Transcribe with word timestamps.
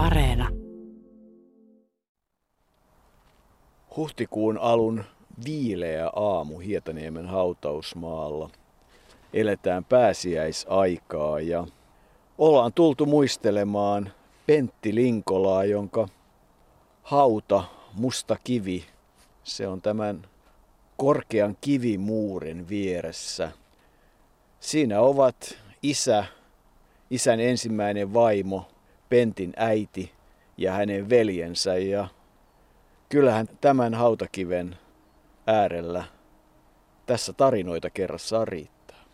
Areena. 0.00 0.48
Huhtikuun 3.96 4.58
alun 4.58 5.04
viileä 5.44 6.10
aamu 6.16 6.58
Hietaniemen 6.58 7.26
hautausmaalla. 7.26 8.50
Eletään 9.32 9.84
pääsiäisaikaa 9.84 11.40
ja 11.40 11.66
ollaan 12.38 12.72
tultu 12.72 13.06
muistelemaan 13.06 14.12
Pentti 14.46 14.94
Linkolaa, 14.94 15.64
jonka 15.64 16.08
hauta, 17.02 17.64
musta 17.94 18.36
kivi, 18.44 18.84
se 19.44 19.68
on 19.68 19.82
tämän 19.82 20.22
korkean 20.96 21.56
kivimuurin 21.60 22.68
vieressä. 22.68 23.50
Siinä 24.60 25.00
ovat 25.00 25.58
isä, 25.82 26.24
isän 27.10 27.40
ensimmäinen 27.40 28.14
vaimo, 28.14 28.69
Pentin 29.10 29.52
äiti 29.56 30.12
ja 30.56 30.72
hänen 30.72 31.08
veljensä. 31.08 31.78
Ja 31.78 32.08
kyllähän 33.08 33.48
tämän 33.60 33.94
hautakiven 33.94 34.76
äärellä 35.46 36.04
tässä 37.06 37.32
tarinoita 37.32 37.90
kerrassaan 37.90 38.48
riittää. 38.48 39.04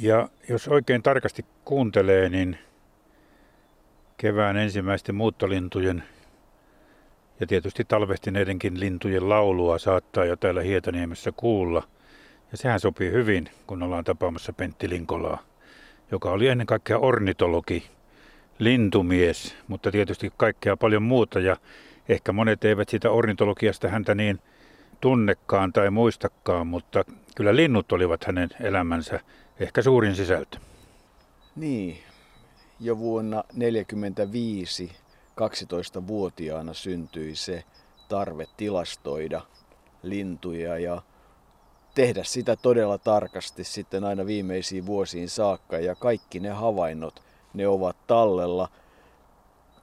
Ja 0.00 0.28
jos 0.48 0.68
oikein 0.68 1.02
tarkasti 1.02 1.44
kuuntelee, 1.64 2.28
niin 2.28 2.58
kevään 4.16 4.56
ensimmäisten 4.56 5.14
muuttolintujen 5.14 6.02
ja 7.40 7.46
tietysti 7.46 7.84
talvehtineidenkin 7.84 8.80
lintujen 8.80 9.28
laulua 9.28 9.78
saattaa 9.78 10.24
jo 10.24 10.36
täällä 10.36 10.62
Hietaniemessä 10.62 11.32
kuulla. 11.36 11.82
Ja 12.50 12.56
sehän 12.56 12.80
sopii 12.80 13.10
hyvin, 13.10 13.48
kun 13.66 13.82
ollaan 13.82 14.04
tapaamassa 14.04 14.52
Pentti 14.52 14.88
Linkolaa, 14.88 15.42
joka 16.10 16.30
oli 16.30 16.48
ennen 16.48 16.66
kaikkea 16.66 16.98
ornitologi, 16.98 17.84
lintumies, 18.58 19.54
mutta 19.68 19.90
tietysti 19.90 20.32
kaikkea 20.36 20.76
paljon 20.76 21.02
muuta. 21.02 21.40
Ja 21.40 21.56
ehkä 22.08 22.32
monet 22.32 22.64
eivät 22.64 22.88
sitä 22.88 23.10
ornitologiasta 23.10 23.88
häntä 23.88 24.14
niin 24.14 24.40
tunnekaan 25.00 25.72
tai 25.72 25.90
muistakaan, 25.90 26.66
mutta 26.66 27.04
kyllä 27.36 27.56
linnut 27.56 27.92
olivat 27.92 28.24
hänen 28.24 28.48
elämänsä 28.60 29.20
ehkä 29.60 29.82
suurin 29.82 30.14
sisältö. 30.14 30.58
Niin, 31.56 31.98
jo 32.80 32.98
vuonna 32.98 33.36
1945 33.36 34.92
12-vuotiaana 35.40 36.74
syntyi 36.74 37.36
se 37.36 37.64
tarve 38.08 38.46
tilastoida 38.56 39.40
lintuja 40.02 40.78
ja 40.78 41.02
tehdä 41.94 42.24
sitä 42.24 42.56
todella 42.56 42.98
tarkasti 42.98 43.64
sitten 43.64 44.04
aina 44.04 44.26
viimeisiin 44.26 44.86
vuosiin 44.86 45.28
saakka 45.28 45.78
ja 45.78 45.94
kaikki 45.94 46.40
ne 46.40 46.50
havainnot, 46.50 47.22
ne 47.54 47.68
ovat 47.68 47.96
tallella. 48.06 48.68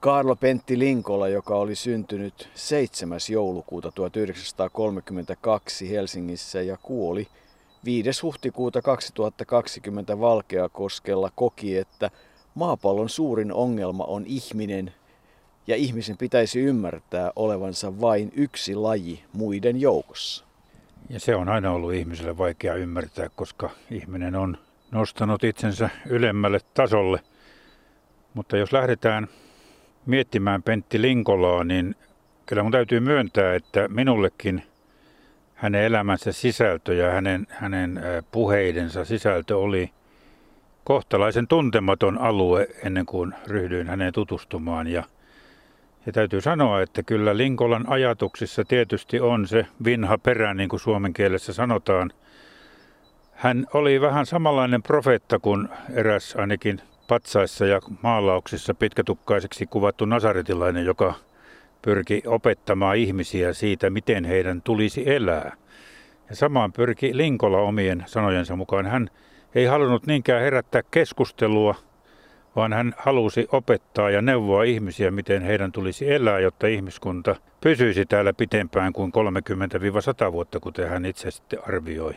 Karlo 0.00 0.36
Pentti 0.36 0.78
Linkola, 0.78 1.28
joka 1.28 1.56
oli 1.56 1.74
syntynyt 1.74 2.48
7. 2.54 3.18
joulukuuta 3.30 3.92
1932 3.92 5.90
Helsingissä 5.90 6.62
ja 6.62 6.76
kuoli 6.82 7.28
5. 7.84 8.22
huhtikuuta 8.22 8.82
2020 8.82 10.20
Valkeakoskella, 10.20 11.30
koki, 11.34 11.76
että 11.76 12.10
maapallon 12.54 13.08
suurin 13.08 13.52
ongelma 13.52 14.04
on 14.04 14.24
ihminen 14.26 14.94
ja 15.66 15.76
ihmisen 15.76 16.16
pitäisi 16.16 16.60
ymmärtää 16.60 17.32
olevansa 17.36 18.00
vain 18.00 18.32
yksi 18.36 18.74
laji 18.74 19.24
muiden 19.32 19.80
joukossa. 19.80 20.44
Ja 21.08 21.20
se 21.20 21.36
on 21.36 21.48
aina 21.48 21.72
ollut 21.72 21.92
ihmiselle 21.92 22.38
vaikea 22.38 22.74
ymmärtää, 22.74 23.28
koska 23.36 23.70
ihminen 23.90 24.36
on 24.36 24.58
nostanut 24.90 25.44
itsensä 25.44 25.90
ylemmälle 26.06 26.58
tasolle. 26.74 27.20
Mutta 28.34 28.56
jos 28.56 28.72
lähdetään 28.72 29.28
miettimään 30.06 30.62
Pentti 30.62 31.02
Linkolaa, 31.02 31.64
niin 31.64 31.94
kyllä 32.46 32.62
mun 32.62 32.72
täytyy 32.72 33.00
myöntää, 33.00 33.54
että 33.54 33.88
minullekin 33.88 34.62
hänen 35.54 35.82
elämänsä 35.82 36.32
sisältö 36.32 36.94
ja 36.94 37.10
hänen, 37.10 37.46
hänen 37.50 38.00
puheidensa 38.32 39.04
sisältö 39.04 39.58
oli 39.58 39.90
kohtalaisen 40.84 41.48
tuntematon 41.48 42.18
alue 42.18 42.68
ennen 42.84 43.06
kuin 43.06 43.34
ryhdyin 43.46 43.86
häneen 43.86 44.12
tutustumaan. 44.12 44.86
Ja 44.86 45.04
ja 46.06 46.12
täytyy 46.12 46.40
sanoa, 46.40 46.82
että 46.82 47.02
kyllä 47.02 47.36
Linkolan 47.36 47.84
ajatuksissa 47.88 48.64
tietysti 48.64 49.20
on 49.20 49.46
se 49.46 49.66
vinha 49.84 50.18
perä, 50.18 50.54
niin 50.54 50.68
kuin 50.68 50.80
suomen 50.80 51.12
kielessä 51.12 51.52
sanotaan. 51.52 52.10
Hän 53.32 53.66
oli 53.74 54.00
vähän 54.00 54.26
samanlainen 54.26 54.82
profeetta 54.82 55.38
kuin 55.38 55.68
eräs 55.92 56.36
ainakin 56.36 56.80
patsaissa 57.10 57.66
ja 57.66 57.80
maalauksissa 58.02 58.74
pitkätukkaiseksi 58.74 59.66
kuvattu 59.66 60.04
nasaretilainen, 60.04 60.84
joka 60.84 61.14
pyrki 61.82 62.22
opettamaan 62.26 62.96
ihmisiä 62.96 63.52
siitä, 63.52 63.90
miten 63.90 64.24
heidän 64.24 64.62
tulisi 64.62 65.10
elää. 65.10 65.56
Ja 66.28 66.36
samaan 66.36 66.72
pyrki 66.72 67.16
Linkola 67.16 67.58
omien 67.58 68.04
sanojensa 68.06 68.56
mukaan. 68.56 68.86
Hän 68.86 69.10
ei 69.54 69.64
halunnut 69.64 70.06
niinkään 70.06 70.42
herättää 70.42 70.82
keskustelua– 70.90 71.74
vaan 72.56 72.72
hän 72.72 72.94
halusi 72.96 73.48
opettaa 73.52 74.10
ja 74.10 74.22
neuvoa 74.22 74.62
ihmisiä, 74.62 75.10
miten 75.10 75.42
heidän 75.42 75.72
tulisi 75.72 76.12
elää, 76.12 76.38
jotta 76.38 76.66
ihmiskunta 76.66 77.36
pysyisi 77.60 78.06
täällä 78.06 78.32
pitempään 78.32 78.92
kuin 78.92 79.12
30-100 80.28 80.32
vuotta, 80.32 80.60
kuten 80.60 80.88
hän 80.88 81.04
itse 81.04 81.30
sitten 81.30 81.58
arvioi. 81.68 82.14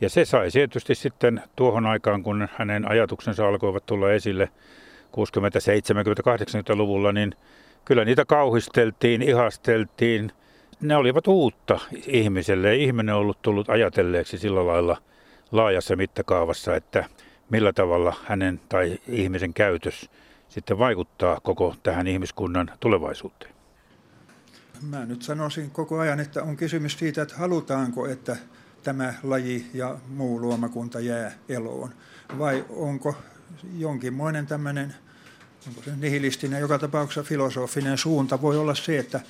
Ja 0.00 0.08
se 0.08 0.24
sai 0.24 0.50
tietysti 0.50 0.94
sitten 0.94 1.42
tuohon 1.56 1.86
aikaan, 1.86 2.22
kun 2.22 2.48
hänen 2.56 2.90
ajatuksensa 2.90 3.48
alkoivat 3.48 3.86
tulla 3.86 4.12
esille 4.12 4.48
60-, 4.48 4.50
70-, 5.10 6.72
80-luvulla, 6.72 7.12
niin 7.12 7.34
kyllä 7.84 8.04
niitä 8.04 8.24
kauhisteltiin, 8.24 9.22
ihasteltiin. 9.22 10.32
Ne 10.80 10.96
olivat 10.96 11.26
uutta 11.26 11.78
ihmiselle. 12.06 12.76
Ihminen 12.76 13.14
on 13.14 13.20
ollut 13.20 13.42
tullut 13.42 13.68
ajatelleeksi 13.68 14.38
sillä 14.38 14.66
lailla 14.66 14.96
laajassa 15.52 15.96
mittakaavassa, 15.96 16.76
että 16.76 17.04
millä 17.50 17.72
tavalla 17.72 18.14
hänen 18.26 18.60
tai 18.68 18.98
ihmisen 19.08 19.54
käytös 19.54 20.10
sitten 20.48 20.78
vaikuttaa 20.78 21.40
koko 21.42 21.74
tähän 21.82 22.06
ihmiskunnan 22.06 22.70
tulevaisuuteen? 22.80 23.54
Mä 24.82 25.06
nyt 25.06 25.22
sanoisin 25.22 25.70
koko 25.70 25.98
ajan, 25.98 26.20
että 26.20 26.42
on 26.42 26.56
kysymys 26.56 26.98
siitä, 26.98 27.22
että 27.22 27.36
halutaanko, 27.36 28.06
että 28.06 28.36
tämä 28.82 29.14
laji 29.22 29.70
ja 29.74 29.96
muu 30.08 30.40
luomakunta 30.40 31.00
jää 31.00 31.32
eloon. 31.48 31.94
Vai 32.38 32.64
onko 32.68 33.16
jonkinmoinen 33.78 34.46
tämmöinen 34.46 34.94
onko 35.68 35.82
se 35.82 35.96
nihilistinen, 35.96 36.60
joka 36.60 36.78
tapauksessa 36.78 37.22
filosofinen 37.22 37.98
suunta 37.98 38.42
voi 38.42 38.56
olla 38.56 38.74
se, 38.74 38.98
että, 38.98 39.20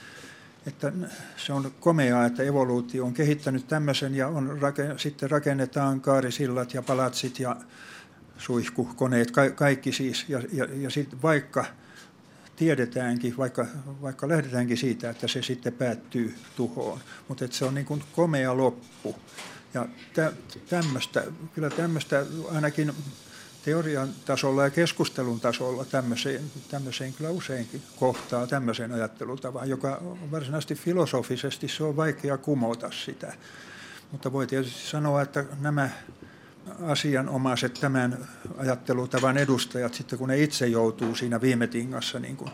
että 0.67 0.93
se 1.37 1.53
on 1.53 1.73
komeaa, 1.81 2.27
että 2.27 2.43
evoluutio 2.43 3.05
on 3.05 3.15
kehittänyt 3.15 3.69
tämmöisen 3.69 4.15
ja 4.15 4.29
on, 4.29 4.59
sitten 4.97 5.31
rakennetaan 5.31 6.01
kaarisillat 6.01 6.75
ja 6.75 6.83
palatsit 6.83 7.41
ja 7.41 7.57
suihkukoneet, 8.39 9.31
ka- 9.31 9.51
kaikki 9.51 9.93
siis. 9.93 10.25
Ja, 10.29 10.43
ja, 10.53 10.67
ja 10.73 10.91
sitten 10.91 11.23
vaikka 11.23 11.65
tiedetäänkin, 12.59 13.37
vaikka, 13.37 13.67
vaikka 14.03 14.29
lähdetäänkin 14.29 14.77
siitä, 14.77 15.11
että 15.11 15.29
se 15.29 15.43
sitten 15.43 15.73
päättyy 15.73 16.35
tuhoon, 16.57 17.01
mutta 17.29 17.49
se 17.51 17.65
on 17.65 17.75
niin 17.75 17.87
kuin 17.87 18.05
komea 18.13 18.57
loppu. 18.57 19.17
Ja 19.75 19.87
tä, 20.15 20.33
tämmöistä, 20.69 21.25
kyllä 21.55 21.71
tämmöistä 21.71 22.27
ainakin 22.55 22.93
teorian 23.65 24.09
tasolla 24.25 24.65
ja 24.65 24.71
keskustelun 24.71 25.41
tasolla 25.41 25.85
tämmöiseen, 25.85 26.43
tämmöiseen 26.71 27.13
kyllä 27.13 27.31
useinkin 27.31 27.83
kohtaa 27.97 28.47
tämmöisen 28.47 28.93
ajattelutavan, 28.93 29.69
joka 29.69 30.03
varsinaisesti 30.31 30.75
filosofisesti 30.75 31.69
se 31.69 31.85
on 31.85 31.97
vaikea 31.97 32.39
kumota 32.39 32.91
sitä. 33.05 33.33
Mutta 34.13 34.33
voi 34.33 34.47
tietysti 34.47 34.91
sanoa, 34.91 35.23
että 35.23 35.45
nämä 35.61 35.91
asianomaiset 36.83 37.75
tämän 37.75 38.29
ajattelutavan 38.59 39.39
edustajat, 39.39 39.95
sitten 39.95 40.19
kun 40.19 40.29
ne 40.29 40.43
itse 40.43 40.67
joutuu 40.67 41.15
siinä 41.15 41.41
viime 41.41 41.67
tingassa 41.67 42.19
niin 42.19 42.37
kuin 42.37 42.51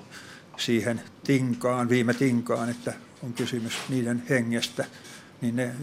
siihen 0.56 1.00
tinkaan, 1.24 1.89
viime 1.89 2.15
tinkaan, 2.15 2.71
että 2.71 2.92
on 3.22 3.33
kysymys 3.33 3.72
niiden 3.89 4.22
hengestä, 4.30 4.84
niin 5.41 5.56
ne 5.56 5.74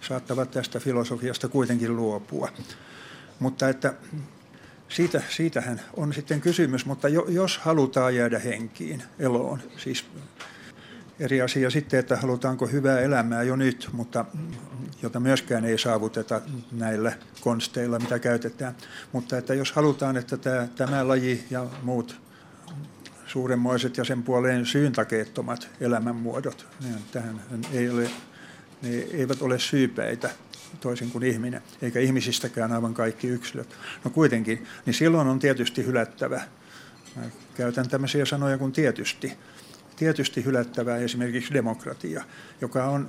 saattavat 0.00 0.50
tästä 0.50 0.80
filosofiasta 0.80 1.48
kuitenkin 1.48 1.96
luopua. 1.96 2.48
Mutta 3.38 3.68
että 3.68 3.94
siitä, 4.88 5.22
siitähän 5.28 5.80
on 5.96 6.12
sitten 6.12 6.40
kysymys, 6.40 6.86
mutta 6.86 7.08
jo, 7.08 7.26
jos 7.28 7.58
halutaan 7.58 8.16
jäädä 8.16 8.38
henkiin, 8.38 9.02
eloon, 9.18 9.62
siis 9.76 10.04
eri 11.22 11.42
asia 11.42 11.70
sitten, 11.70 12.00
että 12.00 12.16
halutaanko 12.16 12.66
hyvää 12.66 13.00
elämää 13.00 13.42
jo 13.42 13.56
nyt, 13.56 13.88
mutta 13.92 14.24
jota 15.02 15.20
myöskään 15.20 15.64
ei 15.64 15.78
saavuteta 15.78 16.40
näillä 16.72 17.12
konsteilla, 17.40 17.98
mitä 17.98 18.18
käytetään. 18.18 18.76
Mutta 19.12 19.38
että 19.38 19.54
jos 19.54 19.72
halutaan, 19.72 20.16
että 20.16 20.36
tämä, 20.36 20.68
tämä 20.76 21.08
laji 21.08 21.44
ja 21.50 21.66
muut 21.82 22.20
suuremmoiset 23.26 23.96
ja 23.96 24.04
sen 24.04 24.22
puoleen 24.22 24.66
syyntakeettomat 24.66 25.68
elämänmuodot, 25.80 26.66
niin 26.80 26.98
tähän 27.12 27.40
ei 27.72 27.90
ole, 27.90 28.10
ne 28.82 28.88
eivät 28.90 29.42
ole 29.42 29.58
syypäitä 29.58 30.30
toisin 30.80 31.10
kuin 31.10 31.24
ihminen, 31.24 31.62
eikä 31.82 32.00
ihmisistäkään 32.00 32.72
aivan 32.72 32.94
kaikki 32.94 33.28
yksilöt. 33.28 33.76
No 34.04 34.10
kuitenkin, 34.10 34.66
niin 34.86 34.94
silloin 34.94 35.28
on 35.28 35.38
tietysti 35.38 35.86
hylättävä 35.86 36.40
Mä 37.16 37.22
käytän 37.54 37.88
tämmöisiä 37.88 38.24
sanoja 38.24 38.58
kuin 38.58 38.72
tietysti. 38.72 39.32
Tietysti 40.02 40.44
hylättävää 40.44 40.96
esimerkiksi 40.96 41.54
demokratia, 41.54 42.24
joka 42.60 42.84
on 42.84 43.08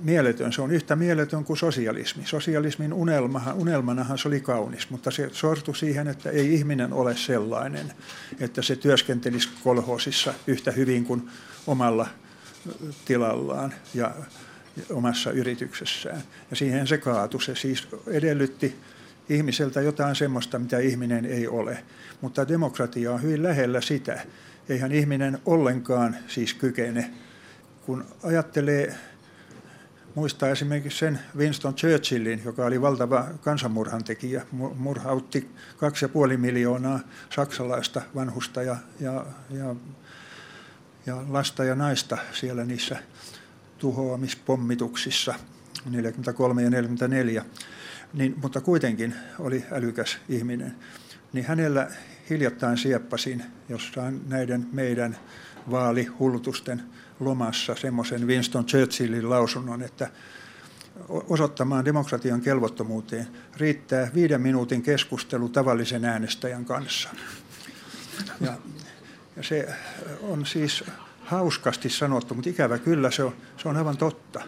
mieletön. 0.00 0.52
Se 0.52 0.62
on 0.62 0.70
yhtä 0.70 0.96
mieletön 0.96 1.44
kuin 1.44 1.56
sosialismi. 1.56 2.26
Sosialismin 2.26 2.92
unelmahan, 2.92 3.54
unelmanahan 3.54 4.18
se 4.18 4.28
oli 4.28 4.40
kaunis, 4.40 4.90
mutta 4.90 5.10
se 5.10 5.28
sortui 5.32 5.76
siihen, 5.76 6.08
että 6.08 6.30
ei 6.30 6.54
ihminen 6.54 6.92
ole 6.92 7.16
sellainen, 7.16 7.92
että 8.40 8.62
se 8.62 8.76
työskentelisi 8.76 9.48
kolhoosissa 9.64 10.34
yhtä 10.46 10.70
hyvin 10.70 11.04
kuin 11.04 11.30
omalla 11.66 12.08
tilallaan 13.04 13.74
ja 13.94 14.14
omassa 14.90 15.30
yrityksessään. 15.30 16.22
Ja 16.50 16.56
siihen 16.56 16.86
se 16.86 16.98
kaatui. 16.98 17.42
Se 17.42 17.54
siis 17.54 17.88
edellytti 18.06 18.76
ihmiseltä 19.28 19.80
jotain 19.80 20.16
semmoista, 20.16 20.58
mitä 20.58 20.78
ihminen 20.78 21.24
ei 21.24 21.48
ole. 21.48 21.84
Mutta 22.20 22.48
demokratia 22.48 23.12
on 23.12 23.22
hyvin 23.22 23.42
lähellä 23.42 23.80
sitä. 23.80 24.20
Eihän 24.68 24.92
ihminen 24.92 25.38
ollenkaan 25.46 26.16
siis 26.26 26.54
kykene. 26.54 27.10
Kun 27.86 28.04
ajattelee 28.22 28.94
muistaa 30.14 30.48
esimerkiksi 30.48 30.98
sen 30.98 31.18
Winston 31.36 31.74
Churchillin, 31.74 32.42
joka 32.44 32.64
oli 32.64 32.80
valtava 32.80 33.26
kansanmurhantekijä, 33.40 34.46
murhautti 34.74 35.50
kaksi 35.76 36.04
ja 36.04 36.08
puoli 36.08 36.36
miljoonaa 36.36 37.00
saksalaista 37.30 38.02
vanhusta 38.14 38.62
ja, 38.62 38.76
ja, 39.00 39.26
ja, 39.50 39.74
ja 41.06 41.22
lasta 41.28 41.64
ja 41.64 41.74
naista 41.74 42.18
siellä 42.32 42.64
niissä 42.64 42.96
tuhoamispommituksissa 43.78 45.34
43 45.90 46.62
ja 46.62 46.70
44, 46.70 47.44
niin, 48.12 48.34
mutta 48.42 48.60
kuitenkin 48.60 49.14
oli 49.38 49.64
älykäs 49.72 50.18
ihminen. 50.28 50.76
Niin 51.34 51.44
hänellä 51.44 51.90
hiljattain 52.30 52.78
sieppasin 52.78 53.44
jossain 53.68 54.20
näiden 54.28 54.66
meidän 54.72 55.16
vaalihullutusten 55.70 56.82
lomassa 57.20 57.74
semmoisen 57.74 58.26
Winston 58.26 58.66
Churchillin 58.66 59.30
lausunnon, 59.30 59.82
että 59.82 60.10
osoittamaan 61.08 61.84
demokratian 61.84 62.40
kelvottomuuteen 62.40 63.26
riittää 63.56 64.10
viiden 64.14 64.40
minuutin 64.40 64.82
keskustelu 64.82 65.48
tavallisen 65.48 66.04
äänestäjän 66.04 66.64
kanssa. 66.64 67.08
Ja, 68.40 68.52
ja 69.36 69.42
se 69.42 69.68
on 70.22 70.46
siis 70.46 70.84
hauskasti 71.20 71.90
sanottu, 71.90 72.34
mutta 72.34 72.50
ikävä 72.50 72.78
kyllä 72.78 73.10
se 73.10 73.22
on, 73.22 73.34
se 73.56 73.68
on 73.68 73.76
aivan 73.76 73.96
totta. 73.96 74.42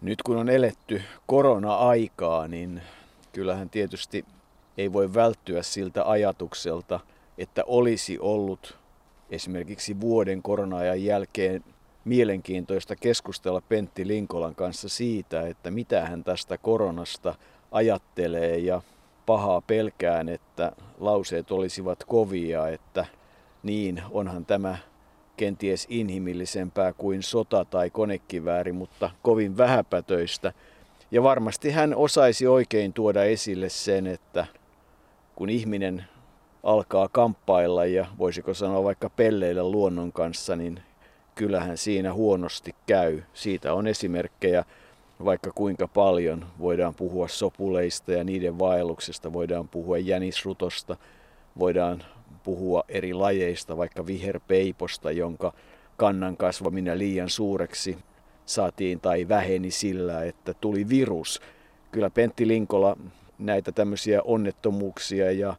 Nyt 0.00 0.22
kun 0.22 0.36
on 0.36 0.48
eletty 0.48 1.02
korona-aikaa, 1.26 2.48
niin 2.48 2.82
kyllähän 3.32 3.70
tietysti 3.70 4.24
ei 4.78 4.92
voi 4.92 5.14
välttyä 5.14 5.62
siltä 5.62 6.10
ajatukselta, 6.10 7.00
että 7.38 7.64
olisi 7.66 8.18
ollut 8.18 8.78
esimerkiksi 9.30 10.00
vuoden 10.00 10.42
korona-ajan 10.42 11.04
jälkeen 11.04 11.64
mielenkiintoista 12.04 12.96
keskustella 12.96 13.60
Pentti 13.60 14.06
Linkolan 14.06 14.54
kanssa 14.54 14.88
siitä, 14.88 15.46
että 15.46 15.70
mitä 15.70 16.06
hän 16.06 16.24
tästä 16.24 16.58
koronasta 16.58 17.34
ajattelee 17.72 18.58
ja 18.58 18.82
pahaa 19.26 19.60
pelkään, 19.60 20.28
että 20.28 20.72
lauseet 21.00 21.50
olisivat 21.50 22.04
kovia, 22.04 22.68
että 22.68 23.06
niin 23.62 24.02
onhan 24.10 24.46
tämä 24.46 24.78
kenties 25.36 25.86
inhimillisempää 25.90 26.92
kuin 26.92 27.22
sota 27.22 27.64
tai 27.64 27.90
konekivääri, 27.90 28.72
mutta 28.72 29.10
kovin 29.22 29.56
vähäpätöistä. 29.56 30.52
Ja 31.10 31.22
varmasti 31.22 31.70
hän 31.70 31.94
osaisi 31.94 32.46
oikein 32.46 32.92
tuoda 32.92 33.24
esille 33.24 33.68
sen, 33.68 34.06
että 34.06 34.46
kun 35.36 35.50
ihminen 35.50 36.04
alkaa 36.62 37.08
kamppailla 37.08 37.86
ja 37.86 38.06
voisiko 38.18 38.54
sanoa 38.54 38.84
vaikka 38.84 39.10
pelleillä 39.10 39.70
luonnon 39.70 40.12
kanssa, 40.12 40.56
niin 40.56 40.80
kyllähän 41.34 41.76
siinä 41.76 42.12
huonosti 42.12 42.74
käy. 42.86 43.22
Siitä 43.34 43.74
on 43.74 43.86
esimerkkejä 43.86 44.64
vaikka 45.24 45.50
kuinka 45.54 45.88
paljon. 45.88 46.46
Voidaan 46.58 46.94
puhua 46.94 47.28
sopuleista 47.28 48.12
ja 48.12 48.24
niiden 48.24 48.58
vaelluksesta, 48.58 49.32
voidaan 49.32 49.68
puhua 49.68 49.98
jänisrutosta, 49.98 50.96
voidaan 51.58 52.04
puhua 52.44 52.84
eri 52.88 53.14
lajeista, 53.14 53.76
vaikka 53.76 54.06
viherpeiposta, 54.06 55.10
jonka 55.10 55.52
kannan 55.96 56.36
kasvaminen 56.36 56.98
liian 56.98 57.30
suureksi 57.30 57.98
saatiin 58.46 59.00
tai 59.00 59.28
väheni 59.28 59.70
sillä, 59.70 60.24
että 60.24 60.54
tuli 60.54 60.88
virus. 60.88 61.40
Kyllä 61.92 62.10
Pentti 62.10 62.48
Linkola 62.48 62.96
näitä 63.38 63.72
tämmöisiä 63.72 64.22
onnettomuuksia 64.22 65.32
ja 65.32 65.54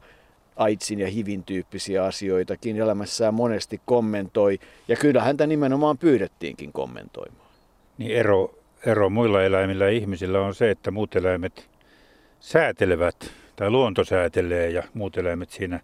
AIDSin 0.56 1.00
ja 1.00 1.08
HIVin 1.08 1.44
tyyppisiä 1.44 2.04
asioitakin 2.04 2.78
elämässään 2.78 3.34
monesti 3.34 3.82
kommentoi. 3.86 4.60
Ja 4.88 4.96
kyllä 4.96 5.22
häntä 5.24 5.48
nimenomaan 5.48 5.98
pyydettiinkin 5.98 6.74
kommentoimaan. 6.74 7.50
Niin 7.98 8.12
ero, 8.12 8.54
ero 8.86 9.10
muilla 9.10 9.44
eläimillä 9.44 9.86
ja 9.86 9.92
ihmisillä 9.92 10.42
on 10.42 10.56
se, 10.56 10.72
että 10.72 10.92
muut 10.92 11.16
eläimet 11.16 11.70
säätelevät 12.40 13.32
tai 13.56 13.70
luonto 13.70 14.04
säätelee 14.04 14.70
ja 14.70 14.84
muut 14.94 15.18
eläimet 15.18 15.50
siinä 15.50 15.80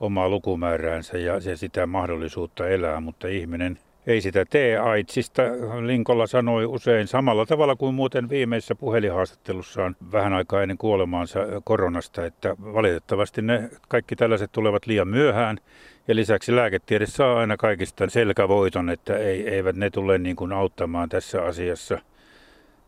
omaa 0.00 0.28
lukumääräänsä 0.28 1.18
ja 1.18 1.40
se 1.40 1.56
sitä 1.56 1.86
mahdollisuutta 1.86 2.68
elää, 2.68 3.00
mutta 3.00 3.28
ihminen 3.28 3.78
ei 4.06 4.20
sitä 4.20 4.44
tee. 4.50 4.78
Aitsista 4.78 5.42
Linkolla 5.80 6.26
sanoi 6.26 6.66
usein 6.66 7.06
samalla 7.06 7.46
tavalla 7.46 7.76
kuin 7.76 7.94
muuten 7.94 8.28
viimeisessä 8.28 8.74
puhelinhaastattelussaan 8.74 9.96
vähän 10.12 10.32
aikaa 10.32 10.62
ennen 10.62 10.78
kuolemaansa 10.78 11.40
koronasta, 11.64 12.26
että 12.26 12.56
valitettavasti 12.60 13.42
ne 13.42 13.70
kaikki 13.88 14.16
tällaiset 14.16 14.52
tulevat 14.52 14.86
liian 14.86 15.08
myöhään. 15.08 15.58
Ja 16.08 16.16
lisäksi 16.16 16.56
lääketiede 16.56 17.06
saa 17.06 17.38
aina 17.38 17.56
kaikista 17.56 18.10
selkävoiton, 18.10 18.90
että 18.90 19.16
ei, 19.16 19.48
eivät 19.48 19.76
ne 19.76 19.90
tule 19.90 20.18
niin 20.18 20.36
kuin 20.36 20.52
auttamaan 20.52 21.08
tässä 21.08 21.42
asiassa. 21.42 21.98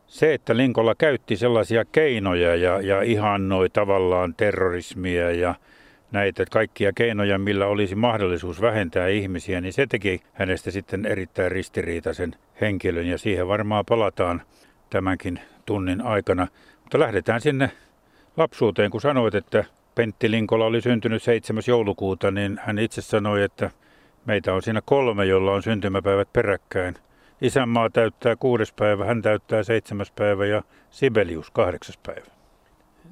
Se, 0.06 0.34
että 0.34 0.56
Linkolla 0.56 0.94
käytti 0.94 1.36
sellaisia 1.36 1.84
keinoja 1.84 2.56
ja, 2.56 2.80
ja 2.80 3.02
ihannoi 3.02 3.70
tavallaan 3.70 4.34
terrorismia 4.34 5.30
ja 5.30 5.54
näitä 6.12 6.44
kaikkia 6.50 6.92
keinoja, 6.92 7.38
millä 7.38 7.66
olisi 7.66 7.94
mahdollisuus 7.94 8.60
vähentää 8.60 9.08
ihmisiä, 9.08 9.60
niin 9.60 9.72
se 9.72 9.86
teki 9.86 10.20
hänestä 10.32 10.70
sitten 10.70 11.06
erittäin 11.06 11.52
ristiriitaisen 11.52 12.34
henkilön 12.60 13.06
ja 13.06 13.18
siihen 13.18 13.48
varmaan 13.48 13.84
palataan 13.88 14.42
tämänkin 14.90 15.40
tunnin 15.66 16.00
aikana. 16.00 16.48
Mutta 16.82 16.98
lähdetään 16.98 17.40
sinne 17.40 17.70
lapsuuteen, 18.36 18.90
kun 18.90 19.00
sanoit, 19.00 19.34
että 19.34 19.64
Pentti 19.94 20.30
Linkola 20.30 20.64
oli 20.64 20.80
syntynyt 20.80 21.22
7. 21.22 21.62
joulukuuta, 21.66 22.30
niin 22.30 22.60
hän 22.62 22.78
itse 22.78 23.02
sanoi, 23.02 23.42
että 23.42 23.70
meitä 24.24 24.54
on 24.54 24.62
siinä 24.62 24.82
kolme, 24.84 25.26
jolla 25.26 25.52
on 25.52 25.62
syntymäpäivät 25.62 26.32
peräkkäin. 26.32 26.94
Isänmaa 27.40 27.90
täyttää 27.90 28.36
kuudes 28.36 28.72
päivä, 28.72 29.04
hän 29.04 29.22
täyttää 29.22 29.62
seitsemäs 29.62 30.12
päivä 30.12 30.46
ja 30.46 30.62
Sibelius 30.90 31.50
kahdeksas 31.50 31.98
päivä. 32.06 32.37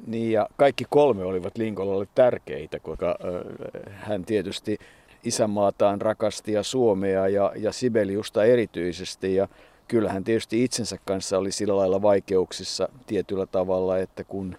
Niin 0.07 0.33
ja 0.33 0.49
kaikki 0.57 0.85
kolme 0.91 1.25
olivat 1.25 1.59
Linkolalle 1.59 2.09
tärkeitä, 2.15 2.81
koska 2.81 3.19
hän 3.91 4.25
tietysti 4.25 4.79
isänmaataan 5.25 6.01
rakasti 6.01 6.53
ja 6.53 6.63
Suomea 6.63 7.29
ja, 7.29 7.53
ja 7.57 7.73
Sibeliusta 7.73 8.45
erityisesti. 8.45 9.35
Ja 9.35 9.49
kyllähän 9.89 10.25
tietysti 10.25 10.65
itsensä 10.65 10.99
kanssa 11.05 11.39
oli 11.39 11.53
sillä 11.53 11.77
lailla 11.77 12.03
vaikeuksissa 12.03 12.89
tietyllä 13.07 13.47
tavalla, 13.47 13.99
että 13.99 14.25
kun 14.25 14.57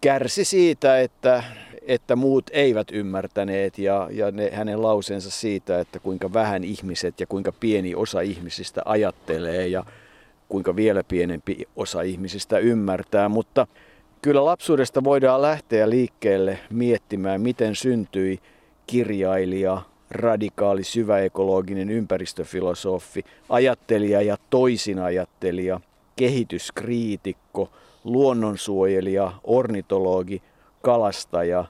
kärsi 0.00 0.44
siitä, 0.44 1.00
että, 1.00 1.44
että 1.82 2.16
muut 2.16 2.50
eivät 2.52 2.88
ymmärtäneet 2.92 3.78
ja, 3.78 4.08
ja 4.10 4.30
ne, 4.30 4.50
hänen 4.50 4.82
lauseensa 4.82 5.30
siitä, 5.30 5.80
että 5.80 5.98
kuinka 5.98 6.32
vähän 6.32 6.64
ihmiset 6.64 7.20
ja 7.20 7.26
kuinka 7.26 7.52
pieni 7.52 7.94
osa 7.94 8.20
ihmisistä 8.20 8.82
ajattelee 8.84 9.68
ja 9.68 9.84
kuinka 10.48 10.76
vielä 10.76 11.04
pienempi 11.08 11.68
osa 11.76 12.02
ihmisistä 12.02 12.58
ymmärtää, 12.58 13.28
mutta 13.28 13.66
Kyllä 14.24 14.44
lapsuudesta 14.44 15.04
voidaan 15.04 15.42
lähteä 15.42 15.90
liikkeelle 15.90 16.58
miettimään, 16.70 17.40
miten 17.40 17.76
syntyi 17.76 18.38
kirjailija, 18.86 19.82
radikaali, 20.10 20.84
syväekologinen 20.84 21.90
ympäristöfilosofi, 21.90 23.24
ajattelija 23.48 24.22
ja 24.22 24.36
toisinajattelija, 24.50 25.80
kehityskriitikko, 26.16 27.68
luonnonsuojelija, 28.04 29.32
ornitologi, 29.44 30.42
kalastaja, 30.82 31.64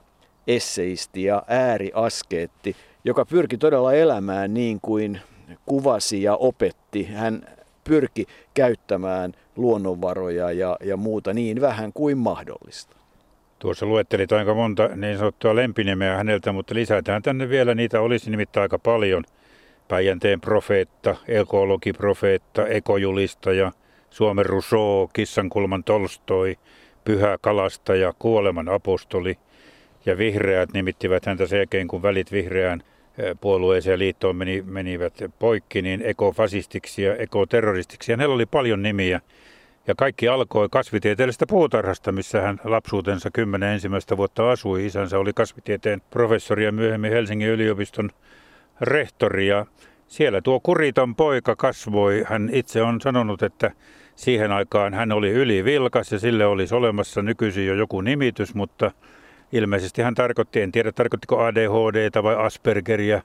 esseisti 0.47 1.23
ja 1.23 1.43
ääriaskeetti, 1.47 2.75
joka 3.05 3.25
pyrki 3.25 3.57
todella 3.57 3.93
elämään 3.93 4.53
niin 4.53 4.79
kuin 4.81 5.21
kuvasi 5.65 6.23
ja 6.23 6.35
opetti. 6.35 7.03
Hän 7.03 7.47
pyrki 7.83 8.25
käyttämään 8.53 9.33
luonnonvaroja 9.55 10.51
ja, 10.51 10.77
ja 10.83 10.97
muuta 10.97 11.33
niin 11.33 11.61
vähän 11.61 11.93
kuin 11.93 12.17
mahdollista. 12.17 12.95
Tuossa 13.59 13.85
luettelit 13.85 14.31
aika 14.31 14.53
monta 14.53 14.87
niin 14.87 15.17
sanottua 15.17 15.55
lempinimeä 15.55 16.17
häneltä, 16.17 16.51
mutta 16.51 16.75
lisätään 16.75 17.21
tänne 17.21 17.49
vielä, 17.49 17.75
niitä 17.75 18.01
olisi 18.01 18.31
nimittäin 18.31 18.61
aika 18.61 18.79
paljon. 18.79 19.23
Päijänteen 19.87 20.41
profeetta, 20.41 21.15
ekologiprofeetta, 21.27 22.67
ekojulistaja, 22.67 23.71
Suomen 24.09 24.45
Rousseau, 24.45 25.07
Kissankulman 25.13 25.83
Tolstoi, 25.83 26.57
Pyhä 27.03 27.37
kalastaja, 27.41 28.13
Kuoleman 28.19 28.69
apostoli, 28.69 29.37
Ja 30.05 30.17
vihreät 30.17 30.73
nimittivät 30.73 31.25
häntä 31.25 31.47
sen 31.47 31.57
jälkeen, 31.57 31.87
kun 31.87 32.01
välit 32.01 32.31
vihreään 32.31 32.83
puolueeseen 33.41 33.93
ja 33.93 33.99
liittoon 33.99 34.35
meni, 34.35 34.61
menivät 34.61 35.13
poikki, 35.39 35.81
niin 35.81 36.01
ekofasistiksi 36.05 37.03
ja 37.03 37.15
ekoterroristiksi. 37.15 38.11
Ja 38.11 38.17
hänellä 38.17 38.35
oli 38.35 38.45
paljon 38.45 38.83
nimiä. 38.83 39.21
Ja 39.87 39.95
kaikki 39.95 40.27
alkoi 40.27 40.67
kasvitieteellisestä 40.71 41.45
puutarhasta, 41.49 42.11
missä 42.11 42.41
hän 42.41 42.59
lapsuutensa 42.63 43.31
kymmenen 43.31 43.69
ensimmäistä 43.73 44.17
vuotta 44.17 44.51
asui. 44.51 44.85
Isänsä 44.85 45.19
oli 45.19 45.33
kasvitieteen 45.33 46.01
professori 46.09 46.65
ja 46.65 46.71
myöhemmin 46.71 47.11
Helsingin 47.11 47.49
yliopiston 47.49 48.09
rehtori. 48.81 49.47
Ja 49.47 49.65
siellä 50.07 50.41
tuo 50.41 50.59
kuriton 50.59 51.15
poika 51.15 51.55
kasvoi. 51.55 52.23
Hän 52.27 52.49
itse 52.53 52.81
on 52.81 53.01
sanonut, 53.01 53.43
että 53.43 53.71
siihen 54.15 54.51
aikaan 54.51 54.93
hän 54.93 55.11
oli 55.11 55.29
ylivilkas 55.29 56.11
ja 56.11 56.19
sille 56.19 56.45
olisi 56.45 56.75
olemassa 56.75 57.21
nykyisin 57.21 57.67
jo 57.67 57.73
joku 57.73 58.01
nimitys, 58.01 58.55
mutta 58.55 58.91
ilmeisesti 59.51 60.01
hän 60.01 60.15
tarkoitti, 60.15 60.61
en 60.61 60.71
tiedä 60.71 60.91
tarkoittiko 60.91 61.43
ADHD 61.43 62.23
vai 62.23 62.35
Aspergeria, 62.35 63.21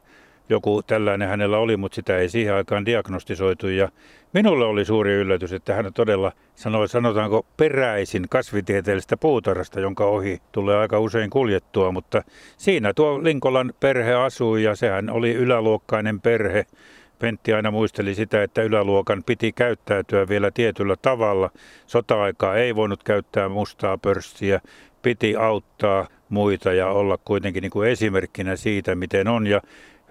joku 0.49 0.83
tällainen 0.83 1.29
hänellä 1.29 1.59
oli, 1.59 1.77
mutta 1.77 1.95
sitä 1.95 2.19
ei 2.19 2.29
siihen 2.29 2.55
aikaan 2.55 2.87
diagnostisoitu. 2.87 3.69
Ja 3.69 3.89
minulle 4.33 4.65
oli 4.65 4.85
suuri 4.85 5.13
yllätys, 5.13 5.53
että 5.53 5.75
hän 5.75 5.93
todella 5.95 6.33
sanoi, 6.55 6.89
sanotaanko 6.89 7.47
peräisin 7.57 8.27
kasvitieteellistä 8.31 9.17
puutarhasta, 9.17 9.81
jonka 9.81 10.05
ohi 10.05 10.43
tulee 10.53 10.77
aika 10.77 10.99
usein 10.99 11.31
kuljettua. 11.31 11.93
Mutta 11.93 12.23
siinä 12.57 12.95
tuo 12.95 13.25
Linkolan 13.25 13.73
perhe 13.81 14.15
asui 14.15 14.63
ja 14.63 14.77
sehän 14.77 15.11
oli 15.11 15.35
yläluokkainen 15.35 16.21
perhe. 16.21 16.67
Pentti 17.19 17.53
aina 17.53 17.71
muisteli 17.71 18.15
sitä, 18.15 18.43
että 18.43 18.63
yläluokan 18.63 19.23
piti 19.27 19.53
käyttäytyä 19.53 20.29
vielä 20.29 20.51
tietyllä 20.51 20.97
tavalla. 21.03 21.51
Sota-aikaa 21.87 22.57
ei 22.57 22.77
voinut 22.77 23.03
käyttää 23.03 23.49
mustaa 23.49 23.99
pörssiä, 23.99 24.61
piti 25.03 25.37
auttaa 25.37 26.09
muita 26.29 26.73
ja 26.73 26.87
olla 26.89 27.19
kuitenkin 27.25 27.63
niin 27.63 27.71
kuin 27.71 27.89
esimerkkinä 27.89 28.57
siitä, 28.57 28.95
miten 28.95 29.29
on. 29.29 29.47
Ja 29.47 29.63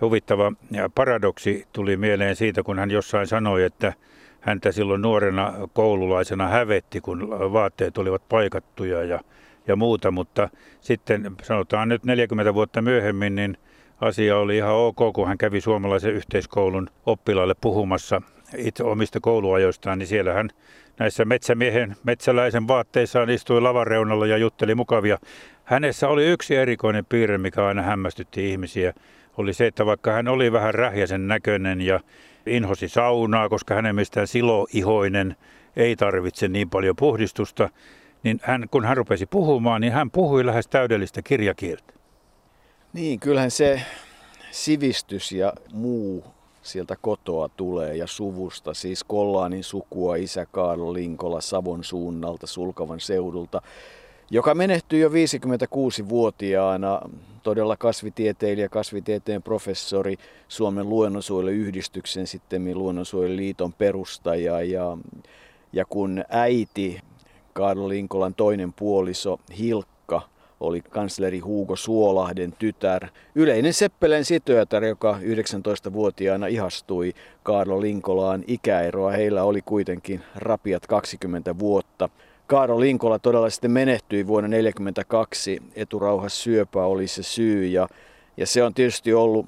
huvittava 0.02 0.54
paradoksi 0.96 1.68
tuli 1.74 1.98
mieleen 1.98 2.36
siitä, 2.36 2.64
kun 2.64 2.80
hän 2.80 2.92
jossain 2.92 3.28
sanoi, 3.28 3.64
että 3.64 3.94
häntä 4.40 4.72
silloin 4.72 5.02
nuorena 5.02 5.54
koululaisena 5.74 6.48
hävetti, 6.48 7.02
kun 7.02 7.30
vaatteet 7.30 7.98
olivat 7.98 8.30
paikattuja 8.30 9.04
ja, 9.04 9.20
ja 9.68 9.76
muuta, 9.76 10.12
mutta 10.12 10.50
sitten 10.82 11.32
sanotaan 11.44 11.90
nyt 11.90 12.04
40 12.04 12.54
vuotta 12.54 12.82
myöhemmin, 12.82 13.36
niin 13.36 13.58
asia 14.02 14.38
oli 14.38 14.58
ihan 14.58 14.76
ok, 14.76 15.14
kun 15.14 15.28
hän 15.28 15.38
kävi 15.38 15.62
suomalaisen 15.62 16.14
yhteiskoulun 16.14 16.90
oppilaille 17.06 17.56
puhumassa 17.62 18.22
itse 18.58 18.84
omista 18.84 19.20
kouluajoistaan, 19.20 20.00
niin 20.00 20.08
siellä 20.08 20.34
hän 20.34 20.50
näissä 21.00 21.26
metsämiehen 21.26 21.96
metsäläisen 22.04 22.68
vaatteissaan 22.68 23.30
istui 23.30 23.62
lavareunalla 23.62 24.28
ja 24.28 24.38
jutteli 24.38 24.76
mukavia. 24.76 25.18
Hänessä 25.64 26.08
oli 26.08 26.26
yksi 26.26 26.56
erikoinen 26.56 27.06
piirre, 27.06 27.38
mikä 27.38 27.66
aina 27.66 27.82
hämmästytti 27.82 28.52
ihmisiä 28.52 28.94
oli 29.38 29.54
se, 29.54 29.68
että 29.68 29.86
vaikka 29.86 30.12
hän 30.12 30.28
oli 30.28 30.52
vähän 30.52 30.74
rähjäsen 30.74 31.28
näköinen 31.28 31.82
ja 31.82 32.00
inhosi 32.46 32.88
saunaa, 32.88 33.50
koska 33.50 33.76
hänen 33.76 33.96
mielestään 33.96 34.28
siloihoinen 34.28 35.36
ei 35.76 35.96
tarvitse 35.96 36.48
niin 36.48 36.70
paljon 36.70 36.96
puhdistusta, 36.96 37.70
niin 38.24 38.40
hän, 38.44 38.66
kun 38.72 38.86
hän 38.86 38.98
rupesi 38.98 39.26
puhumaan, 39.26 39.82
niin 39.82 39.94
hän 39.94 40.12
puhui 40.12 40.46
lähes 40.46 40.68
täydellistä 40.68 41.22
kirjakieltä. 41.22 41.94
Niin, 42.94 43.20
kyllähän 43.20 43.52
se 43.52 43.82
sivistys 44.52 45.32
ja 45.32 45.54
muu 45.74 46.39
sieltä 46.62 46.96
kotoa 47.02 47.50
tulee 47.50 47.96
ja 47.96 48.08
suvusta, 48.08 48.74
siis 48.74 49.04
Kollaanin 49.04 49.64
sukua, 49.64 50.16
isä 50.16 50.46
Kaarlo 50.46 50.94
Linkola 50.94 51.42
Savon 51.42 51.84
suunnalta, 51.84 52.48
Sulkavan 52.48 53.00
seudulta 53.00 53.62
joka 54.32 54.56
menehtyi 54.56 55.00
jo 55.00 55.10
56-vuotiaana, 55.10 57.02
todella 57.44 57.78
kasvitieteilijä, 57.78 58.70
kasvitieteen 58.70 59.44
professori, 59.44 60.16
Suomen 60.48 60.90
luonnonsuojeluyhdistyksen, 60.90 62.28
sitten 62.28 62.78
Luonnonsuojeluliiton 62.78 63.74
perustaja. 63.74 64.62
Ja, 64.62 64.98
ja 65.74 65.86
kun 65.86 66.24
äiti, 66.30 67.00
Karlo 67.54 67.90
Linkolan 67.90 68.34
toinen 68.34 68.74
puoliso, 68.74 69.40
Hilkka, 69.58 70.22
oli 70.60 70.82
kansleri 70.82 71.40
Hugo 71.40 71.76
Suolahden 71.76 72.54
tytär, 72.60 73.08
yleinen 73.36 73.74
Seppelen 73.74 74.26
sitöötär, 74.26 74.84
joka 74.84 75.20
19-vuotiaana 75.22 76.48
ihastui 76.48 77.14
Karlo 77.44 77.82
Linkolaan 77.82 78.44
ikäeroa. 78.48 79.12
Heillä 79.12 79.44
oli 79.44 79.62
kuitenkin 79.62 80.22
rapiat 80.36 80.88
20 80.88 81.60
vuotta. 81.60 82.10
Kaaro 82.48 82.80
Linkola 82.80 83.20
todella 83.20 83.50
sitten 83.50 83.72
menehtyi 83.72 84.28
vuonna 84.28 84.48
1942. 84.50 85.62
Eturauhas 85.76 86.44
syöpä 86.44 86.86
oli 86.86 87.08
se 87.08 87.24
syy 87.24 87.66
ja, 87.66 87.88
ja 88.38 88.48
se 88.48 88.64
on 88.64 88.74
tietysti 88.74 89.14
ollut 89.14 89.46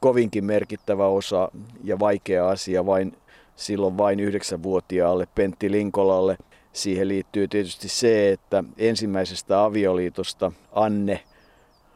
kovinkin 0.00 0.44
merkittävä 0.44 1.06
osa 1.06 1.48
ja 1.84 1.98
vaikea 1.98 2.48
asia 2.48 2.86
vain 2.86 3.12
silloin 3.56 3.98
vain 3.98 4.20
yhdeksänvuotiaalle 4.20 5.28
Pentti 5.34 5.70
Linkolalle. 5.70 6.36
Siihen 6.76 7.08
liittyy 7.08 7.48
tietysti 7.48 7.88
se, 7.88 8.32
että 8.32 8.64
ensimmäisestä 8.78 9.64
avioliitosta 9.64 10.52
Anne 10.72 11.20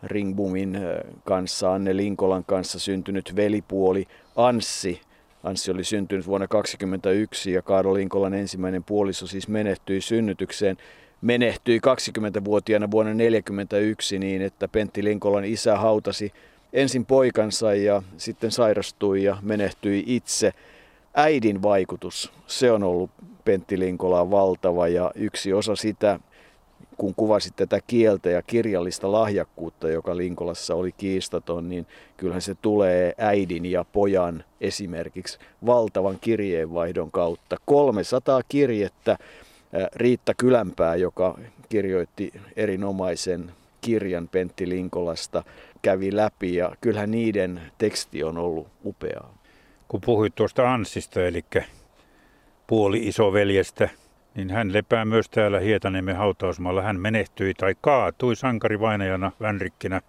Ringbumin 0.03 0.79
kanssa, 1.25 1.75
Anne 1.75 1.97
Linkolan 1.97 2.45
kanssa 2.45 2.79
syntynyt 2.79 3.37
velipuoli 3.37 4.07
Anssi 4.37 5.01
Anssi 5.43 5.71
oli 5.71 5.85
syntynyt 5.85 6.27
vuonna 6.27 6.47
1921 6.47 7.53
ja 7.53 7.63
Kaaro 7.63 7.95
Linkolan 7.95 8.35
ensimmäinen 8.35 8.85
puoliso 8.85 9.27
siis 9.27 9.49
menehtyi 9.49 10.01
synnytykseen. 10.01 10.77
Menehtyi 11.21 11.79
20-vuotiaana 11.79 12.91
vuonna 12.91 13.13
1941 13.13 14.19
niin, 14.19 14.43
että 14.43 14.69
Pentti 14.69 15.05
Linkolan 15.05 15.45
isä 15.45 15.77
hautasi 15.77 16.33
ensin 16.73 17.07
poikansa 17.07 17.75
ja 17.75 18.03
sitten 18.17 18.51
sairastui 18.51 19.23
ja 19.25 19.37
menehtyi 19.43 20.05
itse. 20.07 20.53
Äidin 21.15 21.63
vaikutus, 21.63 22.33
se 22.47 22.73
on 22.73 22.83
ollut 22.83 23.11
Pentti 23.45 23.79
Linkolaan 23.79 24.31
valtava 24.31 24.89
ja 24.89 25.11
yksi 25.15 25.53
osa 25.53 25.77
sitä, 25.77 26.21
kun 26.97 27.15
kuvasit 27.15 27.57
tätä 27.57 27.81
kieltä 27.87 28.31
ja 28.31 28.43
kirjallista 28.43 29.13
lahjakkuutta, 29.13 29.91
joka 29.91 30.17
Linkolassa 30.17 30.75
oli 30.75 30.93
kiistaton, 30.93 31.69
niin 31.69 31.87
kyllähän 32.17 32.43
se 32.43 32.55
tulee 32.55 33.15
äidin 33.19 33.67
ja 33.67 33.85
pojan 33.85 34.45
esimerkiksi 34.61 35.39
valtavan 35.67 36.19
kirjeenvaihdon 36.21 37.11
kautta. 37.11 37.57
300 37.65 38.41
kirjettä 38.49 39.19
Riitta 39.95 40.35
Kylänpää, 40.35 40.97
joka 40.97 41.39
kirjoitti 41.69 42.33
erinomaisen 42.57 43.53
kirjan 43.81 44.29
Pentti 44.29 44.69
Linkolasta, 44.69 45.45
kävi 45.83 46.17
läpi 46.17 46.55
ja 46.55 46.77
kyllähän 46.81 47.11
niiden 47.11 47.61
teksti 47.79 48.25
on 48.25 48.39
ollut 48.39 48.69
upeaa. 48.85 49.40
Kun 49.91 50.01
puhuit 50.01 50.35
tuosta 50.35 50.75
Ansista, 50.75 51.27
eli 51.27 51.45
puoli 52.67 53.09
isoveljestä, 53.09 53.89
niin 54.35 54.51
hän 54.51 54.73
lepää 54.73 55.05
myös 55.05 55.29
täällä 55.29 55.61
Hietaniemen 55.61 56.17
hautausmaalla. 56.17 56.83
Hän 56.83 57.01
menehtyi 57.01 57.55
tai 57.55 57.75
kaatui 57.81 58.37
sankarivainajana 58.37 59.33
Vänrikkinä 59.41 60.01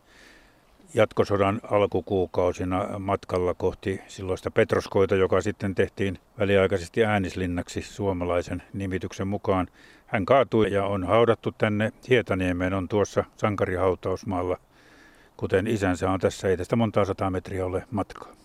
jatkosodan 0.93 1.61
alkukuukausina 1.71 2.99
matkalla 2.99 3.53
kohti 3.53 4.01
silloista 4.07 4.51
Petroskoita, 4.51 5.15
joka 5.15 5.41
sitten 5.41 5.75
tehtiin 5.75 6.19
väliaikaisesti 6.39 7.05
äänislinnaksi 7.05 7.81
suomalaisen 7.81 8.63
nimityksen 8.73 9.27
mukaan. 9.27 9.67
Hän 10.07 10.25
kaatui 10.25 10.73
ja 10.73 10.85
on 10.85 11.03
haudattu 11.03 11.51
tänne 11.57 11.91
Hietaniemeen, 12.09 12.73
on 12.73 12.87
tuossa 12.87 13.23
sankarihautausmaalla, 13.37 14.57
kuten 15.37 15.67
isänsä 15.67 16.11
on 16.11 16.19
tässä, 16.19 16.47
ei 16.47 16.57
tästä 16.57 16.75
montaa 16.75 17.05
sataa 17.05 17.29
metriä 17.29 17.65
ole 17.65 17.83
matkaa. 17.91 18.40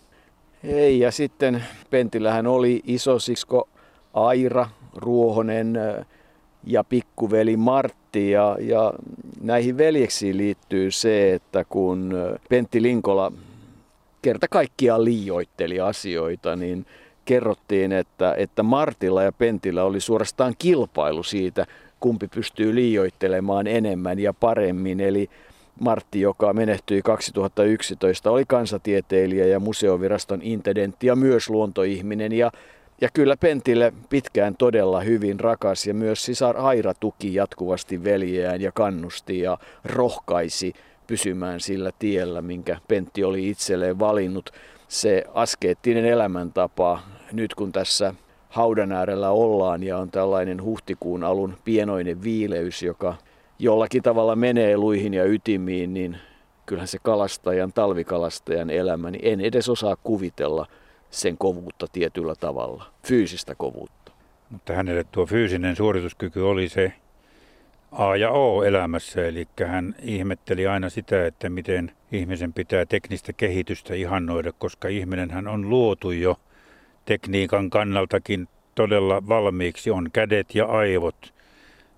Ei, 0.63 0.99
ja 0.99 1.11
sitten 1.11 1.63
Pentillähän 1.89 2.47
oli 2.47 2.81
isosisko 2.85 3.69
Aira, 4.13 4.69
Ruohonen 4.95 5.79
ja 6.63 6.83
pikkuveli 6.83 7.57
Martti. 7.57 8.31
Ja, 8.31 8.57
ja 8.59 8.93
näihin 9.41 9.77
veljeksiin 9.77 10.37
liittyy 10.37 10.91
se, 10.91 11.33
että 11.33 11.65
kun 11.69 12.13
Pentti 12.49 12.81
Linkola 12.81 13.31
kerta 14.21 14.47
kaikkiaan 14.47 15.05
liioitteli 15.05 15.79
asioita, 15.79 16.55
niin 16.55 16.85
kerrottiin, 17.25 17.91
että, 17.91 18.35
että 18.37 18.63
Martilla 18.63 19.23
ja 19.23 19.31
Pentillä 19.31 19.83
oli 19.83 19.99
suorastaan 19.99 20.53
kilpailu 20.59 21.23
siitä, 21.23 21.65
kumpi 21.99 22.27
pystyy 22.27 22.75
liioittelemaan 22.75 23.67
enemmän 23.67 24.19
ja 24.19 24.33
paremmin. 24.33 24.99
Eli 24.99 25.29
Martti, 25.79 26.21
joka 26.21 26.53
menehtyi 26.53 27.01
2011, 27.01 28.31
oli 28.31 28.43
kansatieteilijä 28.47 29.45
ja 29.45 29.59
museoviraston 29.59 30.41
intendentti 30.41 31.07
ja 31.07 31.15
myös 31.15 31.49
luontoihminen. 31.49 32.31
Ja 32.31 32.51
ja 33.01 33.09
kyllä 33.13 33.37
Pentille 33.37 33.93
pitkään 34.09 34.55
todella 34.55 35.01
hyvin 35.01 35.39
rakas 35.39 35.87
ja 35.87 35.93
myös 35.93 36.25
sisar 36.25 36.57
Aira 36.57 36.93
tuki 36.93 37.33
jatkuvasti 37.33 38.03
veljeään 38.03 38.61
ja 38.61 38.71
kannusti 38.71 39.39
ja 39.39 39.57
rohkaisi 39.85 40.73
pysymään 41.07 41.59
sillä 41.59 41.91
tiellä, 41.99 42.41
minkä 42.41 42.77
Pentti 42.87 43.23
oli 43.23 43.49
itselleen 43.49 43.99
valinnut. 43.99 44.49
Se 44.87 45.23
askeettinen 45.33 46.05
elämäntapa, 46.05 46.99
nyt 47.31 47.55
kun 47.55 47.71
tässä 47.71 48.13
haudan 48.49 48.91
äärellä 48.91 49.29
ollaan 49.29 49.83
ja 49.83 49.97
on 49.97 50.11
tällainen 50.11 50.63
huhtikuun 50.63 51.23
alun 51.23 51.57
pienoinen 51.65 52.23
viileys, 52.23 52.83
joka 52.83 53.15
jollakin 53.59 54.03
tavalla 54.03 54.35
menee 54.35 54.77
luihin 54.77 55.13
ja 55.13 55.25
ytimiin, 55.25 55.93
niin 55.93 56.17
kyllähän 56.65 56.87
se 56.87 56.97
kalastajan, 57.03 57.73
talvikalastajan 57.73 58.69
elämä, 58.69 59.11
niin 59.11 59.21
en 59.25 59.41
edes 59.41 59.69
osaa 59.69 59.95
kuvitella 60.03 60.65
sen 61.09 61.37
kovuutta 61.37 61.85
tietyllä 61.91 62.35
tavalla, 62.35 62.85
fyysistä 63.07 63.55
kovuutta. 63.55 64.11
Mutta 64.49 64.73
hänelle 64.73 65.03
tuo 65.03 65.25
fyysinen 65.25 65.75
suorituskyky 65.75 66.41
oli 66.41 66.69
se 66.69 66.93
A 67.91 68.15
ja 68.15 68.31
O 68.31 68.63
elämässä, 68.63 69.27
eli 69.27 69.47
hän 69.65 69.95
ihmetteli 70.01 70.67
aina 70.67 70.89
sitä, 70.89 71.25
että 71.25 71.49
miten 71.49 71.91
ihmisen 72.11 72.53
pitää 72.53 72.85
teknistä 72.85 73.33
kehitystä 73.33 73.93
ihannoida, 73.93 74.51
koska 74.51 74.87
ihminenhän 74.87 75.47
on 75.47 75.69
luotu 75.69 76.11
jo 76.11 76.39
tekniikan 77.05 77.69
kannaltakin 77.69 78.47
todella 78.75 79.27
valmiiksi, 79.27 79.91
on 79.91 80.09
kädet 80.13 80.55
ja 80.55 80.65
aivot. 80.65 81.33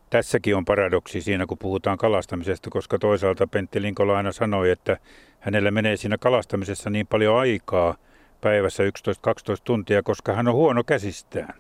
Tässäkin 0.09 0.55
on 0.55 0.65
paradoksi 0.65 1.21
siinä, 1.21 1.45
kun 1.45 1.57
puhutaan 1.57 1.97
kalastamisesta, 1.97 2.69
koska 2.69 2.99
toisaalta 2.99 3.47
Pentti 3.47 3.81
Linkola 3.81 4.17
aina 4.17 4.31
sanoi, 4.31 4.71
että 4.71 4.97
hänellä 5.39 5.71
menee 5.71 5.97
siinä 5.97 6.17
kalastamisessa 6.17 6.89
niin 6.89 7.07
paljon 7.07 7.37
aikaa 7.37 7.95
päivässä 8.41 8.83
11-12 8.83 8.87
tuntia, 9.63 10.03
koska 10.03 10.33
hän 10.33 10.47
on 10.47 10.53
huono 10.53 10.83
käsistään. 10.83 11.53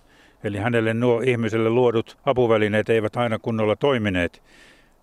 Eli 0.43 0.57
hänelle 0.57 0.93
nuo 0.93 1.21
ihmiselle 1.21 1.69
luodut 1.69 2.17
apuvälineet 2.25 2.89
eivät 2.89 3.17
aina 3.17 3.39
kunnolla 3.39 3.75
toimineet. 3.75 4.41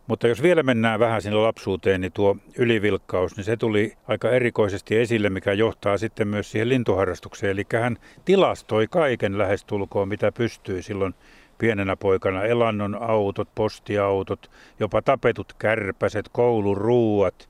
Mutta 0.07 0.29
jos 0.29 0.43
vielä 0.43 0.63
mennään 0.63 1.01
vähän 1.01 1.23
sinne 1.23 1.39
lapsuuteen, 1.39 2.01
niin 2.01 2.13
tuo 2.13 2.37
ylivilkkaus, 2.59 3.37
niin 3.37 3.45
se 3.45 3.57
tuli 3.57 3.93
aika 4.09 4.31
erikoisesti 4.31 4.97
esille, 4.97 5.31
mikä 5.31 5.53
johtaa 5.53 5.99
sitten 5.99 6.29
myös 6.29 6.51
siihen 6.51 6.69
lintuharrastukseen. 6.69 7.51
Eli 7.53 7.65
hän 7.81 7.97
tilastoi 8.25 8.87
kaiken 8.91 9.39
lähestulkoon, 9.39 10.09
mitä 10.09 10.33
pystyi 10.33 10.83
silloin 10.83 11.15
pienenä 11.59 11.97
poikana. 11.97 12.45
Elannon 12.45 13.03
autot, 13.03 13.49
postiautot, 13.55 14.51
jopa 14.81 15.03
tapetut 15.03 15.53
kärpäset, 15.59 16.29
koulun 16.33 16.77
ruuat, 16.77 17.49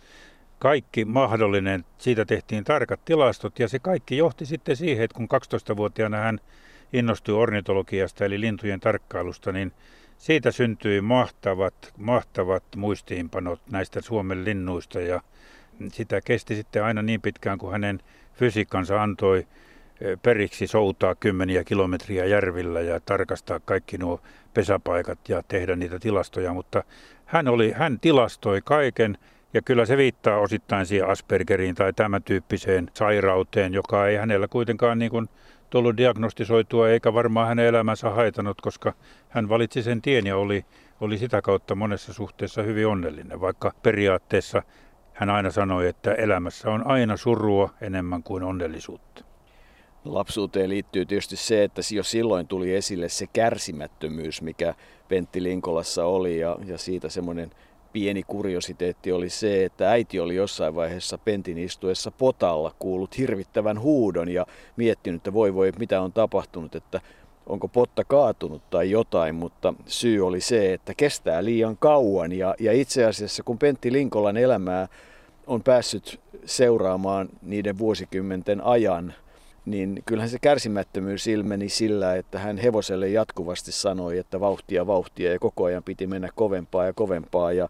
kaikki 0.59 1.05
mahdollinen. 1.05 1.85
Siitä 1.99 2.25
tehtiin 2.25 2.65
tarkat 2.65 3.05
tilastot 3.05 3.59
ja 3.59 3.69
se 3.69 3.79
kaikki 3.79 4.17
johti 4.17 4.47
sitten 4.47 4.77
siihen, 4.77 5.05
että 5.05 5.17
kun 5.17 5.29
12-vuotiaana 5.35 6.17
hän 6.17 6.41
innostui 6.93 7.35
ornitologiasta 7.35 8.25
eli 8.25 8.41
lintujen 8.41 8.81
tarkkailusta, 8.81 9.53
niin 9.53 9.73
siitä 10.19 10.51
syntyi 10.51 11.01
mahtavat, 11.01 11.93
mahtavat 11.97 12.65
muistiinpanot 12.77 13.61
näistä 13.71 14.01
Suomen 14.01 14.45
linnuista 14.45 15.01
ja 15.01 15.21
sitä 15.93 16.21
kesti 16.21 16.55
sitten 16.55 16.85
aina 16.85 17.03
niin 17.03 17.21
pitkään, 17.21 17.59
kuin 17.59 17.73
hänen 17.73 18.01
fysiikkansa 18.35 19.03
antoi 19.03 19.47
periksi 20.23 20.67
soutaa 20.67 21.15
kymmeniä 21.15 21.65
kilometriä 21.65 22.25
järvillä 22.25 22.81
ja 22.81 23.01
tarkastaa 23.01 23.61
kaikki 23.61 23.99
nuo 23.99 24.21
pesäpaikat 24.55 25.29
ja 25.29 25.43
tehdä 25.49 25.77
niitä 25.77 25.99
tilastoja, 25.99 26.55
mutta 26.55 26.85
hän, 27.25 27.49
oli, 27.49 27.73
hän 27.73 28.01
tilastoi 28.01 28.61
kaiken 28.65 29.19
ja 29.55 29.63
kyllä 29.63 29.87
se 29.87 29.97
viittaa 29.97 30.39
osittain 30.39 30.87
siihen 30.87 31.09
Aspergeriin 31.09 31.75
tai 31.75 31.93
tämän 31.93 32.23
tyyppiseen 32.23 32.91
sairauteen, 32.95 33.75
joka 33.75 34.07
ei 34.07 34.17
hänellä 34.17 34.49
kuitenkaan 34.49 34.99
niin 34.99 35.11
kuin 35.11 35.29
tullut 35.71 35.97
diagnostisoitua 35.97 36.89
eikä 36.89 37.15
varmaan 37.15 37.49
hänen 37.49 37.67
elämänsä 37.67 38.11
haitanut, 38.11 38.61
koska 38.61 38.93
hän 39.29 39.49
valitsi 39.49 39.83
sen 39.83 40.03
tien 40.03 40.27
ja 40.27 40.37
oli, 40.37 40.65
oli 41.01 41.19
sitä 41.19 41.43
kautta 41.43 41.75
monessa 41.75 42.13
suhteessa 42.13 42.63
hyvin 42.63 42.87
onnellinen, 42.87 43.41
vaikka 43.41 43.73
periaatteessa 43.83 44.63
hän 45.13 45.31
aina 45.31 45.51
sanoi, 45.51 45.89
että 45.89 46.15
elämässä 46.15 46.71
on 46.71 46.87
aina 46.87 47.17
surua 47.17 47.75
enemmän 47.81 48.23
kuin 48.23 48.43
onnellisuutta. 48.43 49.26
Lapsuuteen 50.15 50.71
liittyy 50.71 51.07
tietysti 51.07 51.37
se, 51.37 51.65
että 51.65 51.83
jo 51.95 52.03
silloin 52.03 52.47
tuli 52.47 52.75
esille 52.75 53.09
se 53.09 53.27
kärsimättömyys, 53.27 54.43
mikä 54.43 54.75
Pentti 55.09 55.43
Linkolassa 55.43 56.05
oli 56.05 56.39
ja, 56.39 56.57
ja 56.67 56.79
siitä 56.79 57.09
semmoinen 57.09 57.51
pieni 57.93 58.23
kuriositeetti 58.23 59.13
oli 59.13 59.31
se, 59.31 59.65
että 59.65 59.91
äiti 59.91 60.21
oli 60.21 60.35
jossain 60.35 60.75
vaiheessa 60.75 61.19
pentin 61.19 61.59
istuessa 61.59 62.11
potalla 62.11 62.75
kuullut 62.79 63.19
hirvittävän 63.19 63.81
huudon 63.81 64.29
ja 64.29 64.47
miettinyt, 64.77 65.21
että 65.21 65.33
voi 65.33 65.55
voi, 65.55 65.73
mitä 65.79 66.01
on 66.01 66.13
tapahtunut, 66.13 66.75
että 66.75 67.01
onko 67.47 67.69
potta 67.69 68.05
kaatunut 68.05 68.71
tai 68.71 68.91
jotain, 68.91 69.35
mutta 69.35 69.75
syy 69.87 70.27
oli 70.27 70.41
se, 70.41 70.73
että 70.73 70.95
kestää 70.97 71.45
liian 71.45 71.77
kauan. 71.77 72.33
Ja, 72.33 72.55
ja 72.61 72.73
itse 72.73 73.05
asiassa 73.05 73.43
kun 73.43 73.59
Pentti 73.59 73.93
Linkolan 73.93 74.37
elämää 74.37 74.89
on 75.47 75.63
päässyt 75.63 76.21
seuraamaan 76.45 77.29
niiden 77.43 77.79
vuosikymmenten 77.79 78.61
ajan, 78.65 79.15
niin 79.67 80.03
kyllähän 80.07 80.31
se 80.31 80.39
kärsimättömyys 80.39 81.27
ilmeni 81.27 81.69
sillä, 81.69 82.17
että 82.17 82.39
hän 82.39 82.59
hevoselle 82.59 83.09
jatkuvasti 83.09 83.73
sanoi, 83.73 84.19
että 84.19 84.41
vauhtia, 84.41 84.87
vauhtia 84.87 85.33
ja 85.33 85.39
koko 85.39 85.65
ajan 85.65 85.83
piti 85.83 86.07
mennä 86.07 86.29
kovempaa 86.35 86.87
ja 86.87 86.93
kovempaa. 86.93 87.53
Ja, 87.53 87.69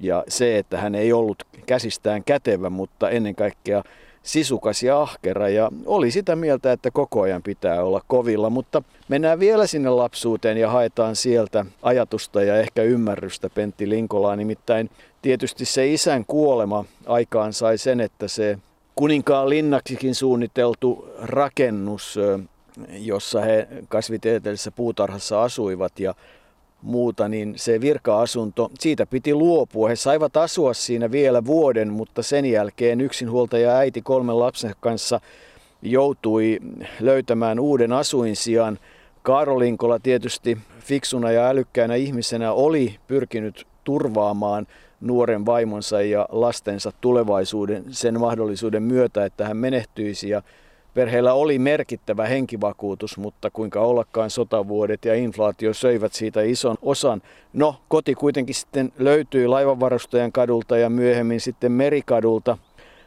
ja 0.00 0.24
se, 0.28 0.58
että 0.58 0.78
hän 0.78 0.94
ei 0.94 1.12
ollut 1.12 1.44
käsistään 1.66 2.24
kätevä, 2.24 2.70
mutta 2.70 3.10
ennen 3.10 3.34
kaikkea 3.34 3.82
sisukas 4.22 4.82
ja 4.82 5.00
ahkera 5.00 5.48
ja 5.48 5.70
oli 5.86 6.10
sitä 6.10 6.36
mieltä, 6.36 6.72
että 6.72 6.90
koko 6.90 7.20
ajan 7.20 7.42
pitää 7.42 7.84
olla 7.84 8.00
kovilla, 8.06 8.50
mutta 8.50 8.82
mennään 9.08 9.40
vielä 9.40 9.66
sinne 9.66 9.90
lapsuuteen 9.90 10.56
ja 10.56 10.70
haetaan 10.70 11.16
sieltä 11.16 11.66
ajatusta 11.82 12.42
ja 12.42 12.56
ehkä 12.56 12.82
ymmärrystä 12.82 13.50
Pentti 13.50 13.88
Linkolaa, 13.88 14.36
nimittäin 14.36 14.90
tietysti 15.22 15.64
se 15.64 15.92
isän 15.92 16.24
kuolema 16.26 16.84
aikaan 17.06 17.52
sai 17.52 17.78
sen, 17.78 18.00
että 18.00 18.28
se 18.28 18.58
kuninkaan 19.00 19.48
linnaksikin 19.48 20.14
suunniteltu 20.14 21.08
rakennus, 21.22 22.18
jossa 22.88 23.40
he 23.40 23.68
kasvitieteellisessä 23.88 24.70
puutarhassa 24.70 25.42
asuivat 25.42 26.00
ja 26.00 26.14
muuta, 26.82 27.28
niin 27.28 27.54
se 27.56 27.80
virka-asunto, 27.80 28.70
siitä 28.78 29.06
piti 29.06 29.34
luopua. 29.34 29.88
He 29.88 29.96
saivat 29.96 30.36
asua 30.36 30.74
siinä 30.74 31.10
vielä 31.10 31.44
vuoden, 31.44 31.92
mutta 31.92 32.22
sen 32.22 32.44
jälkeen 32.44 33.00
yksinhuoltaja 33.00 33.76
äiti 33.76 34.02
kolmen 34.02 34.38
lapsen 34.38 34.74
kanssa 34.80 35.20
joutui 35.82 36.58
löytämään 37.00 37.60
uuden 37.60 37.92
asuinsijan. 37.92 38.78
Kaarolinkola 39.22 39.98
tietysti 39.98 40.58
fiksuna 40.80 41.30
ja 41.30 41.48
älykkäänä 41.48 41.94
ihmisenä 41.94 42.52
oli 42.52 42.96
pyrkinyt 43.08 43.66
turvaamaan 43.84 44.66
nuoren 45.00 45.46
vaimonsa 45.46 46.02
ja 46.02 46.26
lastensa 46.32 46.92
tulevaisuuden 47.00 47.84
sen 47.90 48.20
mahdollisuuden 48.20 48.82
myötä, 48.82 49.24
että 49.24 49.48
hän 49.48 49.56
menehtyisi 49.56 50.28
ja 50.28 50.42
Perheellä 50.94 51.34
oli 51.34 51.58
merkittävä 51.58 52.26
henkivakuutus, 52.26 53.18
mutta 53.18 53.50
kuinka 53.50 53.80
ollakaan 53.80 54.30
sotavuodet 54.30 55.04
ja 55.04 55.14
inflaatio 55.14 55.74
söivät 55.74 56.12
siitä 56.12 56.42
ison 56.42 56.76
osan. 56.82 57.22
No, 57.52 57.76
koti 57.88 58.14
kuitenkin 58.14 58.54
sitten 58.54 58.92
löytyi 58.98 59.48
laivanvarustajan 59.48 60.32
kadulta 60.32 60.76
ja 60.76 60.90
myöhemmin 60.90 61.40
sitten 61.40 61.72
merikadulta. 61.72 62.58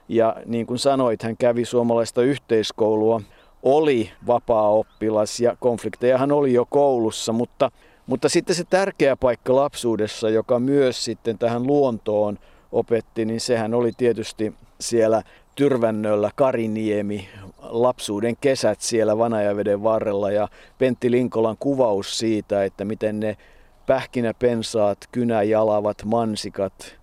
Ja 0.10 0.36
niin 0.45 0.65
kuin 0.65 0.79
sanoit, 0.79 1.23
hän 1.23 1.38
kävi 1.38 1.65
suomalaista 1.65 2.21
yhteiskoulua, 2.21 3.21
oli 3.63 4.12
vapaa-oppilas 4.27 5.39
ja 5.39 5.58
konfliktejahan 5.60 6.32
oli 6.32 6.53
jo 6.53 6.65
koulussa, 6.69 7.34
mutta, 7.34 7.71
mutta 8.07 8.29
sitten 8.29 8.55
se 8.55 8.63
tärkeä 8.63 9.15
paikka 9.15 9.55
lapsuudessa, 9.55 10.29
joka 10.29 10.59
myös 10.59 11.05
sitten 11.05 11.37
tähän 11.37 11.67
luontoon 11.67 12.39
opetti, 12.71 13.25
niin 13.25 13.41
sehän 13.41 13.73
oli 13.73 13.91
tietysti 13.97 14.53
siellä 14.79 15.23
Tyrvännöllä, 15.55 16.31
Kariniemi, 16.35 17.29
lapsuuden 17.61 18.35
kesät 18.41 18.81
siellä 18.81 19.17
Vanajaveden 19.17 19.83
varrella. 19.83 20.31
Ja 20.31 20.47
Pentti 20.77 21.11
Linkolan 21.11 21.57
kuvaus 21.59 22.17
siitä, 22.19 22.63
että 22.63 22.85
miten 22.85 23.19
ne 23.19 23.37
pähkinäpensaat, 23.85 24.97
kynäjalavat, 25.11 25.97
mansikat, 26.05 26.95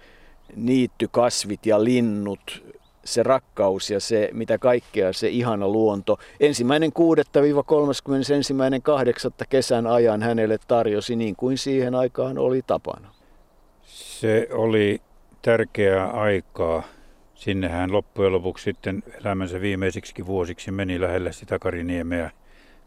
niittykasvit 0.57 1.67
ja 1.67 1.85
linnut, 1.85 2.65
se 3.05 3.23
rakkaus 3.23 3.91
ja 3.91 4.01
se, 4.01 4.31
mitä 4.33 4.59
kaikkea 4.59 5.13
se 5.13 5.29
ihana 5.29 5.69
luonto. 5.69 6.19
Ensimmäinen 6.41 6.91
6-31. 6.91 6.93
kesän 9.49 9.87
ajan 9.87 10.23
hänelle 10.23 10.59
tarjosi 10.69 11.17
niin 11.17 11.37
kuin 11.37 11.59
siihen 11.59 11.95
aikaan 11.95 12.39
oli 12.39 12.63
tapana. 12.67 13.09
Se 13.85 14.49
oli 14.53 15.01
tärkeää 15.43 16.11
aikaa 16.11 16.83
sinne 17.35 17.69
hän 17.69 17.93
loppujen 17.93 18.33
lopuksi 18.33 18.65
sitten 18.65 19.03
elämänsä 19.21 19.61
viimeisiksi 19.61 20.27
vuosiksi 20.27 20.71
meni 20.71 21.01
lähelle 21.01 21.33
sitä 21.33 21.59
Kariniemeä 21.59 22.31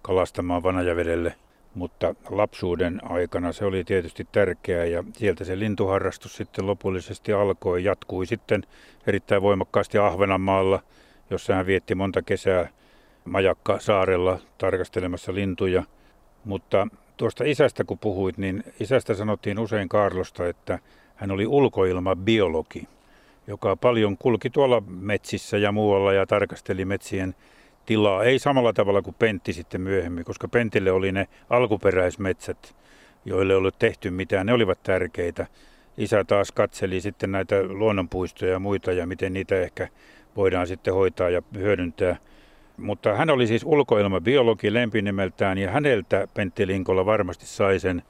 kalastamaan 0.02 0.64
Vanajavedelle. 0.64 1.36
Mutta 1.76 2.16
lapsuuden 2.30 3.02
aikana 3.04 3.52
se 3.52 3.66
oli 3.66 3.84
tietysti 3.84 4.28
tärkeää 4.32 4.86
ja 4.86 5.04
sieltä 5.14 5.44
se 5.44 5.60
lintuharrastus 5.60 6.36
sitten 6.36 6.68
lopullisesti 6.68 7.34
alkoi. 7.34 7.84
Jatkui 7.84 8.26
sitten 8.26 8.64
erittäin 9.08 9.42
voimakkaasti 9.42 9.98
Ahvenanmaalla, 9.98 10.84
jossa 11.30 11.56
hän 11.56 11.66
vietti 11.66 11.96
monta 11.96 12.22
kesää 12.22 12.70
Majakka 13.26 13.80
saarella 13.80 14.40
tarkastelemassa 14.58 15.34
lintuja. 15.34 15.84
Mutta 16.46 16.88
tuosta 17.18 17.44
isästä 17.44 17.84
kun 17.84 18.00
puhuit, 18.00 18.38
niin 18.38 18.64
isästä 18.80 19.14
sanottiin 19.14 19.60
usein 19.60 19.90
Karlosta, 19.90 20.48
että 20.48 20.80
hän 21.16 21.32
oli 21.32 21.48
ulkoilmabiologi 21.48 22.88
joka 23.48 23.76
paljon 23.76 24.18
kulki 24.18 24.50
tuolla 24.50 24.84
metsissä 24.88 25.58
ja 25.58 25.72
muualla 25.72 26.14
ja 26.14 26.26
tarkasteli 26.26 26.86
metsien 26.86 27.36
tilaa. 27.86 28.24
Ei 28.24 28.40
samalla 28.40 28.74
tavalla 28.74 29.02
kuin 29.02 29.16
Pentti 29.20 29.54
sitten 29.54 29.82
myöhemmin, 29.82 30.26
koska 30.26 30.48
Pentille 30.48 30.92
oli 30.92 31.12
ne 31.12 31.28
alkuperäismetsät, 31.50 32.76
joille 33.26 33.54
ei 33.54 33.58
ollut 33.58 33.80
tehty 33.80 34.12
mitään. 34.12 34.46
Ne 34.46 34.54
olivat 34.54 34.84
tärkeitä. 34.84 35.48
isä 35.98 36.24
taas 36.24 36.52
katseli 36.52 37.02
sitten 37.02 37.32
näitä 37.32 37.64
luonnonpuistoja 37.64 38.52
ja 38.52 38.60
muita 38.60 38.92
ja 38.92 39.08
miten 39.08 39.34
niitä 39.34 39.62
ehkä 39.62 39.88
voidaan 40.36 40.68
sitten 40.68 40.94
hoitaa 40.94 41.30
ja 41.30 41.42
hyödyntää. 41.56 42.16
Mutta 42.78 43.16
hän 43.16 43.30
oli 43.30 43.48
siis 43.48 43.64
ulkoilmabiologi 43.66 44.74
lempinimeltään 44.74 45.58
ja 45.58 45.72
häneltä 45.72 46.28
Pentti 46.34 46.68
Linkola 46.68 47.06
varmasti 47.06 47.46
sai 47.46 47.80
sen 47.80 48.04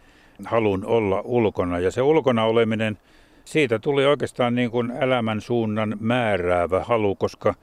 halun 0.46 0.86
olla 0.86 1.22
ulkona. 1.26 1.80
Ja 1.80 1.92
se 1.92 2.02
ulkona 2.02 2.46
oleminen, 2.46 2.98
siitä 3.46 3.80
tuli 3.80 4.06
oikeastaan 4.06 4.56
niin 4.56 4.72
kuin 4.72 4.92
elämän 4.92 5.42
suunnan 5.42 5.98
määräävä 6.00 6.84
halu, 6.84 7.16
koska 7.16 7.54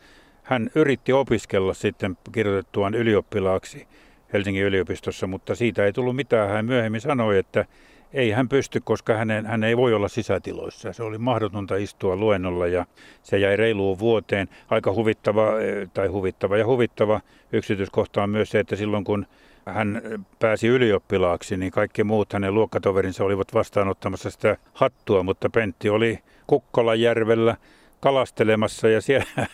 hän 0.50 0.70
yritti 0.74 1.12
opiskella 1.12 1.74
sitten 1.74 2.18
kirjoitettuaan 2.32 2.94
ylioppilaaksi 2.94 3.86
Helsingin 4.32 4.64
yliopistossa, 4.64 5.26
mutta 5.26 5.54
siitä 5.54 5.84
ei 5.84 5.92
tullut 5.92 6.16
mitään. 6.16 6.50
Hän 6.50 6.64
myöhemmin 6.64 7.00
sanoi, 7.00 7.38
että 7.38 7.64
ei 8.12 8.30
hän 8.30 8.48
pysty, 8.48 8.80
koska 8.84 9.14
hänen, 9.14 9.46
hän 9.46 9.64
ei 9.64 9.76
voi 9.76 9.94
olla 9.94 10.08
sisätiloissa. 10.08 10.92
Se 10.92 11.02
oli 11.02 11.18
mahdotonta 11.18 11.76
istua 11.76 12.16
luennolla 12.16 12.66
ja 12.66 12.86
se 13.22 13.38
jäi 13.38 13.56
reiluun 13.56 13.98
vuoteen. 13.98 14.48
Aika 14.70 14.92
huvittava, 14.92 15.60
eh, 15.60 15.88
tai 15.94 16.08
huvittava 16.08 16.56
ja 16.56 16.66
huvittava 16.66 17.20
yksityiskohta 17.52 18.22
on 18.22 18.30
myös 18.30 18.50
se, 18.50 18.60
että 18.60 18.76
silloin 18.76 19.04
kun 19.04 19.26
hän 19.66 20.02
pääsi 20.38 20.68
ylioppilaaksi, 20.68 21.56
niin 21.56 21.72
kaikki 21.72 22.04
muut 22.04 22.32
hänen 22.32 22.54
luokkatoverinsa 22.54 23.24
olivat 23.24 23.54
vastaanottamassa 23.54 24.30
sitä 24.30 24.56
hattua, 24.72 25.22
mutta 25.22 25.50
Pentti 25.50 25.88
oli 25.88 26.18
Kukkolajärvellä 26.46 27.56
kalastelemassa 28.00 28.88
ja 28.88 29.00
siellä 29.00 29.26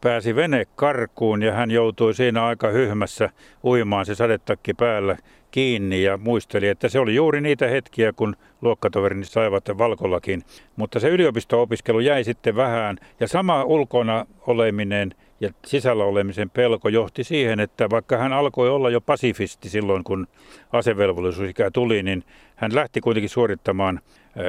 pääsi 0.00 0.36
vene 0.36 0.66
karkuun 0.76 1.42
ja 1.42 1.52
hän 1.52 1.70
joutui 1.70 2.14
siinä 2.14 2.46
aika 2.46 2.68
hyhmässä 2.68 3.30
uimaan 3.64 4.06
se 4.06 4.14
sadetakki 4.14 4.74
päällä 4.74 5.16
kiinni 5.50 6.02
ja 6.02 6.16
muisteli, 6.16 6.68
että 6.68 6.88
se 6.88 6.98
oli 6.98 7.14
juuri 7.14 7.40
niitä 7.40 7.66
hetkiä, 7.66 8.12
kun 8.12 8.36
luokkatoverini 8.62 9.24
saivat 9.24 9.64
valkollakin. 9.78 10.42
Mutta 10.76 11.00
se 11.00 11.08
yliopisto-opiskelu 11.08 12.00
jäi 12.00 12.24
sitten 12.24 12.56
vähän 12.56 12.98
ja 13.20 13.28
sama 13.28 13.64
ulkona 13.64 14.26
oleminen 14.46 15.14
ja 15.40 15.50
sisällä 15.66 16.04
olemisen 16.04 16.50
pelko 16.50 16.88
johti 16.88 17.24
siihen, 17.24 17.60
että 17.60 17.90
vaikka 17.90 18.16
hän 18.16 18.32
alkoi 18.32 18.68
olla 18.70 18.90
jo 18.90 19.00
pasifisti 19.00 19.68
silloin, 19.68 20.04
kun 20.04 20.26
asevelvollisuusikä 20.72 21.70
tuli, 21.70 22.02
niin 22.02 22.24
hän 22.56 22.74
lähti 22.74 23.00
kuitenkin 23.00 23.30
suorittamaan 23.30 24.00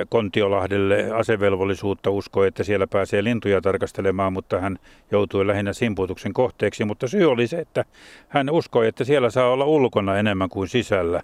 Kontiolahdelle 0.09 1.11
asevelvollisuutta, 1.11 2.09
uskoi, 2.09 2.47
että 2.47 2.63
siellä 2.63 2.87
pääsee 2.87 3.23
lintuja 3.23 3.61
tarkastelemaan, 3.61 4.33
mutta 4.33 4.59
hän 4.59 4.79
joutui 5.11 5.47
lähinnä 5.47 5.73
simputuksen 5.73 6.33
kohteeksi. 6.33 6.85
Mutta 6.85 7.07
syy 7.07 7.31
oli 7.31 7.47
se, 7.47 7.59
että 7.59 7.85
hän 8.27 8.49
uskoi, 8.49 8.87
että 8.87 9.03
siellä 9.03 9.29
saa 9.29 9.49
olla 9.49 9.65
ulkona 9.65 10.17
enemmän 10.17 10.49
kuin 10.49 10.67
sisällä. 10.67 11.21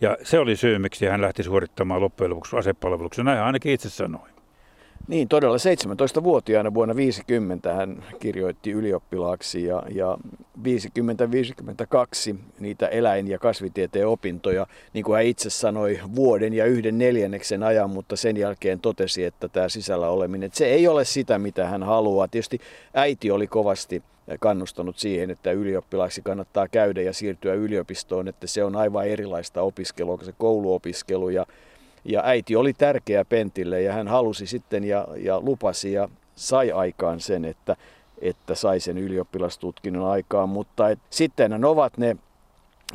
Ja 0.00 0.16
se 0.22 0.38
oli 0.38 0.56
syy, 0.56 0.78
miksi 0.78 1.06
hän 1.06 1.22
lähti 1.22 1.42
suorittamaan 1.42 2.00
loppujen 2.00 2.30
lopuksi 2.30 2.56
asepalveluksen. 2.56 3.24
Näin 3.24 3.40
ainakin 3.40 3.72
itse 3.72 3.90
sanoi. 3.90 4.35
Niin, 5.08 5.28
todella. 5.28 5.56
17-vuotiaana 5.56 6.74
vuonna 6.74 6.96
50 6.96 7.74
hän 7.74 8.04
kirjoitti 8.20 8.70
ylioppilaaksi 8.70 9.64
ja, 9.64 9.82
ja 9.94 10.18
50-52 12.32 12.36
niitä 12.60 12.86
eläin- 12.86 13.28
ja 13.28 13.38
kasvitieteen 13.38 14.08
opintoja, 14.08 14.66
niin 14.92 15.04
kuin 15.04 15.16
hän 15.16 15.26
itse 15.26 15.50
sanoi, 15.50 16.00
vuoden 16.14 16.54
ja 16.54 16.64
yhden 16.64 16.98
neljänneksen 16.98 17.62
ajan, 17.62 17.90
mutta 17.90 18.16
sen 18.16 18.36
jälkeen 18.36 18.80
totesi, 18.80 19.24
että 19.24 19.48
tämä 19.48 19.68
sisällä 19.68 20.08
oleminen, 20.08 20.46
että 20.46 20.58
se 20.58 20.66
ei 20.66 20.88
ole 20.88 21.04
sitä, 21.04 21.38
mitä 21.38 21.66
hän 21.66 21.82
haluaa. 21.82 22.28
Tietysti 22.28 22.60
äiti 22.94 23.30
oli 23.30 23.46
kovasti 23.46 24.02
kannustanut 24.40 24.98
siihen, 24.98 25.30
että 25.30 25.52
ylioppilaaksi 25.52 26.22
kannattaa 26.22 26.68
käydä 26.68 27.02
ja 27.02 27.12
siirtyä 27.12 27.54
yliopistoon, 27.54 28.28
että 28.28 28.46
se 28.46 28.64
on 28.64 28.76
aivan 28.76 29.06
erilaista 29.06 29.62
opiskelua 29.62 30.18
se 30.22 30.32
kouluopiskelu. 30.38 31.28
Ja 31.28 31.46
ja 32.06 32.22
äiti 32.24 32.56
oli 32.56 32.72
tärkeä 32.72 33.24
Pentille 33.24 33.82
ja 33.82 33.92
hän 33.92 34.08
halusi 34.08 34.46
sitten 34.46 34.84
ja, 34.84 35.06
ja 35.16 35.40
lupasi 35.40 35.92
ja 35.92 36.08
sai 36.36 36.72
aikaan 36.72 37.20
sen, 37.20 37.44
että, 37.44 37.76
että 38.20 38.54
sai 38.54 38.80
sen 38.80 38.98
ylioppilastutkinnon 38.98 40.10
aikaan. 40.10 40.48
Mutta 40.48 40.90
et, 40.90 40.98
sitten 41.10 41.64
ovat 41.64 41.98
ne 41.98 42.16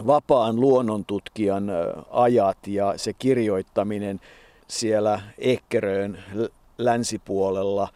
vapaan 0.08 0.60
luonnontutkijan 0.60 1.72
ajat 2.12 2.58
ja 2.68 2.94
se 2.96 3.14
kirjoittaminen 3.14 4.20
siellä 4.68 5.22
Ekkeröön 5.38 6.20
länsipuolella 6.78 7.88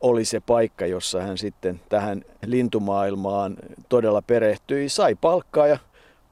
oli 0.00 0.24
se 0.24 0.40
paikka, 0.40 0.86
jossa 0.86 1.22
hän 1.22 1.38
sitten 1.38 1.80
tähän 1.88 2.24
lintumaailmaan 2.46 3.56
todella 3.88 4.22
perehtyi. 4.22 4.88
Sai 4.88 5.14
palkkaa 5.14 5.66
ja 5.66 5.78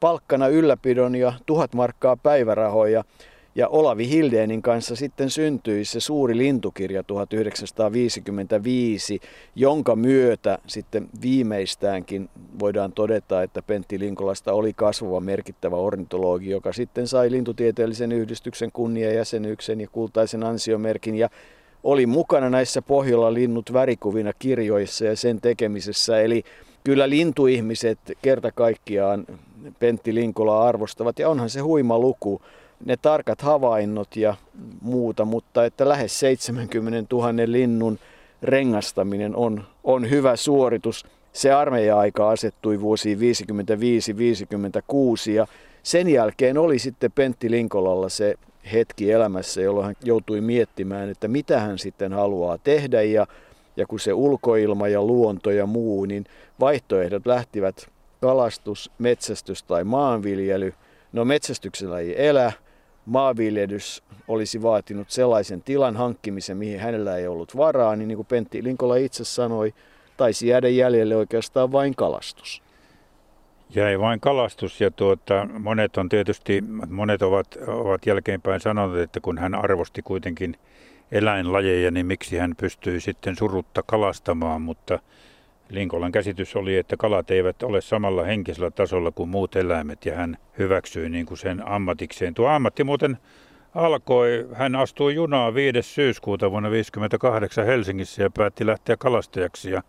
palkkana 0.01 0.49
ylläpidon 0.49 1.15
ja 1.15 1.33
tuhat 1.47 1.75
markkaa 1.75 2.17
päivärahoja. 2.17 3.05
Ja 3.55 3.69
Olavi 3.69 4.09
Hildeenin 4.09 4.63
kanssa 4.63 4.97
sitten 4.97 5.31
syntyi 5.31 5.85
se 5.85 6.01
suuri 6.01 6.37
lintukirja 6.37 7.03
1955, 7.03 9.21
jonka 9.55 9.97
myötä 9.97 10.59
sitten 10.67 11.09
viimeistäänkin 11.23 12.29
voidaan 12.59 12.93
todeta, 12.93 13.43
että 13.43 13.63
Pentti 13.63 13.99
Linkolasta 13.99 14.53
oli 14.53 14.73
kasvava 14.73 15.21
merkittävä 15.21 15.77
ornitologi, 15.77 16.51
joka 16.51 16.73
sitten 16.73 17.09
sai 17.09 17.31
lintutieteellisen 17.31 18.13
yhdistyksen 18.13 18.73
kunniajäsenyksen 18.73 19.81
ja 19.81 19.89
kultaisen 19.93 20.45
ansiomerkin 20.45 21.15
ja 21.15 21.29
oli 21.83 22.07
mukana 22.07 22.51
näissä 22.51 22.83
Pohjola 22.83 23.35
linnut 23.35 23.73
värikuvina 23.73 24.33
kirjoissa 24.39 25.05
ja 25.05 25.17
sen 25.17 25.41
tekemisessä. 25.41 26.21
Eli 26.21 26.45
kyllä 26.85 27.11
lintuihmiset 27.11 27.99
kerta 28.23 28.53
kaikkiaan 28.53 29.27
Pentti 29.79 30.15
Linkola 30.15 30.69
arvostavat 30.69 31.19
ja 31.19 31.29
onhan 31.29 31.51
se 31.51 31.61
huima 31.61 31.99
luku 31.99 32.43
ne 32.85 32.97
tarkat 32.97 33.43
havainnot 33.43 34.17
ja 34.17 34.35
muuta, 34.81 35.25
mutta 35.25 35.65
että 35.65 35.89
lähes 35.89 36.21
70 36.21 37.15
000 37.17 37.29
linnun 37.47 37.99
rengastaminen 38.43 39.37
on, 39.37 39.65
on 39.85 40.11
hyvä 40.11 40.37
suoritus. 40.37 41.07
Se 41.33 41.53
armeija-aika 41.53 42.31
asettui 42.31 42.81
vuosiin 42.81 43.19
55-56 43.19 43.21
ja 45.31 45.47
sen 45.83 46.09
jälkeen 46.09 46.59
oli 46.59 46.79
sitten 46.79 47.13
Pentti 47.13 47.51
Linkolalla 47.51 48.09
se 48.09 48.35
hetki 48.73 49.11
elämässä, 49.13 49.61
jolloin 49.61 49.87
hän 49.87 49.97
joutui 50.05 50.41
miettimään, 50.41 51.11
että 51.11 51.29
mitä 51.29 51.61
hän 51.61 51.79
sitten 51.79 52.13
haluaa 52.13 52.59
tehdä 52.59 53.03
ja, 53.03 53.27
ja 53.77 53.87
kun 53.87 54.01
se 54.01 54.13
ulkoilma 54.13 54.89
ja 54.89 55.03
luonto 55.03 55.51
ja 55.51 55.67
muu, 55.67 56.05
niin 56.05 56.25
vaihtoehdot 56.61 57.27
lähtivät 57.27 57.89
kalastus, 58.21 58.91
metsästys 58.99 59.63
tai 59.63 59.85
maanviljely. 59.85 60.75
No 61.13 61.25
metsästyksellä 61.25 61.99
ei 61.99 62.27
elä, 62.29 62.53
maanviljelys 63.07 64.03
olisi 64.29 64.63
vaatinut 64.63 65.11
sellaisen 65.11 65.63
tilan 65.63 65.97
hankkimisen, 65.97 66.57
mihin 66.57 66.81
hänellä 66.81 67.17
ei 67.17 67.27
ollut 67.27 67.57
varaa, 67.57 67.97
niin, 67.97 68.09
niin 68.09 68.17
kuin 68.17 68.27
Pentti 68.27 68.65
Linkola 68.65 68.97
itse 68.97 69.25
sanoi, 69.25 69.75
taisi 70.17 70.47
jäädä 70.49 70.69
jäljelle 70.69 71.17
oikeastaan 71.17 71.73
vain 71.73 71.95
kalastus. 71.97 72.63
Jäi 73.75 74.01
vain 74.01 74.21
kalastus 74.21 74.81
ja 74.81 74.91
tuota, 74.91 75.49
monet 75.59 75.97
on 75.97 76.09
tietysti, 76.09 76.65
monet 76.89 77.23
ovat, 77.23 77.59
ovat 77.67 78.07
jälkeenpäin 78.07 78.61
sanoneet, 78.61 79.03
että 79.03 79.21
kun 79.21 79.39
hän 79.39 79.55
arvosti 79.55 80.03
kuitenkin 80.03 80.57
eläinlajeja, 81.13 81.91
niin 81.91 82.07
miksi 82.07 82.39
hän 82.39 82.55
pystyi 82.57 83.01
sitten 83.01 83.37
surutta 83.37 83.83
kalastamaan, 83.87 84.63
mutta 84.63 84.99
Linkolan 85.73 86.13
käsitys 86.13 86.57
oli, 86.57 86.77
että 86.77 86.97
kalat 86.97 87.31
eivät 87.31 87.63
ole 87.63 87.81
samalla 87.81 88.25
henkisellä 88.25 88.71
tasolla 88.71 89.11
kuin 89.11 89.29
muut 89.29 89.57
eläimet 89.57 90.07
ja 90.07 90.15
hän 90.15 90.37
hyväksyi 90.59 91.09
niin 91.09 91.27
kuin 91.27 91.39
sen 91.39 91.69
ammatikseen. 91.69 92.35
Tuo 92.35 92.49
ammatti 92.49 92.85
muuten 92.85 93.19
alkoi, 93.75 94.49
hän 94.53 94.77
astui 94.77 95.15
junaan 95.15 95.55
5. 95.55 95.83
syyskuuta 95.83 96.51
vuonna 96.51 96.69
1958 96.69 97.67
Helsingissä 97.67 98.23
ja 98.23 98.31
päätti 98.31 98.67
lähteä 98.67 98.97
kalastajaksi. 98.97 99.71
Ja 99.71 99.83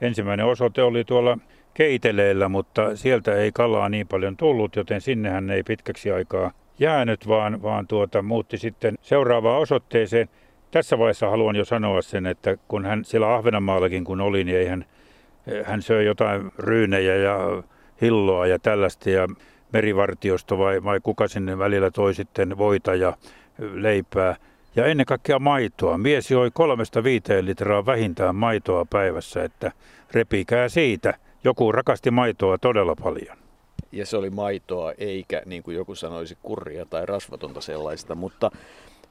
ensimmäinen 0.00 0.46
osoite 0.46 0.82
oli 0.82 1.04
tuolla 1.04 1.38
Keiteleellä, 1.74 2.48
mutta 2.48 2.96
sieltä 2.96 3.34
ei 3.34 3.52
kalaa 3.52 3.88
niin 3.88 4.08
paljon 4.08 4.36
tullut, 4.36 4.76
joten 4.76 5.00
sinne 5.00 5.30
hän 5.30 5.50
ei 5.50 5.62
pitkäksi 5.62 6.10
aikaa 6.10 6.52
jäänyt, 6.78 7.28
vaan, 7.28 7.62
vaan 7.62 7.86
tuota, 7.86 8.22
muutti 8.22 8.58
sitten 8.58 8.94
seuraavaan 9.02 9.60
osoitteeseen. 9.60 10.28
Tässä 10.70 10.98
vaiheessa 10.98 11.30
haluan 11.30 11.56
jo 11.56 11.64
sanoa 11.64 12.02
sen, 12.02 12.26
että 12.26 12.56
kun 12.68 12.84
hän 12.84 13.04
siellä 13.04 13.34
Ahvenanmaallakin 13.34 14.04
kun 14.04 14.20
oli, 14.20 14.44
niin 14.44 14.58
ei 14.58 14.66
hän 14.66 14.84
hän 15.64 15.82
söi 15.82 16.06
jotain 16.06 16.52
ryynejä 16.58 17.16
ja 17.16 17.62
hilloa 18.00 18.46
ja 18.46 18.58
tällaista 18.58 19.10
ja 19.10 19.28
merivartiosto 19.72 20.58
vai, 20.58 20.84
vai 20.84 21.00
kuka 21.02 21.28
sinne 21.28 21.58
välillä 21.58 21.90
toi 21.90 22.14
sitten 22.14 22.58
voita 22.58 22.94
ja 22.94 23.16
leipää. 23.58 24.36
Ja 24.76 24.86
ennen 24.86 25.06
kaikkea 25.06 25.38
maitoa. 25.38 25.98
Mies 25.98 26.30
joi 26.30 26.50
kolmesta 26.54 27.04
viiteen 27.04 27.46
litraa 27.46 27.86
vähintään 27.86 28.34
maitoa 28.34 28.84
päivässä, 28.90 29.44
että 29.44 29.72
repikää 30.12 30.68
siitä. 30.68 31.14
Joku 31.44 31.72
rakasti 31.72 32.10
maitoa 32.10 32.58
todella 32.58 32.96
paljon. 33.02 33.36
Ja 33.92 34.06
se 34.06 34.16
oli 34.16 34.30
maitoa, 34.30 34.92
eikä 34.98 35.42
niin 35.46 35.62
kuin 35.62 35.76
joku 35.76 35.94
sanoisi 35.94 36.38
kurria 36.42 36.86
tai 36.86 37.06
rasvatonta 37.06 37.60
sellaista, 37.60 38.14
mutta 38.14 38.50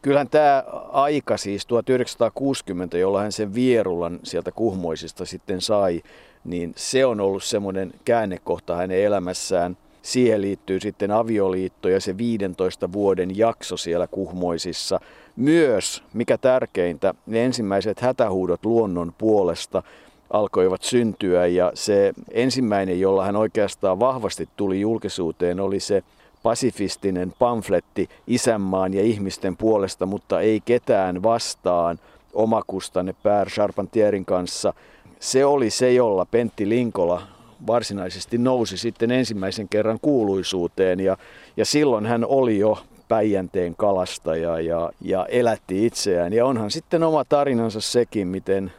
Kyllähän 0.01 0.29
tämä 0.29 0.63
aika 0.91 1.37
siis 1.37 1.65
1960, 1.65 2.97
jolla 2.97 3.21
hän 3.21 3.31
sen 3.31 3.55
vierulan 3.55 4.19
sieltä 4.23 4.51
kuhmoisista 4.51 5.25
sitten 5.25 5.61
sai, 5.61 6.01
niin 6.43 6.73
se 6.75 7.05
on 7.05 7.19
ollut 7.19 7.43
semmoinen 7.43 7.93
käännekohta 8.05 8.75
hänen 8.75 9.03
elämässään. 9.03 9.77
siihen 10.01 10.41
liittyy 10.41 10.79
sitten 10.79 11.11
avioliitto 11.11 11.89
ja 11.89 12.01
se 12.01 12.17
15 12.17 12.91
vuoden 12.91 13.37
jakso 13.37 13.77
siellä 13.77 14.07
Kuhmoisissa. 14.07 14.99
Myös, 15.35 16.03
mikä 16.13 16.37
tärkeintä, 16.37 17.13
ne 17.25 17.45
ensimmäiset 17.45 17.99
hätähuudot 17.99 18.65
luonnon 18.65 19.13
puolesta 19.17 19.83
alkoivat 20.29 20.83
syntyä 20.83 21.45
ja 21.45 21.71
se 21.73 22.13
ensimmäinen, 22.31 22.99
jolla 22.99 23.25
hän 23.25 23.35
oikeastaan 23.35 23.99
vahvasti 23.99 24.49
tuli 24.55 24.81
julkisuuteen, 24.81 25.59
oli 25.59 25.79
se 25.79 26.03
pasifistinen 26.45 27.33
pamfletti 27.39 28.09
isänmaan 28.27 28.93
ja 28.93 29.01
ihmisten 29.01 29.57
puolesta, 29.57 30.05
mutta 30.05 30.41
ei 30.41 30.61
ketään 30.65 31.23
vastaan 31.23 31.99
omakustanne 32.33 33.15
Pär 33.23 33.49
Charpentierin 33.49 34.25
kanssa. 34.25 34.73
Se 35.19 35.45
oli 35.45 35.69
se, 35.69 35.93
jolla 35.93 36.25
Pentti 36.25 36.69
Linkola 36.69 37.21
varsinaisesti 37.67 38.37
nousi 38.37 38.77
sitten 38.77 39.11
ensimmäisen 39.11 39.69
kerran 39.69 39.99
kuuluisuuteen 40.01 40.99
ja, 40.99 41.17
ja 41.57 41.65
silloin 41.65 42.05
hän 42.05 42.25
oli 42.25 42.59
jo 42.59 42.77
Päijänteen 43.07 43.75
kalastaja 43.75 44.59
ja, 44.59 44.91
ja 45.01 45.25
elätti 45.25 45.85
itseään. 45.85 46.33
Ja 46.33 46.45
onhan 46.45 46.71
sitten 46.71 47.03
oma 47.03 47.25
tarinansa 47.25 47.81
sekin, 47.81 48.27
miten, 48.27 48.71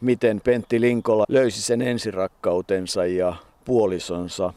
miten 0.00 0.40
Pentti 0.40 0.80
Linkola 0.80 1.24
löysi 1.28 1.62
sen 1.62 1.82
ensirakkautensa 1.82 3.06
ja 3.06 3.34
puolisonsa 3.64 4.52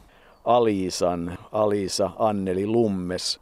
Aliisan, 0.45 1.38
Aliisa 1.51 2.12
Anneli 2.19 2.67
Lummes, 2.67 3.39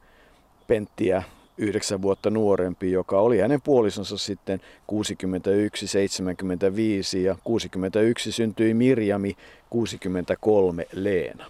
Penttiä 0.68 1.24
yhdeksän 1.58 2.02
vuotta 2.02 2.30
nuorempi, 2.30 2.92
joka 2.92 3.20
oli 3.20 3.39
hänen 3.39 3.62
puolisonsa 3.62 4.18
sitten 4.18 4.62
61, 4.88 5.88
75 5.88 7.24
ja 7.24 7.36
61 7.44 8.32
syntyi 8.32 8.74
Mirjami, 8.74 9.38
63 9.70 10.88
Leena. 10.94 11.46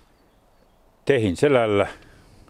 Tehin 1.05 1.35
selällä. 1.35 1.87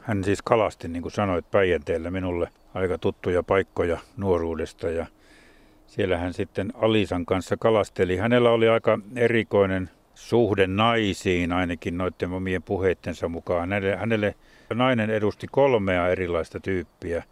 Hän 0.01 0.23
siis 0.23 0.41
kalasti, 0.41 0.87
niin 0.87 1.01
kuin 1.01 1.11
sanoit, 1.11 1.51
Päijänteellä 1.51 2.11
minulle 2.11 2.49
aika 2.73 2.97
tuttuja 2.97 3.43
paikkoja 3.43 3.97
nuoruudesta 4.17 4.89
ja 4.89 5.05
siellä 5.87 6.17
hän 6.17 6.33
sitten 6.33 6.73
Alisan 6.75 7.25
kanssa 7.25 7.57
kalasteli. 7.57 8.17
Hänellä 8.17 8.49
oli 8.49 8.69
aika 8.69 8.99
erikoinen 9.15 9.89
suhde 10.29 10.67
naisiin, 10.67 11.51
ainakin 11.51 11.97
noiden 11.97 12.31
omien 12.31 12.63
puheittensa 12.63 13.27
mukaan. 13.27 13.69
Hänelle, 13.69 13.95
hänelle 13.95 14.35
nainen 14.73 15.09
edusti 15.09 15.47
kolmea 15.51 16.07
erilaista 16.07 16.59
tyyppiä. 16.59 17.23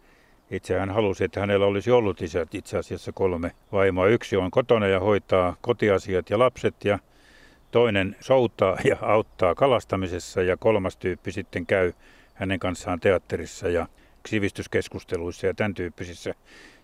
Itse 0.50 0.78
hän 0.78 0.90
halusi, 0.90 1.24
että 1.24 1.40
hänellä 1.40 1.66
olisi 1.66 1.90
ollut 1.90 2.22
isät 2.22 2.54
itse 2.54 2.78
asiassa 2.78 3.12
kolme 3.12 3.50
vaimoa. 3.72 4.06
Yksi 4.06 4.36
on 4.36 4.50
kotona 4.50 4.86
ja 4.86 5.00
hoitaa 5.00 5.56
kotiasiat 5.60 6.30
ja 6.30 6.38
lapset 6.38 6.84
ja 6.84 6.98
toinen 7.70 8.16
soutaa 8.20 8.76
ja 8.84 8.96
auttaa 9.00 9.54
kalastamisessa 9.54 10.42
ja 10.42 10.56
kolmas 10.56 10.96
tyyppi 10.96 11.32
sitten 11.32 11.66
käy 11.66 11.92
hänen 12.34 12.58
kanssaan 12.58 13.00
teatterissa 13.00 13.68
ja 13.68 13.86
sivistyskeskusteluissa 14.28 15.46
ja 15.46 15.54
tämän 15.54 15.74
tyyppisissä. 15.74 16.34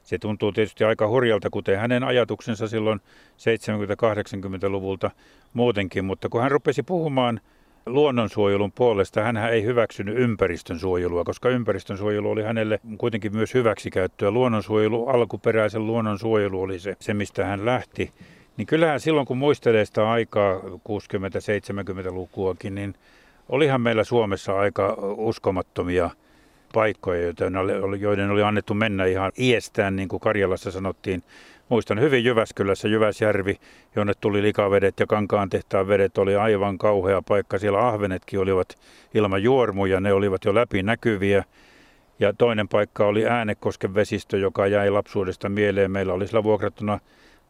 Se 0.08 0.18
tuntuu 0.18 0.52
tietysti 0.52 0.84
aika 0.84 1.08
hurjalta, 1.08 1.50
kuten 1.50 1.78
hänen 1.78 2.04
ajatuksensa 2.04 2.68
silloin 2.68 3.00
70-80-luvulta 3.36 5.10
muutenkin, 5.52 6.04
mutta 6.04 6.28
kun 6.28 6.42
hän 6.42 6.50
rupesi 6.50 6.82
puhumaan 6.82 7.40
luonnonsuojelun 7.86 8.72
puolesta, 8.72 9.22
hän 9.22 9.36
ei 9.36 9.62
hyväksynyt 9.62 10.18
ympäristön 10.18 10.78
suojelua, 10.78 11.24
koska 11.24 11.48
ympäristön 11.48 11.98
suojelu 11.98 12.30
oli 12.30 12.42
hänelle 12.42 12.80
kuitenkin 12.98 13.36
myös 13.36 13.54
hyväksikäyttöä. 13.54 14.30
Luonnonsuojelu, 14.30 15.06
alkuperäisen 15.06 15.86
luonnonsuojelu 15.86 16.60
oli 16.60 16.78
se, 16.78 16.96
se 17.00 17.14
mistä 17.14 17.44
hän 17.44 17.66
lähti. 17.66 18.12
Niin 18.56 18.66
kyllähän 18.66 19.00
silloin, 19.00 19.26
kun 19.26 19.38
muistelee 19.38 19.84
sitä 19.84 20.10
aikaa, 20.10 20.58
60-70-lukuakin, 20.58 22.74
niin 22.74 22.94
olihan 23.48 23.80
meillä 23.80 24.04
Suomessa 24.04 24.58
aika 24.58 24.96
uskomattomia 25.16 26.10
paikkoja, 26.72 27.34
joiden 28.00 28.30
oli 28.30 28.42
annettu 28.42 28.74
mennä 28.74 29.04
ihan 29.04 29.32
iestään, 29.38 29.96
niin 29.96 30.08
kuin 30.08 30.20
Karjalassa 30.20 30.70
sanottiin. 30.70 31.22
Muistan 31.68 32.00
hyvin 32.00 32.24
Jyväskylässä 32.24 32.88
Jyväsjärvi, 32.88 33.56
jonne 33.96 34.12
tuli 34.20 34.42
likavedet 34.42 35.00
ja 35.00 35.06
kankaan 35.06 35.50
tehtaan 35.50 35.88
vedet 35.88 36.18
oli 36.18 36.36
aivan 36.36 36.78
kauhea 36.78 37.22
paikka. 37.22 37.58
Siellä 37.58 37.88
ahvenetkin 37.88 38.40
olivat 38.40 38.78
ilman 39.14 39.42
juormuja, 39.42 40.00
ne 40.00 40.12
olivat 40.12 40.44
jo 40.44 40.54
läpinäkyviä. 40.54 41.44
Ja 42.18 42.32
toinen 42.32 42.68
paikka 42.68 43.06
oli 43.06 43.26
Äänekosken 43.26 43.94
vesistö, 43.94 44.38
joka 44.38 44.66
jäi 44.66 44.90
lapsuudesta 44.90 45.48
mieleen. 45.48 45.90
Meillä 45.90 46.12
oli 46.12 46.26
sillä 46.26 46.42
vuokrattuna 46.42 47.00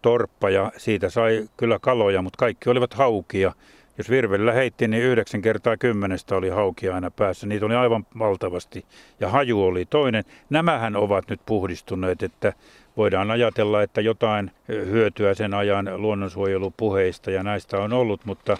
torppa 0.02 0.50
ja 0.50 0.72
siitä 0.76 1.11
sai 1.11 1.48
kyllä 1.57 1.78
kaloja, 1.78 2.22
mutta 2.22 2.38
kaikki 2.38 2.70
olivat 2.70 2.94
haukia. 2.94 3.52
Jos 3.98 4.11
virvellä 4.11 4.52
heitti, 4.52 4.88
niin 4.88 5.02
yhdeksän 5.02 5.42
kertaa 5.42 5.76
kymmenestä 5.76 6.37
oli 6.37 6.48
haukia 6.48 6.94
aina 6.94 7.11
päässä. 7.11 7.46
Niitä 7.46 7.66
oli 7.66 7.74
aivan 7.74 8.06
valtavasti. 8.18 8.84
Ja 9.20 9.28
haju 9.28 9.62
oli 9.62 9.87
toinen. 9.87 10.24
Nämähän 10.50 10.96
ovat 10.96 11.30
nyt 11.30 11.40
puhdistuneet, 11.46 12.22
että 12.22 12.52
voidaan 12.96 13.30
ajatella, 13.30 13.82
että 13.82 14.00
jotain 14.00 14.50
hyötyä 14.68 15.34
sen 15.34 15.54
ajan 15.54 16.02
luonnonsuojelupuheista 16.02 17.30
ja 17.30 17.42
näistä 17.42 17.78
on 17.78 17.92
ollut, 17.92 18.24
mutta 18.24 18.56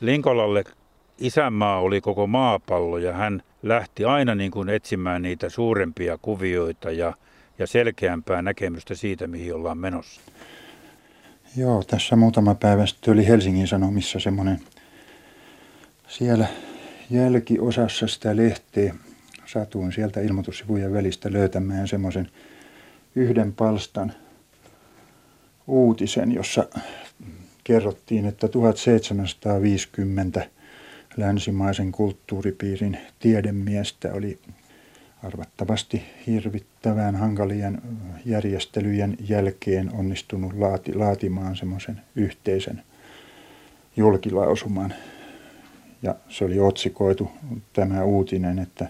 Linkolalle 0.00 0.64
isänmaa 1.18 1.80
oli 1.80 2.00
koko 2.00 2.26
maapallo 2.26 2.98
ja 2.98 3.12
hän 3.12 3.42
lähti 3.62 4.04
aina 4.04 4.34
niin 4.34 4.50
kuin 4.50 4.68
etsimään 4.68 5.22
niitä 5.22 5.48
suurempia 5.48 6.18
kuvioita 6.22 6.90
ja, 6.90 7.12
ja 7.58 7.66
selkeämpää 7.66 8.42
näkemystä 8.42 8.94
siitä, 8.94 9.26
mihin 9.26 9.54
ollaan 9.54 9.78
menossa. 9.78 10.20
Joo, 11.56 11.82
tässä 11.82 12.16
muutama 12.16 12.54
päivä 12.54 12.86
sitten 12.86 13.14
oli 13.14 13.26
Helsingin 13.26 13.66
Sanomissa 13.66 14.20
semmoinen 14.20 14.60
siellä 16.10 16.46
jälkiosassa 17.10 18.06
sitä 18.06 18.36
lehteä. 18.36 18.94
Satuin 19.46 19.92
sieltä 19.92 20.20
ilmoitussivujen 20.20 20.92
välistä 20.92 21.32
löytämään 21.32 21.88
semmoisen 21.88 22.28
yhden 23.14 23.52
palstan 23.52 24.12
uutisen, 25.66 26.32
jossa 26.32 26.68
kerrottiin, 27.64 28.26
että 28.26 28.48
1750 28.48 30.46
länsimaisen 31.16 31.92
kulttuuripiirin 31.92 32.98
tiedemiestä 33.18 34.12
oli 34.12 34.38
arvattavasti 35.22 36.02
hirvittävän 36.26 37.16
hankalien 37.16 37.82
järjestelyjen 38.26 39.16
jälkeen 39.28 39.94
onnistunut 39.94 40.52
laati, 40.52 40.94
laatimaan 40.94 41.56
semmoisen 41.56 42.00
yhteisen 42.16 42.82
julkilausuman. 43.96 44.94
Ja 46.02 46.14
se 46.28 46.44
oli 46.44 46.60
otsikoitu 46.60 47.30
tämä 47.72 48.04
uutinen, 48.04 48.58
että 48.58 48.88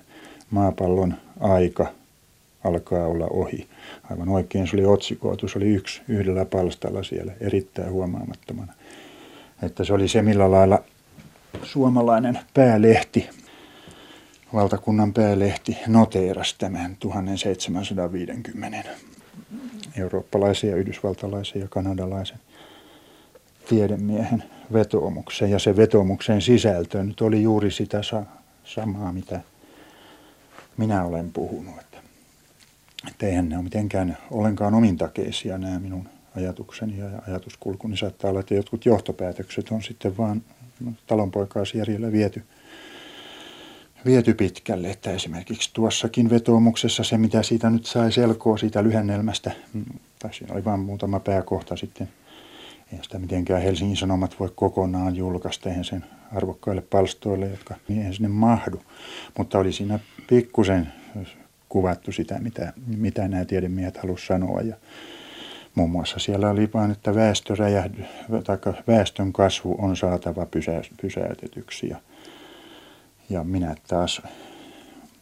maapallon 0.51 1.15
aika 1.41 1.87
alkaa 2.65 3.07
olla 3.07 3.27
ohi. 3.27 3.69
Aivan 4.11 4.29
oikein 4.29 4.67
se 4.67 4.77
oli 4.77 4.85
otsikoitu, 4.85 5.49
se 5.49 5.59
oli 5.59 5.69
yksi 5.69 6.03
yhdellä 6.09 6.45
palstalla 6.45 7.03
siellä 7.03 7.33
erittäin 7.41 7.93
huomaamattomana. 7.93 8.73
Että 9.63 9.85
se 9.85 9.93
oli 9.93 10.09
se, 10.09 10.23
millä 10.23 10.51
lailla 10.51 10.83
suomalainen 11.63 12.39
päälehti, 12.55 13.29
valtakunnan 14.55 15.13
päälehti, 15.13 15.79
noteerasi 15.87 16.55
tämän 16.59 16.97
1750 16.97 18.89
eurooppalaisen 19.99 20.71
ja 20.71 20.77
yhdysvaltalaisen 20.77 21.61
ja 21.61 21.69
kanadalaisen 21.69 22.39
tiedemiehen 23.69 24.43
vetoomuksen. 24.73 25.51
Ja 25.51 25.59
se 25.59 25.77
vetoomuksen 25.77 26.43
sisältö 26.43 27.05
nyt 27.05 27.21
oli 27.21 27.43
juuri 27.43 27.71
sitä 27.71 28.03
sa- 28.03 28.27
samaa, 28.65 29.13
mitä 29.13 29.41
minä 30.77 31.05
olen 31.05 31.33
puhunut. 31.33 31.75
Että, 31.81 31.99
että 33.09 33.27
eihän 33.27 33.49
ne 33.49 33.57
ole 33.57 33.65
mitenkään 33.65 34.19
ollenkaan 34.31 34.75
omintakeisia 34.75 35.59
nämä 35.59 35.79
minun 35.79 36.09
ajatukseni 36.37 36.99
ja 36.99 37.07
ajatuskulkuni. 37.29 37.97
Saattaa 37.97 38.31
olla, 38.31 38.41
että 38.41 38.55
jotkut 38.55 38.87
johtopäätökset 38.87 39.71
on 39.71 39.83
sitten 39.83 40.17
vaan 40.17 40.43
talonpoikaisjärjellä 41.07 42.13
viety, 42.13 42.43
viety 44.05 44.35
pitkälle. 44.35 44.91
Että 44.91 45.11
esimerkiksi 45.11 45.71
tuossakin 45.73 46.31
vetoomuksessa 46.31 47.05
se, 47.05 47.19
mitä 47.19 47.43
siitä 47.43 47.71
nyt 47.71 47.87
sai 47.87 48.13
selkoa 48.13 48.57
siitä 48.57 48.83
lyhennelmästä, 48.83 49.51
mm, 49.73 49.85
tai 50.19 50.35
siinä 50.35 50.55
oli 50.55 50.65
vain 50.65 50.81
muutama 50.81 51.21
pääkohta 51.21 51.77
sitten– 51.77 52.09
Eihän 52.93 53.05
sitä 53.05 53.19
mitenkään 53.19 53.63
Helsingin 53.63 53.97
Sanomat 53.97 54.41
voi 54.41 54.53
kokonaan 54.55 55.17
julkaista, 55.17 55.69
eihän 55.69 55.85
sen 55.85 56.05
arvokkaille 56.33 56.83
palstoille, 56.83 57.47
jotka 57.47 57.75
niin 57.89 57.99
eihän 57.99 58.15
sinne 58.15 58.29
mahdu. 58.29 58.83
Mutta 59.39 59.59
oli 59.59 59.73
siinä 59.73 59.99
pikkusen 60.29 60.93
kuvattu 61.69 62.13
sitä, 62.13 62.39
mitä, 62.39 62.73
mitä 62.87 63.29
nämä 63.29 63.45
tiedemiehet 63.45 63.97
halusivat 63.97 64.29
sanoa. 64.29 64.61
Ja 64.61 64.77
muun 65.75 65.91
muassa 65.91 66.19
siellä 66.19 66.51
oli 66.51 66.71
vain, 66.75 66.91
että 66.91 67.15
väestöräjähdy, 67.15 68.05
tai 68.45 68.59
väestön 68.87 69.33
kasvu 69.33 69.77
on 69.79 69.97
saatava 69.97 70.47
pysä, 70.47 70.83
pysäytetyksi. 71.03 71.89
Ja, 71.89 71.97
ja 73.31 73.45
minä 73.45 73.75
taas 73.89 74.23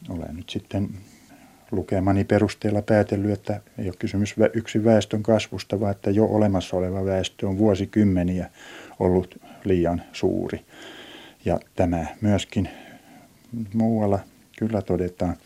olen 0.08 0.36
nyt 0.36 0.48
sitten 0.48 0.88
lukemani 1.70 2.24
perusteella 2.24 2.82
päätellyt, 2.82 3.30
että 3.30 3.60
ei 3.78 3.86
ole 3.86 3.94
kysymys 3.98 4.34
yksin 4.52 4.84
väestön 4.84 5.22
kasvusta, 5.22 5.80
vaan 5.80 5.90
että 5.90 6.10
jo 6.10 6.24
olemassa 6.24 6.76
oleva 6.76 7.04
väestö 7.04 7.48
on 7.48 7.58
vuosikymmeniä 7.58 8.50
ollut 8.98 9.40
liian 9.64 10.02
suuri. 10.12 10.64
Ja 11.44 11.60
tämä 11.76 12.06
myöskin 12.20 12.68
muualla 13.74 14.18
kyllä 14.58 14.82
todetaan. 14.82 15.36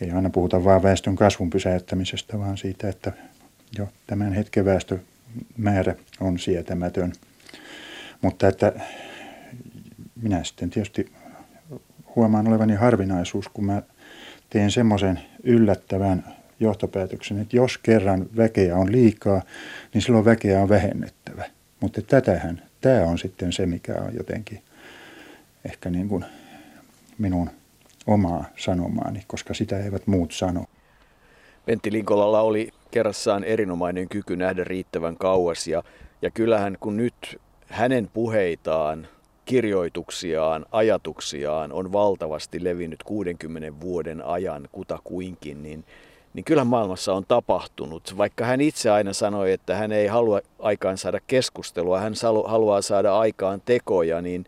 Ei 0.00 0.10
aina 0.10 0.30
puhuta 0.30 0.64
vain 0.64 0.82
väestön 0.82 1.16
kasvun 1.16 1.50
pysäyttämisestä, 1.50 2.38
vaan 2.38 2.56
siitä, 2.56 2.88
että 2.88 3.12
jo 3.78 3.88
tämän 4.06 4.32
hetken 4.32 4.64
väestömäärä 4.64 5.94
on 6.20 6.38
sietämätön. 6.38 7.12
Mutta 8.22 8.48
että 8.48 8.72
minä 10.22 10.44
sitten 10.44 10.70
tietysti 10.70 11.12
huomaan 12.16 12.48
olevani 12.48 12.74
harvinaisuus, 12.74 13.48
kun 13.48 13.64
mä 13.64 13.82
teen 14.50 14.70
semmoisen 14.70 15.20
yllättävän 15.42 16.36
johtopäätöksen, 16.60 17.40
että 17.40 17.56
jos 17.56 17.78
kerran 17.78 18.26
väkeä 18.36 18.76
on 18.76 18.92
liikaa, 18.92 19.42
niin 19.94 20.02
silloin 20.02 20.24
väkeä 20.24 20.62
on 20.62 20.68
vähennettävä. 20.68 21.44
Mutta 21.80 22.02
tätähän, 22.02 22.62
tämä 22.80 23.02
on 23.02 23.18
sitten 23.18 23.52
se, 23.52 23.66
mikä 23.66 23.94
on 23.94 24.14
jotenkin 24.14 24.62
ehkä 25.64 25.90
niin 25.90 26.08
kuin 26.08 26.24
minun 27.18 27.50
omaa 28.06 28.44
sanomaani, 28.56 29.22
koska 29.26 29.54
sitä 29.54 29.78
eivät 29.78 30.06
muut 30.06 30.32
sano. 30.32 30.64
Pentti 31.66 31.92
Linkolalla 31.92 32.40
oli 32.40 32.72
kerrassaan 32.90 33.44
erinomainen 33.44 34.08
kyky 34.08 34.36
nähdä 34.36 34.64
riittävän 34.64 35.16
kauas 35.16 35.68
ja, 35.68 35.82
ja 36.22 36.30
kyllähän 36.30 36.76
kun 36.80 36.96
nyt 36.96 37.40
hänen 37.66 38.10
puheitaan, 38.14 39.08
kirjoituksiaan, 39.46 40.66
ajatuksiaan 40.72 41.72
on 41.72 41.92
valtavasti 41.92 42.64
levinnyt 42.64 43.02
60 43.02 43.80
vuoden 43.80 44.22
ajan 44.22 44.68
kutakuinkin, 44.72 45.62
niin, 45.62 45.84
niin 46.34 46.44
kyllähän 46.44 46.66
maailmassa 46.66 47.14
on 47.14 47.24
tapahtunut. 47.28 48.14
Vaikka 48.18 48.44
hän 48.44 48.60
itse 48.60 48.90
aina 48.90 49.12
sanoi, 49.12 49.52
että 49.52 49.76
hän 49.76 49.92
ei 49.92 50.06
halua 50.06 50.40
aikaan 50.58 50.98
saada 50.98 51.20
keskustelua, 51.26 52.00
hän 52.00 52.14
haluaa 52.46 52.82
saada 52.82 53.18
aikaan 53.18 53.62
tekoja, 53.64 54.20
niin 54.22 54.46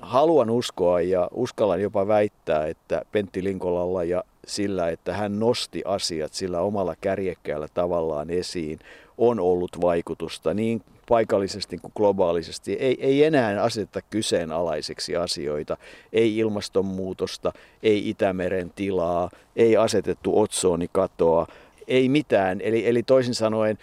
haluan 0.00 0.50
uskoa 0.50 1.00
ja 1.00 1.28
uskallan 1.32 1.80
jopa 1.80 2.08
väittää, 2.08 2.66
että 2.66 3.02
Pentti 3.12 3.44
Linkolalla 3.44 4.04
ja 4.04 4.24
sillä, 4.46 4.88
että 4.88 5.12
hän 5.12 5.40
nosti 5.40 5.82
asiat 5.84 6.32
sillä 6.32 6.60
omalla 6.60 6.94
kärjekkäällä 7.00 7.68
tavallaan 7.74 8.30
esiin, 8.30 8.78
on 9.18 9.40
ollut 9.40 9.80
vaikutusta 9.80 10.54
niin 10.54 10.82
paikallisesti 11.10 11.78
kuin 11.78 11.92
globaalisesti. 11.96 12.72
Ei, 12.72 12.96
ei 13.00 13.24
enää 13.24 13.62
aseteta 13.62 14.00
kyseenalaiseksi 14.10 15.16
asioita, 15.16 15.76
ei 16.12 16.38
ilmastonmuutosta, 16.38 17.52
ei 17.82 18.08
Itämeren 18.08 18.72
tilaa, 18.76 19.30
ei 19.56 19.76
asetettu 19.76 20.40
otsoonikatoa, 20.40 21.46
ei 21.88 22.08
mitään. 22.08 22.60
Eli, 22.60 22.86
eli 22.86 23.02
toisin 23.02 23.34
sanoen, 23.34 23.78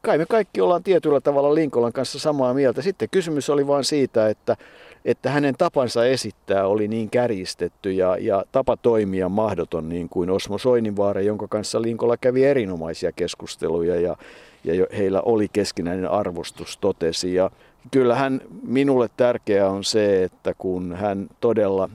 kai 0.00 0.18
me 0.18 0.26
kaikki 0.26 0.60
ollaan 0.60 0.82
tietyllä 0.82 1.20
tavalla 1.20 1.54
Linkolan 1.54 1.92
kanssa 1.92 2.18
samaa 2.18 2.54
mieltä. 2.54 2.82
Sitten 2.82 3.08
kysymys 3.10 3.50
oli 3.50 3.66
vain 3.66 3.84
siitä, 3.84 4.28
että 4.28 4.56
että 5.04 5.30
hänen 5.30 5.54
tapansa 5.58 6.06
esittää 6.06 6.66
oli 6.66 6.88
niin 6.88 7.10
kärjistetty 7.10 7.92
ja, 7.92 8.16
ja 8.20 8.44
tapa 8.52 8.76
toimia 8.76 9.28
mahdoton 9.28 9.88
niin 9.88 10.08
kuin 10.08 10.30
Osmo 10.30 10.58
Soininvaara, 10.58 11.20
jonka 11.20 11.48
kanssa 11.48 11.82
Linkola 11.82 12.16
kävi 12.16 12.44
erinomaisia 12.44 13.12
keskusteluja 13.12 14.00
ja, 14.00 14.16
ja 14.64 14.86
heillä 14.96 15.22
oli 15.22 15.48
keskinäinen 15.52 16.10
arvostus, 16.10 16.76
totesi. 16.76 17.34
Ja 17.34 17.50
kyllähän 17.90 18.40
minulle 18.62 19.08
tärkeää 19.16 19.70
on 19.70 19.84
se, 19.84 20.24
että 20.24 20.54
kun 20.58 20.96
hän 20.96 21.28
todella 21.40 21.88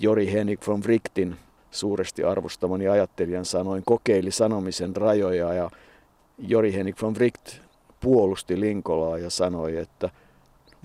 Jori 0.00 0.32
Henrik 0.32 0.66
von 0.66 0.80
Wrightin 0.80 1.36
suuresti 1.70 2.24
arvostamani 2.24 2.88
ajattelijan 2.88 3.44
sanoin 3.44 3.82
kokeili 3.86 4.30
sanomisen 4.30 4.96
rajoja 4.96 5.52
ja 5.52 5.70
Jori 6.38 6.72
Henrik 6.72 7.02
von 7.02 7.14
Wright 7.14 7.60
puolusti 8.00 8.60
Linkolaa 8.60 9.18
ja 9.18 9.30
sanoi, 9.30 9.76
että– 9.76 10.10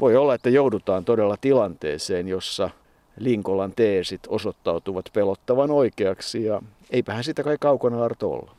voi 0.01 0.15
olla, 0.15 0.33
että 0.33 0.49
joudutaan 0.49 1.05
todella 1.05 1.37
tilanteeseen, 1.41 2.27
jossa 2.27 2.69
Linkolan 3.17 3.73
teesit 3.75 4.21
osoittautuvat 4.27 5.05
pelottavan 5.13 5.71
oikeaksi 5.71 6.43
ja 6.43 6.61
eipähän 6.89 7.23
sitä 7.23 7.43
kai 7.43 7.57
kaukana 7.59 8.03
Arto 8.03 8.31
olla. 8.31 8.55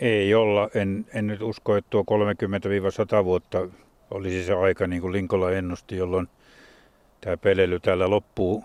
Ei 0.00 0.34
olla. 0.34 0.70
En, 0.74 1.06
en 1.14 1.26
nyt 1.26 1.42
usko, 1.42 1.76
että 1.76 1.90
tuo 1.90 2.04
30-100 3.20 3.24
vuotta 3.24 3.68
olisi 4.10 4.44
se 4.44 4.54
aika, 4.54 4.86
niin 4.86 5.02
kuin 5.02 5.12
Linkola 5.12 5.50
ennusti, 5.50 5.96
jolloin 5.96 6.28
tämä 7.20 7.36
pelely 7.36 7.80
täällä 7.80 8.10
loppuu. 8.10 8.64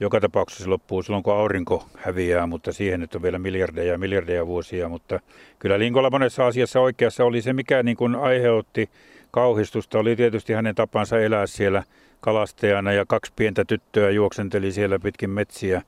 Joka 0.00 0.20
tapauksessa 0.20 0.64
se 0.64 0.70
loppuu 0.70 1.02
silloin, 1.02 1.22
kun 1.22 1.34
aurinko 1.34 1.86
häviää, 1.96 2.46
mutta 2.46 2.72
siihen 2.72 3.00
nyt 3.00 3.14
on 3.14 3.22
vielä 3.22 3.38
miljardeja 3.38 3.92
ja 3.92 3.98
miljardeja 3.98 4.46
vuosia. 4.46 4.88
Mutta 4.88 5.20
kyllä 5.58 5.78
Linkola 5.78 6.10
monessa 6.10 6.46
asiassa 6.46 6.80
oikeassa 6.80 7.24
oli 7.24 7.42
se, 7.42 7.52
mikä 7.52 7.82
niin 7.82 7.96
kuin 7.96 8.14
aiheutti 8.14 8.90
kauhistusta 9.30 9.98
oli 9.98 10.16
tietysti 10.16 10.52
hänen 10.52 10.74
tapansa 10.74 11.20
elää 11.20 11.46
siellä 11.46 11.82
kalastajana 12.20 12.92
ja 12.92 13.04
kaksi 13.06 13.32
pientä 13.36 13.64
tyttöä 13.64 14.10
juoksenteli 14.10 14.72
siellä 14.72 14.98
pitkin 14.98 15.30
metsiä 15.30 15.82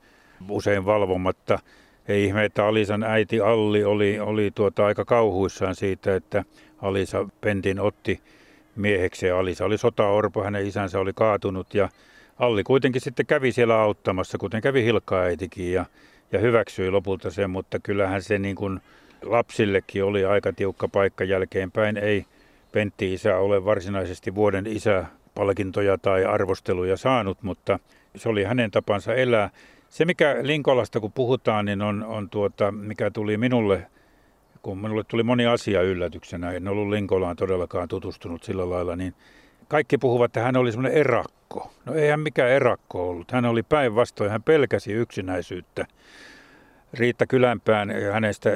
usein 0.49 0.85
valvomatta. 0.85 1.59
Ei 2.07 2.23
ihme, 2.25 2.45
että 2.45 2.65
Alisan 2.65 3.03
äiti 3.03 3.41
Alli 3.41 3.83
oli, 3.83 4.19
oli 4.19 4.51
tuota 4.55 4.85
aika 4.85 5.05
kauhuissaan 5.05 5.75
siitä, 5.75 6.15
että 6.15 6.43
Alisa 6.81 7.27
Pentin 7.41 7.79
otti 7.79 8.19
mieheksi. 8.75 9.31
Alisa 9.31 9.65
oli 9.65 9.77
sotaorpo, 9.77 10.43
hänen 10.43 10.67
isänsä 10.67 10.99
oli 10.99 11.11
kaatunut 11.15 11.73
ja 11.73 11.89
Alli 12.39 12.63
kuitenkin 12.63 13.01
sitten 13.01 13.25
kävi 13.25 13.51
siellä 13.51 13.81
auttamassa, 13.81 14.37
kuten 14.37 14.61
kävi 14.61 14.83
Hilkka 14.83 15.19
äitikin 15.19 15.73
ja, 15.73 15.85
ja 16.31 16.39
hyväksyi 16.39 16.91
lopulta 16.91 17.31
sen, 17.31 17.49
mutta 17.49 17.79
kyllähän 17.79 18.21
se 18.21 18.39
niin 18.39 18.55
kuin 18.55 18.79
lapsillekin 19.23 20.03
oli 20.03 20.25
aika 20.25 20.53
tiukka 20.53 20.87
paikka 20.87 21.23
jälkeenpäin. 21.23 21.97
Ei, 21.97 22.25
Pentti 22.71 23.13
isä 23.13 23.37
ole 23.37 23.65
varsinaisesti 23.65 24.35
vuoden 24.35 24.67
isä 24.67 25.05
palkintoja 25.35 25.97
tai 25.97 26.25
arvosteluja 26.25 26.97
saanut, 26.97 27.43
mutta 27.43 27.79
se 28.15 28.29
oli 28.29 28.43
hänen 28.43 28.71
tapansa 28.71 29.13
elää. 29.13 29.49
Se, 29.89 30.05
mikä 30.05 30.35
Linkolasta 30.41 30.99
kun 30.99 31.11
puhutaan, 31.11 31.65
niin 31.65 31.81
on, 31.81 32.03
on 32.03 32.29
tuota, 32.29 32.71
mikä 32.71 33.11
tuli 33.11 33.37
minulle, 33.37 33.87
kun 34.61 34.77
minulle 34.77 35.03
tuli 35.03 35.23
moni 35.23 35.45
asia 35.45 35.81
yllätyksenä, 35.81 36.51
en 36.51 36.67
ollut 36.67 36.89
Linkolaan 36.89 37.35
todellakaan 37.35 37.87
tutustunut 37.87 38.43
sillä 38.43 38.69
lailla, 38.69 38.95
niin 38.95 39.13
kaikki 39.67 39.97
puhuvat, 39.97 40.29
että 40.29 40.41
hän 40.41 40.57
oli 40.57 40.71
semmoinen 40.71 40.99
erakko. 40.99 41.71
No 41.85 41.93
ei 41.93 42.09
hän 42.09 42.19
mikään 42.19 42.49
erakko 42.49 43.09
ollut. 43.09 43.31
Hän 43.31 43.45
oli 43.45 43.63
päinvastoin, 43.63 44.31
hän 44.31 44.43
pelkäsi 44.43 44.91
yksinäisyyttä. 44.91 45.85
Riitta 46.93 47.27
Kylänpään 47.27 47.91
hänestä 48.13 48.49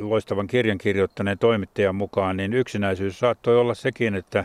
loistavan 0.00 0.46
kirjan 0.46 0.78
kirjoittaneen 0.78 1.38
toimittajan 1.38 1.94
mukaan, 1.94 2.36
niin 2.36 2.52
yksinäisyys 2.52 3.18
saattoi 3.18 3.56
olla 3.56 3.74
sekin, 3.74 4.14
että 4.14 4.44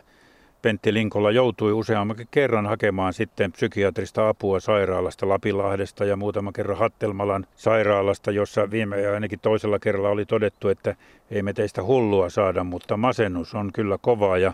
Pentti 0.61 0.93
Linkola 0.93 1.31
joutui 1.31 1.73
useammankin 1.73 2.27
kerran 2.31 2.65
hakemaan 2.65 3.13
sitten 3.13 3.51
psykiatrista 3.51 4.29
apua 4.29 4.59
sairaalasta 4.59 5.29
Lapilahdesta 5.29 6.05
ja 6.05 6.15
muutaman 6.15 6.53
kerran 6.53 6.77
Hattelmalan 6.77 7.45
sairaalasta, 7.55 8.31
jossa 8.31 8.71
viime 8.71 9.01
ja 9.01 9.13
ainakin 9.13 9.39
toisella 9.39 9.79
kerralla 9.79 10.09
oli 10.09 10.25
todettu, 10.25 10.67
että 10.69 10.95
ei 11.31 11.41
me 11.43 11.53
teistä 11.53 11.83
hullua 11.83 12.29
saada, 12.29 12.63
mutta 12.63 12.97
masennus 12.97 13.55
on 13.55 13.73
kyllä 13.73 13.97
kova 14.01 14.37
ja 14.37 14.53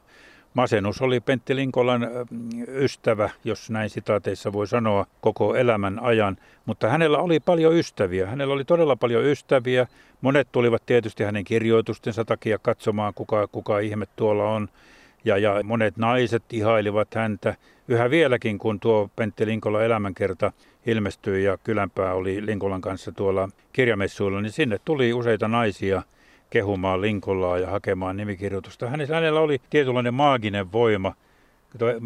Masennus 0.54 1.02
oli 1.02 1.20
Pentti 1.20 1.56
Linkolan 1.56 2.08
ystävä, 2.68 3.30
jos 3.44 3.70
näin 3.70 3.90
sitaateissa 3.90 4.54
voi 4.54 4.68
sanoa, 4.68 5.06
koko 5.22 5.56
elämän 5.56 6.00
ajan, 6.00 6.38
mutta 6.66 6.90
hänellä 6.90 7.18
oli 7.18 7.40
paljon 7.40 7.76
ystäviä. 7.76 8.28
Hänellä 8.28 8.54
oli 8.54 8.66
todella 8.66 8.96
paljon 8.96 9.26
ystäviä. 9.26 9.88
Monet 10.22 10.48
tulivat 10.52 10.86
tietysti 10.86 11.24
hänen 11.24 11.44
kirjoitustensa 11.44 12.26
takia 12.26 12.60
katsomaan, 12.60 13.14
kuka, 13.14 13.48
kuka 13.48 13.80
ihme 13.80 14.06
tuolla 14.16 14.50
on. 14.50 14.70
Ja, 15.26 15.38
ja 15.38 15.64
monet 15.64 15.98
naiset 15.98 16.44
ihailivat 16.54 17.16
häntä. 17.16 17.56
Yhä 17.88 18.10
vieläkin, 18.10 18.58
kun 18.58 18.80
tuo 18.80 19.10
Pentti 19.16 19.46
Linkola 19.46 19.84
elämänkerta 19.84 20.52
ilmestyi 20.86 21.44
ja 21.44 21.58
Kylänpää 21.58 22.14
oli 22.14 22.46
Linkolan 22.46 22.82
kanssa 22.82 23.12
tuolla 23.12 23.50
kirjamessuilla, 23.74 24.42
niin 24.42 24.52
sinne 24.52 24.78
tuli 24.86 25.14
useita 25.14 25.48
naisia– 25.48 26.02
kehumaan 26.50 27.02
Linkolaa 27.02 27.58
ja 27.58 27.70
hakemaan 27.70 28.18
nimikirjoitusta. 28.18 28.90
Hänellä 28.90 29.40
oli 29.40 29.62
tietynlainen 29.70 30.14
maaginen 30.14 30.72
voima 30.72 31.14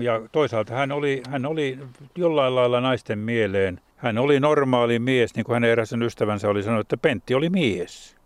ja 0.03 0.21
toisaalta 0.32 0.73
hän 0.73 0.91
oli, 0.91 1.21
hän 1.29 1.45
oli 1.45 1.77
jollain 2.15 2.55
lailla 2.55 2.82
naisten 2.82 3.19
mieleen. 3.19 3.82
Hän 3.97 4.17
oli 4.17 4.39
normaali 4.39 4.99
mies, 4.99 5.36
niin 5.36 5.43
kuin 5.43 5.53
hänen 5.53 5.69
eräsen 5.69 6.03
ystävänsä 6.03 6.49
oli 6.49 6.63
sanonut, 6.63 6.86
että 6.86 6.97
Pentti 6.97 7.36
oli 7.36 7.49
mies. 7.49 8.18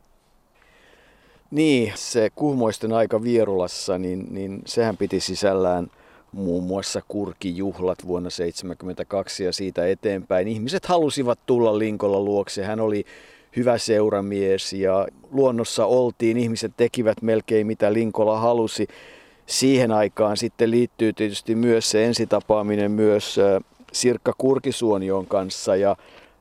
Niin, 1.54 1.94
se 1.96 2.30
kuhmoisten 2.36 2.94
aika 2.94 3.24
Vierulassa, 3.24 3.98
niin, 3.98 4.28
niin 4.30 4.62
sehän 4.66 4.98
piti 4.98 5.20
sisällään 5.20 5.88
muun 6.32 6.64
muassa 6.64 7.02
kurkijuhlat 7.08 8.08
vuonna 8.08 8.30
1972 8.30 9.44
ja 9.44 9.54
siitä 9.54 9.88
eteenpäin. 9.88 10.48
Ihmiset 10.48 10.86
halusivat 10.86 11.40
tulla 11.46 11.80
Linkolla 11.80 12.20
luokse. 12.20 12.64
Hän 12.64 12.80
oli 12.80 13.06
hyvä 13.56 13.78
seuramies 13.78 14.74
ja 14.74 15.08
luonnossa 15.32 15.86
oltiin, 15.86 16.38
ihmiset 16.38 16.74
tekivät 16.78 17.22
melkein 17.22 17.68
mitä 17.68 17.94
Linkola 17.94 18.40
halusi. 18.40 18.88
Siihen 19.46 19.92
aikaan 19.92 20.38
sitten 20.38 20.72
liittyy 20.72 21.14
tietysti 21.14 21.56
myös 21.56 21.90
se 21.90 22.06
ensitapaaminen 22.06 22.92
myös 22.92 23.40
Sirkka 23.92 24.34
Kurkisuonion 24.38 25.26
kanssa 25.26 25.76
ja, 25.76 25.96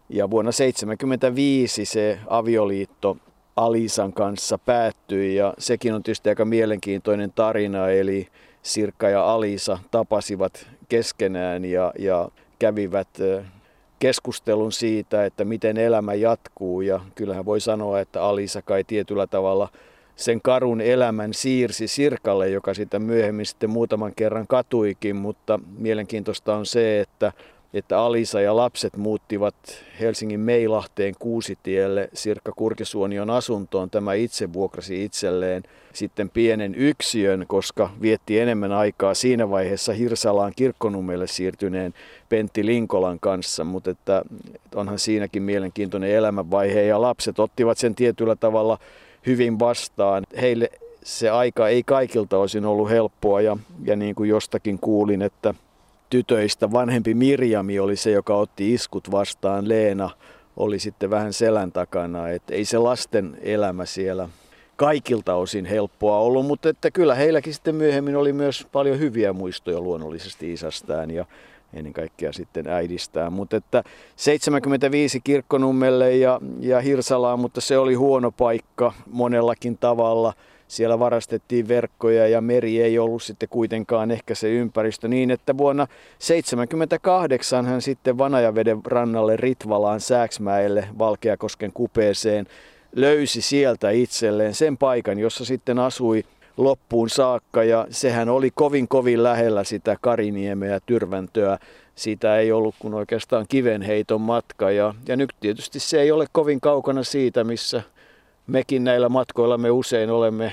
ja 0.08 0.30
vuonna 0.30 0.52
1975 0.52 1.84
se 1.84 2.18
avioliitto 2.26 3.16
Alisan 3.56 4.12
kanssa 4.12 4.58
päättyi 4.58 5.34
ja 5.34 5.54
sekin 5.58 5.94
on 5.94 6.02
tietysti 6.02 6.28
aika 6.28 6.44
mielenkiintoinen 6.44 7.32
tarina, 7.34 7.88
eli 7.88 8.28
Sirkka 8.62 9.08
ja 9.08 9.32
Alisa 9.32 9.78
tapasivat 9.90 10.66
keskenään 10.88 11.64
ja, 11.64 11.92
ja 11.98 12.28
kävivät 12.58 13.08
keskustelun 13.98 14.72
siitä, 14.72 15.24
että 15.24 15.44
miten 15.44 15.76
elämä 15.76 16.14
jatkuu. 16.14 16.80
Ja 16.80 17.00
kyllähän 17.14 17.44
voi 17.44 17.60
sanoa, 17.60 18.00
että 18.00 18.22
Alisa 18.22 18.62
kai 18.62 18.84
tietyllä 18.84 19.26
tavalla 19.26 19.68
sen 20.16 20.40
karun 20.42 20.80
elämän 20.80 21.34
siirsi 21.34 21.88
Sirkalle, 21.88 22.48
joka 22.48 22.74
sitä 22.74 22.98
myöhemmin 22.98 23.46
sitten 23.46 23.70
muutaman 23.70 24.12
kerran 24.16 24.46
katuikin, 24.46 25.16
mutta 25.16 25.60
mielenkiintoista 25.78 26.56
on 26.56 26.66
se, 26.66 27.00
että 27.00 27.32
että 27.74 27.98
Alisa 28.00 28.40
ja 28.40 28.56
lapset 28.56 28.96
muuttivat 28.96 29.54
Helsingin 30.00 30.40
Meilahteen 30.40 31.14
Kuusitielle 31.18 32.08
Sirkka 32.14 32.52
Kurkisuonion 32.56 33.30
asuntoon. 33.30 33.90
Tämä 33.90 34.14
itse 34.14 34.52
vuokrasi 34.52 35.04
itselleen 35.04 35.62
sitten 35.92 36.30
pienen 36.30 36.74
yksiön, 36.74 37.44
koska 37.48 37.90
vietti 38.02 38.38
enemmän 38.38 38.72
aikaa 38.72 39.14
siinä 39.14 39.50
vaiheessa 39.50 39.92
Hirsalaan 39.92 40.52
kirkkonummelle 40.56 41.26
siirtyneen 41.26 41.94
Pentti 42.28 42.66
Linkolan 42.66 43.20
kanssa, 43.20 43.64
mutta 43.64 43.90
että 43.90 44.22
onhan 44.74 44.98
siinäkin 44.98 45.42
mielenkiintoinen 45.42 46.10
elämänvaihe 46.10 46.82
ja 46.82 47.00
lapset 47.00 47.38
ottivat 47.38 47.78
sen 47.78 47.94
tietyllä 47.94 48.36
tavalla 48.36 48.78
hyvin 49.26 49.58
vastaan. 49.58 50.24
Heille 50.40 50.70
se 51.04 51.30
aika 51.30 51.68
ei 51.68 51.82
kaikilta 51.82 52.38
osin 52.38 52.66
ollut 52.66 52.90
helppoa 52.90 53.40
ja, 53.40 53.56
ja 53.84 53.96
niin 53.96 54.14
kuin 54.14 54.28
jostakin 54.28 54.78
kuulin, 54.78 55.22
että 55.22 55.54
tytöistä 56.12 56.72
vanhempi 56.72 57.14
Mirjami 57.14 57.78
oli 57.78 57.96
se, 57.96 58.10
joka 58.10 58.34
otti 58.34 58.74
iskut 58.74 59.10
vastaan. 59.10 59.68
Leena 59.68 60.10
oli 60.56 60.78
sitten 60.78 61.10
vähän 61.10 61.32
selän 61.32 61.72
takana. 61.72 62.28
Et 62.28 62.42
ei 62.50 62.64
se 62.64 62.78
lasten 62.78 63.38
elämä 63.42 63.84
siellä 63.84 64.28
kaikilta 64.76 65.34
osin 65.34 65.64
helppoa 65.64 66.18
ollut, 66.18 66.46
mutta 66.46 66.68
että 66.68 66.90
kyllä 66.90 67.14
heilläkin 67.14 67.54
sitten 67.54 67.74
myöhemmin 67.74 68.16
oli 68.16 68.32
myös 68.32 68.66
paljon 68.72 68.98
hyviä 68.98 69.32
muistoja 69.32 69.80
luonnollisesti 69.80 70.52
isästään 70.52 71.10
ja 71.10 71.24
ennen 71.74 71.92
kaikkea 71.92 72.32
sitten 72.32 72.66
äidistään. 72.66 73.32
Mutta 73.32 73.56
että 73.56 73.84
75 74.16 75.20
kirkkonummelle 75.20 76.16
ja, 76.16 76.40
ja 76.60 76.80
Hirsalaan, 76.80 77.40
mutta 77.40 77.60
se 77.60 77.78
oli 77.78 77.94
huono 77.94 78.30
paikka 78.30 78.92
monellakin 79.06 79.78
tavalla– 79.78 80.32
siellä 80.72 80.98
varastettiin 80.98 81.68
verkkoja 81.68 82.28
ja 82.28 82.40
meri 82.40 82.82
ei 82.82 82.98
ollut 82.98 83.22
sitten 83.22 83.48
kuitenkaan 83.48 84.10
ehkä 84.10 84.34
se 84.34 84.50
ympäristö 84.50 85.08
niin, 85.08 85.30
että 85.30 85.58
vuonna 85.58 85.86
1978 85.86 87.66
hän 87.66 87.82
sitten 87.82 88.18
Vanajaveden 88.18 88.80
rannalle 88.84 89.36
Ritvalaan 89.36 90.00
Sääksmäelle 90.00 90.88
Valkeakosken 90.98 91.72
kupeeseen 91.72 92.46
löysi 92.96 93.42
sieltä 93.42 93.90
itselleen 93.90 94.54
sen 94.54 94.76
paikan, 94.76 95.18
jossa 95.18 95.44
sitten 95.44 95.78
asui 95.78 96.24
loppuun 96.56 97.10
saakka 97.10 97.64
ja 97.64 97.86
sehän 97.90 98.28
oli 98.28 98.50
kovin 98.54 98.88
kovin 98.88 99.22
lähellä 99.22 99.64
sitä 99.64 99.96
Kariniemeä 100.00 100.80
Tyrväntöä. 100.86 101.58
Siitä 101.94 102.38
ei 102.38 102.52
ollut 102.52 102.74
kuin 102.78 102.94
oikeastaan 102.94 103.46
kivenheiton 103.48 104.20
matka 104.20 104.70
ja, 104.70 104.94
ja 105.08 105.16
nyt 105.16 105.30
tietysti 105.40 105.80
se 105.80 106.00
ei 106.00 106.10
ole 106.10 106.26
kovin 106.32 106.60
kaukana 106.60 107.02
siitä, 107.02 107.44
missä 107.44 107.82
mekin 108.46 108.84
näillä 108.84 109.08
matkoilla 109.08 109.58
me 109.58 109.70
usein 109.70 110.10
olemme 110.10 110.52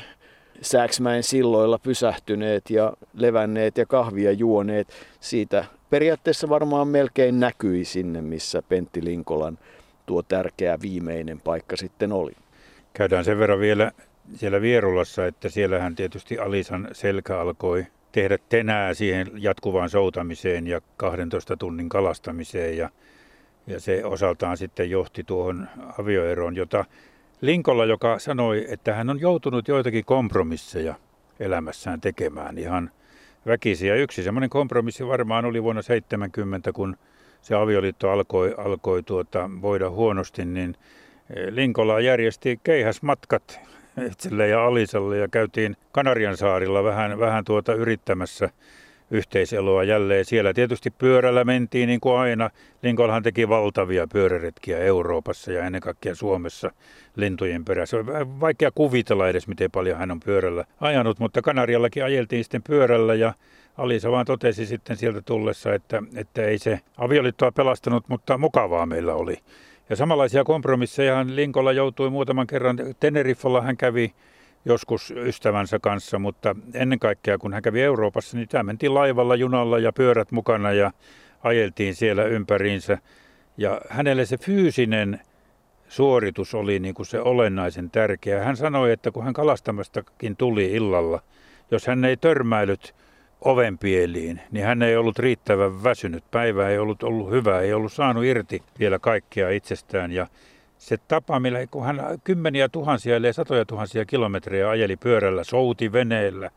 Sääksmäen 0.61 1.23
silloilla 1.23 1.79
pysähtyneet 1.79 2.69
ja 2.69 2.93
levänneet 3.13 3.77
ja 3.77 3.85
kahvia 3.85 4.31
juoneet. 4.31 4.87
Siitä 5.19 5.65
periaatteessa 5.89 6.49
varmaan 6.49 6.87
melkein 6.87 7.39
näkyi 7.39 7.85
sinne, 7.85 8.21
missä 8.21 8.61
Pentti 8.69 9.03
Linkolan 9.03 9.57
tuo 10.05 10.21
tärkeä 10.21 10.77
viimeinen 10.81 11.41
paikka 11.41 11.77
sitten 11.77 12.11
oli. 12.11 12.31
Käydään 12.93 13.25
sen 13.25 13.39
verran 13.39 13.59
vielä 13.59 13.91
siellä 14.35 14.61
Vierulassa, 14.61 15.25
että 15.25 15.49
siellähän 15.49 15.95
tietysti 15.95 16.39
Alisan 16.39 16.87
selkä 16.91 17.39
alkoi 17.39 17.85
tehdä 18.11 18.37
tenää 18.49 18.93
siihen 18.93 19.31
jatkuvaan 19.35 19.89
soutamiseen 19.89 20.67
ja 20.67 20.81
12 20.97 21.57
tunnin 21.57 21.89
kalastamiseen 21.89 22.77
ja, 22.77 22.89
ja 23.67 23.79
se 23.79 24.05
osaltaan 24.05 24.57
sitten 24.57 24.89
johti 24.89 25.23
tuohon 25.23 25.67
avioeroon, 25.99 26.55
jota 26.55 26.85
Linkolla, 27.41 27.85
joka 27.85 28.19
sanoi, 28.19 28.65
että 28.69 28.93
hän 28.93 29.09
on 29.09 29.19
joutunut 29.19 29.67
joitakin 29.67 30.05
kompromisseja 30.05 30.95
elämässään 31.39 32.01
tekemään 32.01 32.57
ihan 32.57 32.91
väkisi. 33.45 33.87
Ja 33.87 33.95
yksi 33.95 34.23
semmoinen 34.23 34.49
kompromissi 34.49 35.07
varmaan 35.07 35.45
oli 35.45 35.63
vuonna 35.63 35.81
70, 35.81 36.73
kun 36.73 36.97
se 37.41 37.55
avioliitto 37.55 38.11
alkoi, 38.11 38.55
alkoi 38.57 39.03
tuota, 39.03 39.49
voida 39.61 39.89
huonosti, 39.89 40.45
niin 40.45 40.75
eh, 41.35 41.47
Linkola 41.49 41.99
järjesti 41.99 42.59
keihäsmatkat 42.63 43.59
itselle 44.11 44.47
ja 44.47 44.65
Alisalle 44.65 45.17
ja 45.17 45.27
käytiin 45.27 45.77
Kanarian 45.91 46.37
saarilla 46.37 46.83
vähän, 46.83 47.19
vähän 47.19 47.45
tuota 47.45 47.73
yrittämässä 47.73 48.49
yhteiseloa 49.11 49.83
jälleen. 49.83 50.25
Siellä 50.25 50.53
tietysti 50.53 50.91
pyörällä 50.91 51.43
mentiin 51.43 51.87
niin 51.87 51.99
kuin 51.99 52.17
aina. 52.17 52.49
Lincolnhan 52.83 53.23
teki 53.23 53.49
valtavia 53.49 54.07
pyöräretkiä 54.07 54.77
Euroopassa 54.77 55.51
ja 55.51 55.65
ennen 55.65 55.81
kaikkea 55.81 56.15
Suomessa 56.15 56.71
lintujen 57.15 57.65
perässä. 57.65 57.97
On 57.97 58.39
vaikea 58.39 58.71
kuvitella 58.75 59.29
edes, 59.29 59.47
miten 59.47 59.71
paljon 59.71 59.97
hän 59.97 60.11
on 60.11 60.19
pyörällä 60.19 60.65
ajanut, 60.81 61.19
mutta 61.19 61.41
Kanariallakin 61.41 62.03
ajeltiin 62.03 62.43
sitten 62.43 62.63
pyörällä 62.63 63.15
ja 63.15 63.33
Alisa 63.77 64.11
vaan 64.11 64.25
totesi 64.25 64.65
sitten 64.65 64.97
sieltä 64.97 65.21
tullessa, 65.21 65.73
että, 65.73 66.03
että 66.15 66.41
ei 66.45 66.57
se 66.57 66.79
avioliittoa 66.97 67.51
pelastanut, 67.51 68.09
mutta 68.09 68.37
mukavaa 68.37 68.85
meillä 68.85 69.13
oli. 69.13 69.37
Ja 69.89 69.95
samanlaisia 69.95 70.43
kompromisseja 70.43 71.25
Linkolla 71.29 71.71
joutui 71.71 72.09
muutaman 72.09 72.47
kerran. 72.47 72.77
Teneriffalla 72.99 73.61
hän 73.61 73.77
kävi 73.77 74.13
joskus 74.65 75.11
ystävänsä 75.11 75.79
kanssa, 75.79 76.19
mutta 76.19 76.55
ennen 76.73 76.99
kaikkea 76.99 77.37
kun 77.37 77.53
hän 77.53 77.61
kävi 77.61 77.81
Euroopassa, 77.81 78.37
niin 78.37 78.49
tämä 78.49 78.63
mentiin 78.63 78.93
laivalla, 78.93 79.35
junalla 79.35 79.79
ja 79.79 79.93
pyörät 79.93 80.31
mukana 80.31 80.71
ja 80.71 80.91
ajeltiin 81.43 81.95
siellä 81.95 82.23
ympäriinsä. 82.23 82.97
Ja 83.57 83.81
hänelle 83.89 84.25
se 84.25 84.37
fyysinen 84.37 85.19
suoritus 85.87 86.55
oli 86.55 86.79
niin 86.79 86.93
kuin 86.93 87.05
se 87.05 87.19
olennaisen 87.19 87.91
tärkeä. 87.91 88.43
Hän 88.43 88.57
sanoi, 88.57 88.91
että 88.91 89.11
kun 89.11 89.23
hän 89.23 89.33
kalastamastakin 89.33 90.35
tuli 90.35 90.71
illalla, 90.71 91.21
jos 91.71 91.87
hän 91.87 92.05
ei 92.05 92.17
törmäillyt 92.17 92.95
ovenpieliin, 93.41 94.41
niin 94.51 94.65
hän 94.65 94.81
ei 94.81 94.95
ollut 94.95 95.19
riittävän 95.19 95.83
väsynyt. 95.83 96.23
Päivä 96.31 96.69
ei 96.69 96.77
ollut 96.77 97.03
ollut 97.03 97.31
hyvä, 97.31 97.61
ei 97.61 97.73
ollut 97.73 97.93
saanut 97.93 98.23
irti 98.23 98.61
vielä 98.79 98.99
kaikkea 98.99 99.49
itsestään. 99.49 100.11
Ja 100.11 100.27
se 100.79 100.97
tapa, 101.07 101.39
millä 101.39 101.67
kun 101.67 101.85
hän 101.85 102.01
kymmeniä 102.23 102.69
tuhansia, 102.69 103.15
ellei 103.15 103.33
satoja 103.33 103.65
tuhansia 103.65 104.05
kilometrejä 104.05 104.69
ajeli 104.69 104.95
pyörällä, 104.95 105.43
souti 105.43 105.91
veneellä, 105.91 106.49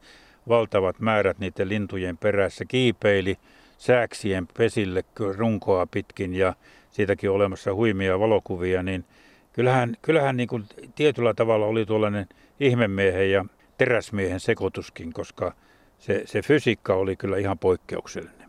valtavat 0.48 1.00
määrät 1.00 1.38
niiden 1.38 1.68
lintujen 1.68 2.18
perässä, 2.18 2.64
kiipeili 2.64 3.38
sääksien 3.78 4.48
pesille 4.58 5.04
runkoa 5.36 5.86
pitkin 5.86 6.34
ja 6.34 6.54
siitäkin 6.90 7.30
olemassa 7.30 7.74
huimia 7.74 8.20
valokuvia, 8.20 8.82
niin 8.82 9.04
kyllähän, 9.52 9.96
kyllähän 10.02 10.36
niin 10.36 10.48
kuin 10.48 10.64
tietyllä 10.94 11.34
tavalla 11.34 11.66
oli 11.66 11.86
tuollainen 11.86 12.26
ihmemiehen 12.60 13.30
ja 13.30 13.44
teräsmiehen 13.78 14.40
sekoituskin, 14.40 15.12
koska 15.12 15.52
se, 15.98 16.22
se 16.26 16.42
fysiikka 16.42 16.94
oli 16.94 17.16
kyllä 17.16 17.36
ihan 17.36 17.58
poikkeuksellinen. 17.58 18.41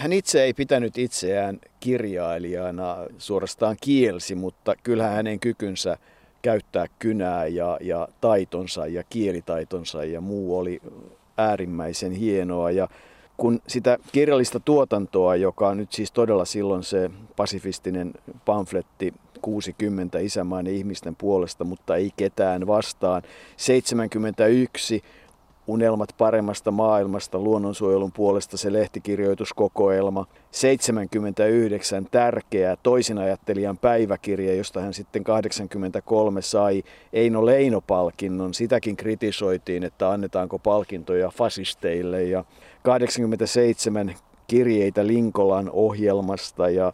Hän 0.00 0.12
itse 0.12 0.42
ei 0.42 0.54
pitänyt 0.54 0.98
itseään 0.98 1.58
kirjailijana, 1.80 2.96
suorastaan 3.18 3.76
kielsi, 3.80 4.34
mutta 4.34 4.74
kyllähän 4.82 5.14
hänen 5.14 5.40
kykynsä 5.40 5.98
käyttää 6.42 6.86
kynää 6.98 7.46
ja, 7.46 7.78
ja 7.80 8.08
taitonsa 8.20 8.86
ja 8.86 9.02
kielitaitonsa 9.10 10.04
ja 10.04 10.20
muu 10.20 10.58
oli 10.58 10.80
äärimmäisen 11.38 12.12
hienoa. 12.12 12.70
Ja 12.70 12.88
kun 13.36 13.60
sitä 13.66 13.98
kirjallista 14.12 14.60
tuotantoa, 14.60 15.36
joka 15.36 15.74
nyt 15.74 15.92
siis 15.92 16.12
todella 16.12 16.44
silloin 16.44 16.82
se 16.82 17.10
pasifistinen 17.36 18.12
pamfletti 18.44 19.14
60 19.42 20.18
isämaan 20.18 20.66
ihmisten 20.66 21.16
puolesta, 21.16 21.64
mutta 21.64 21.96
ei 21.96 22.10
ketään 22.16 22.66
vastaan. 22.66 23.22
71 23.56 25.02
Unelmat 25.70 26.14
paremmasta 26.18 26.70
maailmasta 26.70 27.38
luonnonsuojelun 27.38 28.12
puolesta 28.12 28.56
se 28.56 28.72
lehtikirjoituskokoelma. 28.72 30.26
79 30.50 32.06
tärkeä 32.10 32.76
toisinajattelijan 32.82 33.78
päiväkirja, 33.78 34.54
josta 34.54 34.80
hän 34.80 34.94
sitten 34.94 35.24
83 35.24 36.42
sai 36.42 36.82
Eino 37.12 37.46
Leino-palkinnon. 37.46 38.54
Sitäkin 38.54 38.96
kritisoitiin, 38.96 39.84
että 39.84 40.10
annetaanko 40.10 40.58
palkintoja 40.58 41.30
fasisteille. 41.30 42.22
Ja 42.22 42.44
87 42.82 44.14
kirjeitä 44.46 45.06
Linkolan 45.06 45.70
ohjelmasta 45.72 46.70
ja 46.70 46.92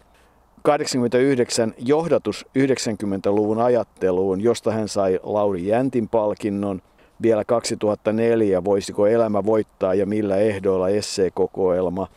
89 0.62 1.74
johdatus 1.78 2.46
90-luvun 2.58 3.60
ajatteluun, 3.60 4.40
josta 4.40 4.70
hän 4.70 4.88
sai 4.88 5.20
Lauri 5.22 5.66
Jäntin 5.66 6.08
palkinnon– 6.08 6.82
vielä 7.22 7.44
2004 7.44 8.64
Voisiko 8.64 9.06
elämä 9.06 9.44
voittaa 9.44 9.94
ja 9.94 10.06
millä 10.06 10.36
ehdoilla 10.36 10.88
esseekokoelma. 10.88 12.08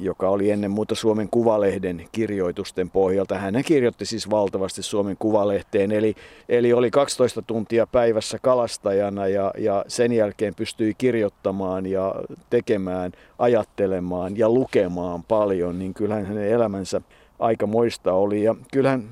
joka 0.00 0.28
oli 0.28 0.50
ennen 0.50 0.70
muuta 0.70 0.94
Suomen 0.94 1.28
Kuvalehden 1.30 2.04
kirjoitusten 2.12 2.90
pohjalta. 2.90 3.38
Hän 3.38 3.62
kirjoitti 3.66 4.06
siis 4.06 4.30
valtavasti 4.30 4.82
Suomen 4.82 5.16
Kuvalehteen, 5.18 5.92
eli, 5.92 6.14
eli 6.48 6.72
oli 6.72 6.90
12 6.90 7.42
tuntia 7.42 7.86
päivässä 7.86 8.38
kalastajana 8.42 9.28
ja, 9.28 9.52
ja 9.58 9.84
sen 9.88 10.12
jälkeen 10.12 10.54
pystyi 10.54 10.94
kirjoittamaan 10.98 11.86
ja 11.86 12.14
tekemään, 12.50 13.12
ajattelemaan 13.38 14.38
ja 14.38 14.48
lukemaan 14.48 15.22
paljon, 15.22 15.78
niin 15.78 15.94
kyllähän 15.94 16.26
hänen 16.26 16.48
elämänsä 16.48 17.00
aika 17.38 17.66
moista 17.66 18.12
oli. 18.12 18.42
Ja 18.42 18.54
kyllähän 18.72 19.08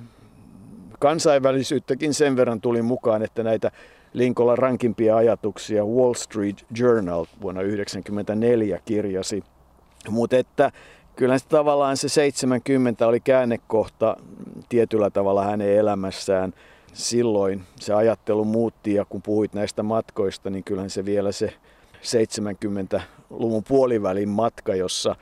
kansainvälisyyttäkin 0.99 2.15
sen 2.15 2.37
verran 2.37 2.61
tuli 2.61 2.83
mukaan, 2.83 3.23
että 3.23 3.43
näitä 3.43 3.71
Linkola 4.17 4.57
rankimpia 4.57 5.17
ajatuksia 5.17 5.85
Wall 5.85 6.15
Street 6.15 6.67
Journal 6.79 7.27
vuonna 7.43 7.61
1994 7.61 8.81
kirjasi– 8.85 9.45
mutta 10.11 10.37
että 10.37 10.73
kyllä 11.17 11.39
se 11.39 11.49
tavallaan 11.49 11.97
se 11.97 12.09
70 12.09 13.07
oli 13.07 13.21
käännekohta 13.21 14.17
tietyllä 14.69 15.11
tavalla 15.11 15.45
hänen 15.45 15.73
elämässään. 15.73 16.53
Silloin 16.93 17.63
se 17.81 17.95
ajattelu 17.95 18.45
muutti 18.45 18.95
ja 18.95 19.05
kun 19.05 19.23
puhuit 19.23 19.55
näistä 19.55 19.83
matkoista, 19.83 20.51
niin 20.51 20.65
kyllähän 20.65 20.91
se 20.91 21.05
vielä 21.05 21.33
se 21.33 21.53
70-luvun 22.03 23.65
puolivälin 23.69 24.29
matka, 24.29 24.75
jossa 24.75 25.17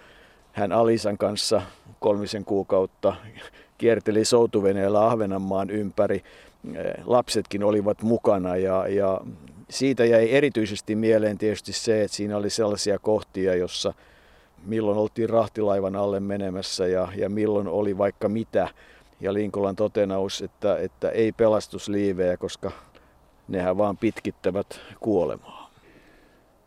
hän 0.52 0.72
Alisan 0.72 1.18
kanssa 1.18 1.62
kolmisen 2.00 2.44
kuukautta 2.44 3.14
kierteli 3.78 4.24
soutuveneellä 4.24 5.06
Ahvenanmaan 5.06 5.70
ympäri. 5.70 6.22
Lapsetkin 7.04 7.64
olivat 7.64 8.02
mukana 8.02 8.56
ja, 8.56 8.88
ja 8.88 9.20
siitä 9.70 10.04
jäi 10.04 10.30
erityisesti 10.30 10.96
mieleen 10.96 11.38
tietysti 11.38 11.72
se, 11.72 12.02
että 12.02 12.16
siinä 12.16 12.36
oli 12.36 12.50
sellaisia 12.50 12.98
kohtia, 12.98 13.54
jossa– 13.54 13.94
milloin 14.66 14.98
oltiin 14.98 15.28
rahtilaivan 15.30 15.96
alle 15.96 16.20
menemässä 16.20 16.86
ja, 16.86 17.08
ja 17.16 17.28
milloin 17.30 17.68
oli 17.68 17.98
vaikka 17.98 18.28
mitä. 18.28 18.68
Ja 19.20 19.34
Linkolan 19.34 19.76
totenaus, 19.76 20.42
että, 20.42 20.78
että 20.78 21.10
ei 21.10 21.32
pelastusliivejä, 21.32 22.36
koska 22.36 22.70
nehän 23.48 23.78
vaan 23.78 23.96
pitkittävät 23.96 24.80
kuolemaa. 25.00 25.70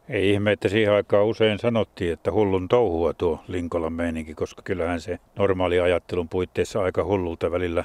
Ei 0.09 0.29
ihme, 0.29 0.51
että 0.51 0.69
siihen 0.69 0.93
aikaan 0.93 1.25
usein 1.25 1.59
sanottiin, 1.59 2.13
että 2.13 2.31
hullun 2.31 2.67
touhua 2.67 3.13
tuo 3.13 3.39
Linkolan 3.47 3.93
meininki, 3.93 4.35
koska 4.35 4.61
kyllähän 4.61 5.01
se 5.01 5.19
normaali 5.35 5.79
ajattelun 5.79 6.29
puitteissa 6.29 6.81
aika 6.81 7.03
hullulta 7.03 7.51
välillä, 7.51 7.83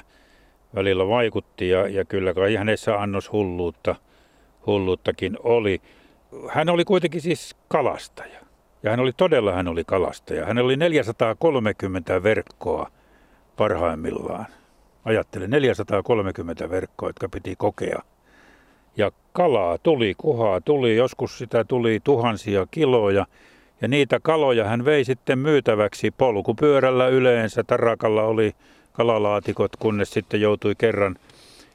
välillä 0.75 1.07
vaikutti 1.07 1.69
ja, 1.69 1.87
ja 1.87 2.05
kyllä 2.05 2.33
kai 2.33 2.55
hänessä 2.55 3.01
annos 3.01 3.31
hulluutta, 3.31 3.95
hulluuttakin 4.65 5.37
oli. 5.43 5.81
Hän 6.49 6.69
oli 6.69 6.85
kuitenkin 6.85 7.21
siis 7.21 7.55
kalastaja. 7.67 8.39
Ja 8.83 8.91
hän 8.91 8.99
oli 8.99 9.11
todella, 9.17 9.53
hän 9.53 9.67
oli 9.67 9.83
kalastaja. 9.83 10.45
Hän 10.45 10.57
oli 10.57 10.77
430 10.77 12.23
verkkoa 12.23 12.91
parhaimmillaan. 13.57 14.45
Ajattelen 15.05 15.49
430 15.49 16.69
verkkoa, 16.69 17.09
jotka 17.09 17.29
piti 17.29 17.55
kokea. 17.57 17.99
Ja 18.97 19.11
kalaa 19.33 19.77
tuli, 19.77 20.13
kuhaa 20.17 20.61
tuli, 20.61 20.95
joskus 20.95 21.37
sitä 21.37 21.63
tuli 21.63 21.99
tuhansia 22.03 22.67
kiloja. 22.71 23.25
Ja 23.81 23.87
niitä 23.87 24.19
kaloja 24.19 24.65
hän 24.65 24.85
vei 24.85 25.03
sitten 25.05 25.39
myytäväksi 25.39 26.11
polkupyörällä 26.11 27.07
yleensä. 27.07 27.63
Tarakalla 27.63 28.23
oli 28.23 28.55
kalalaatikot, 28.93 29.75
kunnes 29.75 30.11
sitten 30.11 30.41
joutui 30.41 30.75
kerran 30.77 31.15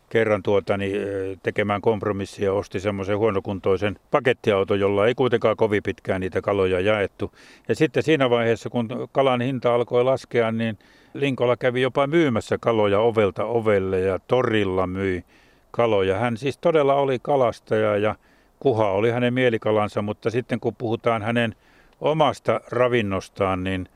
kerran 0.08 0.42
tuota, 0.42 0.76
niin, 0.76 1.00
tekemään 1.42 1.80
kompromissia 1.80 2.44
ja 2.44 2.52
osti 2.52 2.80
semmoisen 2.80 3.18
huonokuntoisen 3.18 3.98
pakettiauton, 4.10 4.80
jolla 4.80 5.06
ei 5.06 5.14
kuitenkaan 5.14 5.56
kovin 5.56 5.82
pitkään 5.82 6.20
niitä 6.20 6.40
kaloja 6.40 6.80
jaettu. 6.80 7.32
Ja 7.68 7.74
sitten 7.74 8.02
siinä 8.02 8.30
vaiheessa, 8.30 8.70
kun 8.70 9.08
kalan 9.12 9.40
hinta 9.40 9.74
alkoi 9.74 10.04
laskea, 10.04 10.52
niin 10.52 10.78
Linkola 11.14 11.56
kävi 11.56 11.82
jopa 11.82 12.06
myymässä 12.06 12.58
kaloja 12.60 13.00
ovelta 13.00 13.44
ovelle 13.44 14.00
ja 14.00 14.18
torilla 14.18 14.86
myi 14.86 15.24
kaloja. 15.70 16.18
Hän 16.18 16.36
siis 16.36 16.58
todella 16.58 16.94
oli 16.94 17.18
kalastaja 17.22 17.96
ja 17.96 18.14
kuha 18.60 18.90
oli 18.90 19.10
hänen 19.10 19.34
mielikalansa, 19.34 20.02
mutta 20.02 20.30
sitten 20.30 20.60
kun 20.60 20.76
puhutaan 20.76 21.22
hänen 21.22 21.54
omasta 22.00 22.60
ravinnostaan, 22.70 23.64
niin 23.64 23.88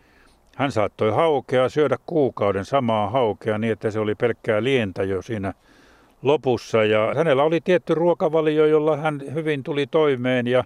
hän 0.57 0.73
saattoi 0.73 1.11
haukea 1.11 1.69
syödä 1.69 1.97
kuukauden 2.07 2.65
samaa 2.65 3.11
haukea 3.11 3.59
niin, 3.59 3.73
että 3.73 3.91
se 3.91 4.01
oli 4.01 4.15
pelkkää 4.15 4.65
lientä 4.65 5.03
jo 5.03 5.23
siinä 5.23 5.55
lopussa. 6.23 6.85
Ja 6.85 7.13
hänellä 7.17 7.43
oli 7.43 7.61
tietty 7.61 7.95
ruokavalio, 7.95 8.67
jolla 8.67 8.97
hän 8.97 9.23
hyvin 9.35 9.63
tuli 9.63 9.87
toimeen 9.87 10.47
ja, 10.47 10.65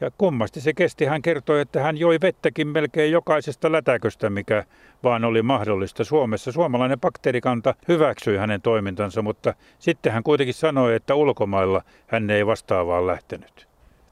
ja 0.00 0.10
kummasti 0.18 0.60
se 0.60 0.72
kesti. 0.72 1.04
Hän 1.04 1.22
kertoi, 1.22 1.60
että 1.60 1.82
hän 1.82 1.96
joi 1.96 2.18
vettäkin 2.22 2.68
melkein 2.68 3.12
jokaisesta 3.12 3.72
lätäköstä, 3.72 4.30
mikä 4.30 4.64
vaan 5.02 5.24
oli 5.24 5.42
mahdollista 5.42 6.04
Suomessa. 6.04 6.52
Suomalainen 6.52 7.00
bakteerikanta 7.00 7.74
hyväksyi 7.88 8.36
hänen 8.36 8.62
toimintansa, 8.62 9.22
mutta 9.22 9.54
sitten 9.78 10.12
hän 10.12 10.22
kuitenkin 10.22 10.54
sanoi, 10.54 10.94
että 10.94 11.14
ulkomailla 11.14 11.82
hän 12.06 12.30
ei 12.30 12.46
vastaavaan 12.46 13.06
lähtenyt 13.06 13.65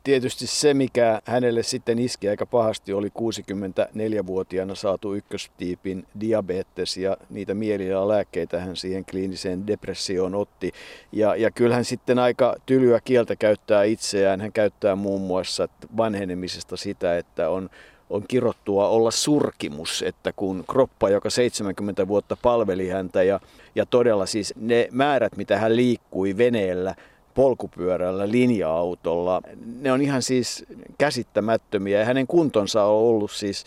tietysti 0.05 0.47
se, 0.47 0.75
mikä 0.75 1.21
hänelle 1.25 1.63
sitten 1.63 1.99
iski 1.99 2.29
aika 2.29 2.47
pahasti, 2.47 2.93
oli 2.93 3.09
64-vuotiaana 3.09 4.75
saatu 4.75 5.15
ykköstiipin 5.15 6.07
diabetes 6.21 6.97
ja 6.97 7.17
niitä 7.31 7.53
lääkkeitä 8.07 8.61
hän 8.61 8.77
siihen 8.77 9.05
kliiniseen 9.05 9.67
depressioon 9.67 10.35
otti. 10.35 10.73
Ja, 11.13 11.37
ja 11.37 11.51
kyllähän 11.51 11.85
sitten 11.85 12.19
aika 12.19 12.57
tylyä 12.67 13.01
kieltä 13.05 13.37
käyttää 13.37 13.85
itseään. 13.85 14.41
Hän 14.41 14.53
käyttää 14.53 14.97
muun 14.97 15.21
muassa 15.21 15.69
vanhenemisesta 15.97 16.77
sitä, 16.77 17.19
että 17.19 17.49
on 17.49 17.71
on 18.11 18.25
kirottua 18.29 18.89
olla 18.89 19.11
surkimus, 19.11 20.03
että 20.07 20.33
kun 20.33 20.65
kroppa, 20.71 21.11
joka 21.11 21.31
70 21.31 22.09
vuotta 22.09 22.37
palveli 22.43 22.89
häntä 22.89 23.23
ja, 23.23 23.41
ja 23.75 23.87
todella 23.87 24.27
siis 24.27 24.55
ne 24.57 24.89
määrät, 24.93 25.37
mitä 25.37 25.59
hän 25.59 25.77
liikkui 25.77 26.37
veneellä, 26.37 26.95
polkupyörällä, 27.35 28.31
linja-autolla. 28.31 29.43
Ne 29.81 29.93
on 29.93 30.03
ihan 30.03 30.23
siis 30.23 30.65
käsittämättömiä 30.99 31.99
ja 31.99 32.05
hänen 32.05 32.27
kuntonsa 32.27 32.85
on 32.85 33.03
ollut 33.09 33.31
siis 33.31 33.65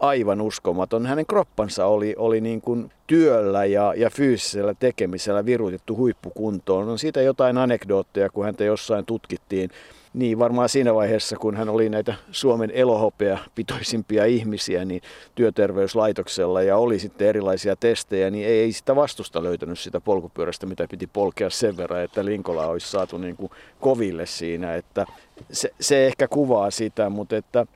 aivan 0.00 0.40
uskomaton. 0.40 1.06
Hänen 1.06 1.26
kroppansa 1.26 1.86
oli, 1.86 2.14
oli 2.18 2.40
niin 2.40 2.60
kuin 2.60 2.90
työllä 3.06 3.64
ja, 3.64 3.94
ja 3.96 4.10
fyysisellä 4.10 4.74
tekemisellä 4.74 5.46
virutettu 5.46 5.96
huippukuntoon. 5.96 6.88
On 6.88 6.98
siitä 6.98 7.22
jotain 7.22 7.58
anekdootteja, 7.58 8.30
kun 8.30 8.44
häntä 8.44 8.64
jossain 8.64 9.04
tutkittiin 9.04 9.70
niin 10.14 10.38
varmaan 10.38 10.68
siinä 10.68 10.94
vaiheessa, 10.94 11.36
kun 11.36 11.56
hän 11.56 11.68
oli 11.68 11.88
näitä 11.88 12.14
Suomen 12.30 12.70
elohopea 12.70 13.38
pitoisimpia 13.54 14.24
ihmisiä 14.24 14.84
niin 14.84 15.02
työterveyslaitoksella 15.34 16.62
ja 16.62 16.76
oli 16.76 16.98
sitten 16.98 17.28
erilaisia 17.28 17.76
testejä, 17.76 18.30
niin 18.30 18.48
ei 18.48 18.72
sitä 18.72 18.96
vastusta 18.96 19.42
löytänyt 19.42 19.78
sitä 19.78 20.00
polkupyörästä, 20.00 20.66
mitä 20.66 20.86
piti 20.90 21.06
polkea 21.06 21.50
sen 21.50 21.76
verran, 21.76 22.02
että 22.02 22.24
Linkola 22.24 22.66
olisi 22.66 22.90
saatu 22.90 23.18
niin 23.18 23.36
kuin 23.36 23.52
koville 23.80 24.26
siinä. 24.26 24.74
Että 24.74 25.06
se, 25.52 25.70
se 25.80 26.06
ehkä 26.06 26.28
kuvaa 26.28 26.70
sitä, 26.70 27.10
mutta 27.10 27.36
että 27.36 27.66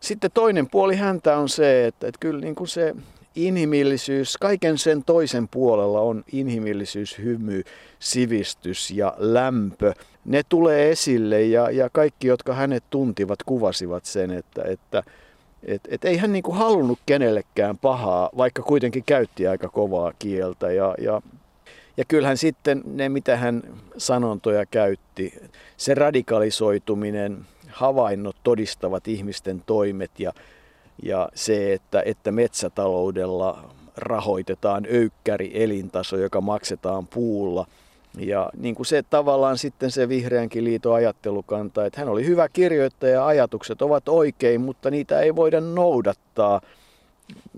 sitten 0.00 0.30
toinen 0.34 0.70
puoli 0.70 0.96
häntä 0.96 1.36
on 1.36 1.48
se, 1.48 1.86
että, 1.86 2.06
että 2.06 2.18
kyllä 2.20 2.40
niin 2.40 2.54
kuin 2.54 2.68
se 2.68 2.94
inhimillisyys, 3.34 4.36
kaiken 4.36 4.78
sen 4.78 5.04
toisen 5.04 5.48
puolella 5.48 6.00
on 6.00 6.24
inhimillisyys, 6.32 7.18
hymy, 7.18 7.62
sivistys 7.98 8.90
ja 8.90 9.14
lämpö. 9.18 9.92
Ne 10.24 10.42
tulee 10.48 10.90
esille 10.90 11.42
ja, 11.42 11.70
ja 11.70 11.88
kaikki, 11.92 12.26
jotka 12.26 12.54
hänet 12.54 12.84
tuntivat, 12.90 13.42
kuvasivat 13.42 14.04
sen, 14.04 14.30
että, 14.30 14.62
että 14.64 15.02
et, 15.62 15.80
et 15.88 16.04
ei 16.04 16.16
hän 16.16 16.32
niinku 16.32 16.52
halunnut 16.52 16.98
kenellekään 17.06 17.78
pahaa, 17.78 18.30
vaikka 18.36 18.62
kuitenkin 18.62 19.04
käytti 19.06 19.46
aika 19.46 19.68
kovaa 19.68 20.12
kieltä. 20.18 20.72
Ja, 20.72 20.94
ja, 20.98 21.22
ja 21.96 22.04
kyllähän 22.08 22.36
sitten 22.36 22.82
ne, 22.84 23.08
mitä 23.08 23.36
hän 23.36 23.62
sanontoja 23.96 24.66
käytti, 24.66 25.34
se 25.76 25.94
radikalisoituminen, 25.94 27.46
havainnot 27.68 28.36
todistavat 28.42 29.08
ihmisten 29.08 29.62
toimet 29.66 30.10
ja 30.18 30.32
ja 31.02 31.28
se, 31.34 31.72
että, 31.72 32.02
että 32.06 32.32
metsätaloudella 32.32 33.70
rahoitetaan 33.96 34.86
öykkäri 34.92 35.50
elintaso, 35.54 36.16
joka 36.16 36.40
maksetaan 36.40 37.06
puulla. 37.06 37.66
Ja 38.18 38.50
niin 38.56 38.74
kuin 38.74 38.86
se 38.86 39.02
tavallaan 39.02 39.58
sitten 39.58 39.90
se 39.90 40.08
vihreänkin 40.08 40.64
liiton 40.64 40.94
ajattelukanta, 40.94 41.86
että 41.86 42.00
hän 42.00 42.08
oli 42.08 42.26
hyvä 42.26 42.48
kirjoittaja, 42.48 43.26
ajatukset 43.26 43.82
ovat 43.82 44.08
oikein, 44.08 44.60
mutta 44.60 44.90
niitä 44.90 45.20
ei 45.20 45.36
voida 45.36 45.60
noudattaa. 45.60 46.60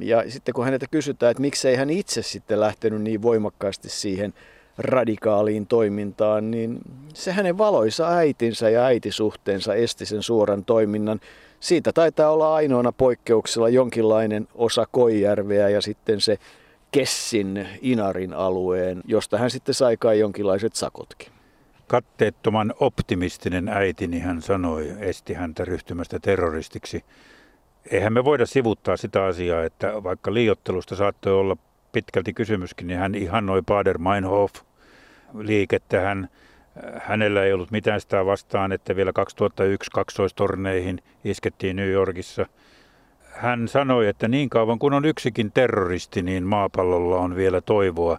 Ja 0.01 0.30
sitten 0.30 0.55
kun 0.55 0.64
häneltä 0.64 0.87
kysytään, 0.91 1.30
että 1.30 1.41
miksei 1.41 1.76
hän 1.76 1.91
itse 1.91 2.22
sitten 2.22 2.61
lähtenyt 2.61 3.03
niin 3.03 3.22
voimakkaasti 3.22 3.89
siihen 3.89 4.34
radikaaliin 4.78 5.66
toimintaan, 5.66 6.51
niin 6.51 6.78
se 7.14 7.32
hänen 7.32 7.59
valoisa 7.59 8.09
äitinsä 8.09 8.70
ja 8.70 8.84
äitisuhteensa 8.84 9.74
esti 9.74 10.07
sen 10.07 10.22
suoran 10.22 10.64
toiminnan. 10.64 11.20
Siitä 11.61 11.93
taitaa 11.93 12.31
olla 12.31 12.55
ainoana 12.55 12.93
poikkeuksella 12.93 13.69
jonkinlainen 13.69 14.49
osa 14.55 14.87
Koijärveä 14.91 15.69
ja 15.69 15.81
sitten 15.81 16.21
se 16.21 16.39
Kessin 16.91 17.69
Inarin 17.81 18.33
alueen, 18.33 19.03
josta 19.05 19.39
hän 19.39 19.51
sitten 19.51 19.75
sai 19.75 19.97
kai 19.97 20.19
jonkinlaiset 20.19 20.75
sakotkin. 20.75 21.29
Katteettoman 21.87 22.75
optimistinen 22.81 23.69
äiti, 23.69 24.07
niin 24.07 24.23
hän 24.23 24.43
sanoi, 24.43 24.93
esti 24.99 25.35
häntä 25.35 25.65
ryhtymästä 25.65 26.19
terroristiksi. 26.19 27.05
eihän 27.91 28.13
me 28.13 28.25
voida 28.25 28.47
sivuttaa 28.47 28.97
sitä 28.97 29.25
asiaa, 29.25 29.65
että 29.65 30.03
vaikka 30.03 30.35
liiottelusta 30.35 30.97
saattoi 30.97 31.33
olla 31.33 31.57
pitkälti 31.93 32.33
kysymyskin, 32.33 32.87
niin 32.87 32.99
hän 32.99 33.15
ihannoi 33.15 33.61
Bader-Meinhof 33.61 34.63
liikettä. 35.39 36.01
Hän, 36.01 36.29
hänellä 37.01 37.45
ei 37.45 37.53
ollut 37.53 37.70
mitään 37.70 38.01
sitä 38.01 38.27
vastaan, 38.27 38.72
että 38.72 38.97
vielä 38.97 39.12
2001 39.12 39.91
kaksoistorneihin 39.91 40.99
iskettiin 41.24 41.77
New 41.77 41.91
Yorkissa. 41.91 42.47
Hän 43.33 43.68
sanoi, 43.68 44.09
että 44.09 44.29
niin 44.29 44.51
kauan 44.51 44.79
kun 44.79 44.93
on 44.93 45.05
yksikin 45.05 45.53
terroristi, 45.53 46.22
niin 46.22 46.45
maapallolla 46.45 47.16
on 47.18 47.37
vielä 47.37 47.61
toivoa. 47.61 48.18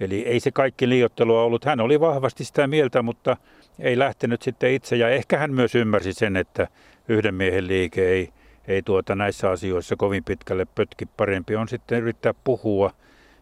Eli 0.00 0.26
ei 0.26 0.40
se 0.40 0.50
kaikki 0.50 0.88
liiottelua 0.88 1.42
ollut. 1.42 1.64
Hän 1.64 1.80
oli 1.80 2.00
vahvasti 2.00 2.44
sitä 2.44 2.66
mieltä, 2.66 3.02
mutta 3.02 3.36
ei 3.78 3.98
lähtenyt 3.98 4.42
sitten 4.42 4.72
itse. 4.72 4.96
Ja 4.96 5.08
ehkä 5.08 5.38
hän 5.38 5.54
myös 5.54 5.74
ymmärsi 5.74 6.12
sen, 6.12 6.36
että 6.36 6.68
yhden 7.08 7.34
miehen 7.34 7.68
liike 7.68 8.08
ei, 8.08 8.28
ei 8.68 8.82
tuota 8.82 9.14
näissä 9.14 9.50
asioissa 9.50 9.96
kovin 9.96 10.24
pitkälle 10.24 10.66
pötki. 10.74 11.06
Parempi 11.06 11.56
on 11.56 11.68
sitten 11.68 12.02
yrittää 12.02 12.34
puhua 12.44 12.92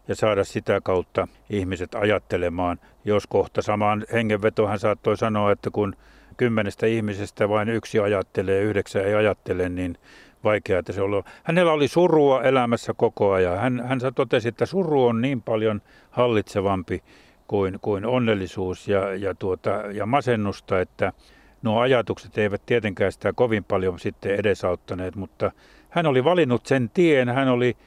ja 0.07 0.15
saada 0.15 0.43
sitä 0.43 0.81
kautta 0.81 1.27
ihmiset 1.49 1.95
ajattelemaan. 1.95 2.79
Jos 3.05 3.27
kohta 3.27 3.61
samaan 3.61 4.05
hengenvetoon 4.13 4.69
hän 4.69 4.79
saattoi 4.79 5.17
sanoa, 5.17 5.51
että 5.51 5.69
kun 5.71 5.95
kymmenestä 6.37 6.85
ihmisestä 6.85 7.49
vain 7.49 7.69
yksi 7.69 7.99
ajattelee, 7.99 8.61
yhdeksän 8.61 9.05
ei 9.05 9.15
ajattele, 9.15 9.69
niin 9.69 9.97
vaikea, 10.43 10.79
että 10.79 10.93
se 10.93 11.01
oli. 11.01 11.23
Hänellä 11.43 11.71
oli 11.71 11.87
surua 11.87 12.43
elämässä 12.43 12.93
koko 12.97 13.31
ajan. 13.31 13.57
Hän, 13.57 13.83
hän 13.87 13.99
totesi, 14.15 14.47
että 14.47 14.65
suru 14.65 15.05
on 15.05 15.21
niin 15.21 15.41
paljon 15.41 15.81
hallitsevampi 16.11 17.03
kuin, 17.47 17.79
kuin 17.81 18.05
onnellisuus 18.05 18.87
ja, 18.87 19.15
ja, 19.15 19.35
tuota, 19.35 19.69
ja 19.69 20.05
masennusta, 20.05 20.81
että 20.81 21.13
nuo 21.61 21.79
ajatukset 21.79 22.37
eivät 22.37 22.61
tietenkään 22.65 23.11
sitä 23.11 23.33
kovin 23.33 23.63
paljon 23.63 23.99
sitten 23.99 24.35
edesauttaneet, 24.35 25.15
mutta 25.15 25.51
hän 25.89 26.05
oli 26.05 26.23
valinnut 26.23 26.65
sen 26.65 26.89
tien. 26.93 27.29
Hän 27.29 27.47
oli 27.47 27.77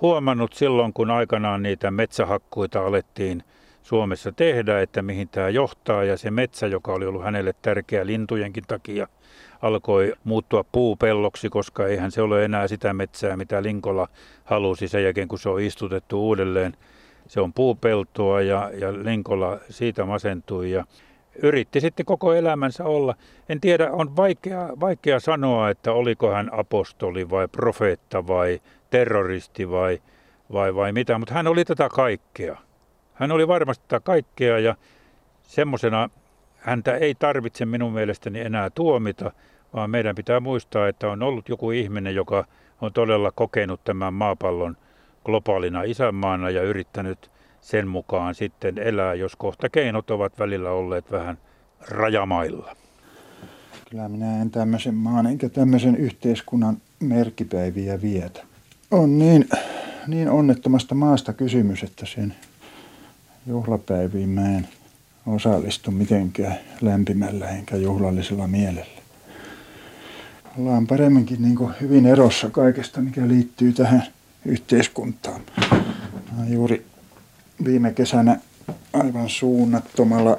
huomannut 0.00 0.52
silloin, 0.52 0.92
kun 0.92 1.10
aikanaan 1.10 1.62
niitä 1.62 1.90
metsähakkuita 1.90 2.86
alettiin 2.86 3.42
Suomessa 3.82 4.32
tehdä, 4.32 4.80
että 4.80 5.02
mihin 5.02 5.28
tämä 5.28 5.48
johtaa. 5.48 6.04
Ja 6.04 6.16
se 6.16 6.30
metsä, 6.30 6.66
joka 6.66 6.92
oli 6.92 7.06
ollut 7.06 7.24
hänelle 7.24 7.54
tärkeä 7.62 8.06
lintujenkin 8.06 8.64
takia, 8.68 9.08
alkoi 9.62 10.12
muuttua 10.24 10.64
puupelloksi, 10.72 11.48
koska 11.48 11.86
eihän 11.86 12.10
se 12.10 12.22
ole 12.22 12.44
enää 12.44 12.68
sitä 12.68 12.94
metsää, 12.94 13.36
mitä 13.36 13.62
Linkola 13.62 14.08
halusi 14.44 14.88
sen 14.88 15.04
jälkeen, 15.04 15.28
kun 15.28 15.38
se 15.38 15.48
on 15.48 15.60
istutettu 15.60 16.26
uudelleen. 16.26 16.76
Se 17.28 17.40
on 17.40 17.52
puupeltoa 17.52 18.42
ja, 18.42 18.70
ja 18.74 18.92
Linkola 18.92 19.58
siitä 19.70 20.04
masentui 20.04 20.70
ja 20.70 20.84
yritti 21.42 21.80
sitten 21.80 22.06
koko 22.06 22.32
elämänsä 22.32 22.84
olla. 22.84 23.14
En 23.48 23.60
tiedä, 23.60 23.92
on 23.92 24.16
vaikea, 24.16 24.68
vaikea 24.80 25.20
sanoa, 25.20 25.70
että 25.70 25.92
oliko 25.92 26.30
hän 26.30 26.48
apostoli 26.52 27.30
vai 27.30 27.48
profeetta 27.48 28.26
vai 28.26 28.60
terroristi 28.90 29.70
vai, 29.70 29.98
vai, 30.52 30.74
vai 30.74 30.92
mitä, 30.92 31.18
mutta 31.18 31.34
hän 31.34 31.46
oli 31.46 31.64
tätä 31.64 31.88
kaikkea. 31.88 32.56
Hän 33.14 33.32
oli 33.32 33.48
varmasti 33.48 33.84
tätä 33.88 34.04
kaikkea 34.04 34.58
ja 34.58 34.74
semmoisena 35.42 36.10
häntä 36.56 36.96
ei 36.96 37.14
tarvitse 37.14 37.66
minun 37.66 37.92
mielestäni 37.92 38.40
enää 38.40 38.70
tuomita, 38.70 39.32
vaan 39.74 39.90
meidän 39.90 40.14
pitää 40.14 40.40
muistaa, 40.40 40.88
että 40.88 41.08
on 41.08 41.22
ollut 41.22 41.48
joku 41.48 41.70
ihminen, 41.70 42.14
joka 42.14 42.44
on 42.80 42.92
todella 42.92 43.32
kokenut 43.32 43.80
tämän 43.84 44.14
maapallon 44.14 44.76
globaalina 45.24 45.82
isänmaana 45.82 46.50
ja 46.50 46.62
yrittänyt 46.62 47.30
sen 47.60 47.88
mukaan 47.88 48.34
sitten 48.34 48.78
elää, 48.78 49.14
jos 49.14 49.36
kohta 49.36 49.68
keinot 49.68 50.10
ovat 50.10 50.38
välillä 50.38 50.70
olleet 50.70 51.12
vähän 51.12 51.38
rajamailla. 51.88 52.76
Kyllä 53.90 54.08
minä 54.08 54.42
en 54.42 54.50
tämmöisen 54.50 54.94
maan 54.94 55.26
enkä 55.26 55.48
tämmöisen 55.48 55.96
yhteiskunnan 55.96 56.76
merkipäiviä 57.00 58.02
vietä. 58.02 58.42
On 58.90 59.18
niin, 59.18 59.48
niin 60.06 60.30
onnettomasta 60.30 60.94
maasta 60.94 61.32
kysymys, 61.32 61.82
että 61.82 62.06
sen 62.06 62.34
juhlapäiviin 63.46 64.28
mä 64.28 64.56
en 64.56 64.68
osallistu 65.26 65.90
mitenkään 65.90 66.56
lämpimällä 66.80 67.48
enkä 67.48 67.76
juhlallisella 67.76 68.46
mielellä. 68.46 68.96
Ollaan 70.58 70.86
paremminkin 70.86 71.42
niin 71.42 71.56
kuin 71.56 71.74
hyvin 71.80 72.06
erossa 72.06 72.50
kaikesta, 72.50 73.00
mikä 73.00 73.28
liittyy 73.28 73.72
tähän 73.72 74.02
yhteiskuntaan. 74.44 75.40
Mä 76.36 76.46
juuri 76.48 76.86
viime 77.64 77.92
kesänä 77.92 78.38
aivan 78.92 79.28
suunnattomalla 79.28 80.38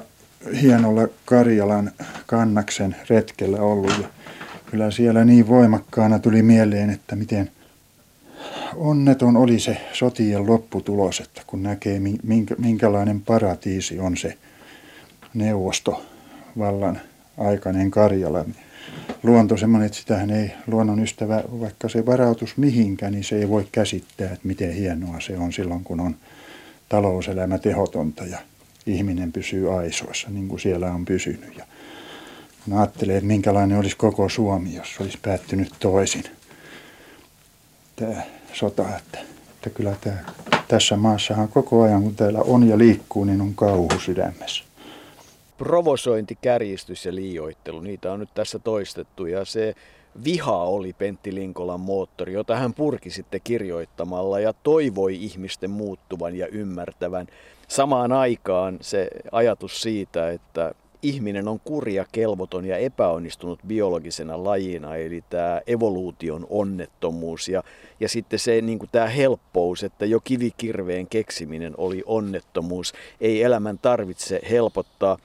hienolla 0.62 1.08
Karjalan 1.24 1.90
kannaksen 2.26 2.96
retkellä 3.10 3.60
ollut. 3.60 3.98
Ja 4.02 4.08
kyllä 4.70 4.90
siellä 4.90 5.24
niin 5.24 5.48
voimakkaana 5.48 6.18
tuli 6.18 6.42
mieleen, 6.42 6.90
että 6.90 7.16
miten 7.16 7.50
onneton 8.76 9.36
oli 9.36 9.60
se 9.60 9.80
sotien 9.92 10.46
lopputulos, 10.46 11.20
että 11.20 11.42
kun 11.46 11.62
näkee 11.62 12.00
minkä, 12.22 12.54
minkälainen 12.58 13.20
paratiisi 13.20 13.98
on 13.98 14.16
se 14.16 14.38
neuvostovallan 15.34 17.00
aikainen 17.38 17.90
Karjala. 17.90 18.44
Luonto 19.22 19.56
semmoinen, 19.56 19.86
että 19.86 19.98
sitähän 19.98 20.30
ei 20.30 20.52
luonnon 20.66 21.00
ystävä, 21.00 21.44
vaikka 21.60 21.88
se 21.88 22.06
varautus 22.06 22.56
mihinkään, 22.56 23.12
niin 23.12 23.24
se 23.24 23.38
ei 23.38 23.48
voi 23.48 23.68
käsittää, 23.72 24.26
että 24.26 24.48
miten 24.48 24.72
hienoa 24.72 25.20
se 25.20 25.38
on 25.38 25.52
silloin, 25.52 25.84
kun 25.84 26.00
on 26.00 26.16
talouselämä 26.88 27.58
tehotonta 27.58 28.24
ja 28.24 28.38
ihminen 28.86 29.32
pysyy 29.32 29.78
aisoissa, 29.78 30.30
niin 30.30 30.48
kuin 30.48 30.60
siellä 30.60 30.92
on 30.92 31.04
pysynyt. 31.04 31.56
Ja 31.56 31.64
kun 32.64 32.78
ajattelee, 32.78 33.16
että 33.16 33.26
minkälainen 33.26 33.78
olisi 33.78 33.96
koko 33.96 34.28
Suomi, 34.28 34.74
jos 34.74 34.96
olisi 35.00 35.18
päättynyt 35.22 35.72
toisin 35.80 36.24
tämä 37.96 38.22
sota, 38.52 38.96
että, 38.96 39.18
että 39.54 39.70
kyllä 39.70 39.96
tämä, 40.00 40.16
tässä 40.68 40.96
maassahan 40.96 41.48
koko 41.48 41.82
ajan, 41.82 42.02
kun 42.02 42.16
täällä 42.16 42.40
on 42.40 42.68
ja 42.68 42.78
liikkuu, 42.78 43.24
niin 43.24 43.40
on 43.40 43.54
kauhu 43.54 44.00
sydämessä 44.04 44.68
provosointi, 45.58 46.38
kärjistys 46.42 47.06
ja 47.06 47.14
liioittelu, 47.14 47.80
niitä 47.80 48.12
on 48.12 48.20
nyt 48.20 48.34
tässä 48.34 48.58
toistettu 48.58 49.26
ja 49.26 49.44
se 49.44 49.74
viha 50.24 50.56
oli 50.56 50.92
Pentti 50.92 51.34
Linkolan 51.34 51.80
moottori, 51.80 52.32
jota 52.32 52.56
hän 52.56 52.74
purki 52.74 53.10
sitten 53.10 53.40
kirjoittamalla 53.44 54.40
ja 54.40 54.52
toivoi 54.52 55.24
ihmisten 55.24 55.70
muuttuvan 55.70 56.34
ja 56.36 56.46
ymmärtävän. 56.46 57.26
Samaan 57.68 58.12
aikaan 58.12 58.78
se 58.80 59.10
ajatus 59.32 59.82
siitä, 59.82 60.30
että 60.30 60.74
ihminen 61.02 61.48
on 61.48 61.60
kurja, 61.60 62.04
kelvoton 62.12 62.64
ja 62.64 62.76
epäonnistunut 62.76 63.60
biologisena 63.66 64.44
lajina, 64.44 64.96
eli 64.96 65.24
tämä 65.30 65.60
evoluution 65.66 66.46
onnettomuus 66.50 67.48
ja, 67.48 67.62
ja 68.00 68.08
sitten 68.08 68.38
se 68.38 68.60
niin 68.60 68.78
kuin 68.78 68.88
tämä 68.92 69.06
helppous, 69.06 69.84
että 69.84 70.06
jo 70.06 70.20
kivikirveen 70.20 71.06
keksiminen 71.06 71.74
oli 71.76 72.02
onnettomuus. 72.06 72.92
Ei 73.20 73.42
elämän 73.42 73.78
tarvitse 73.78 74.40
helpottaa 74.50 75.18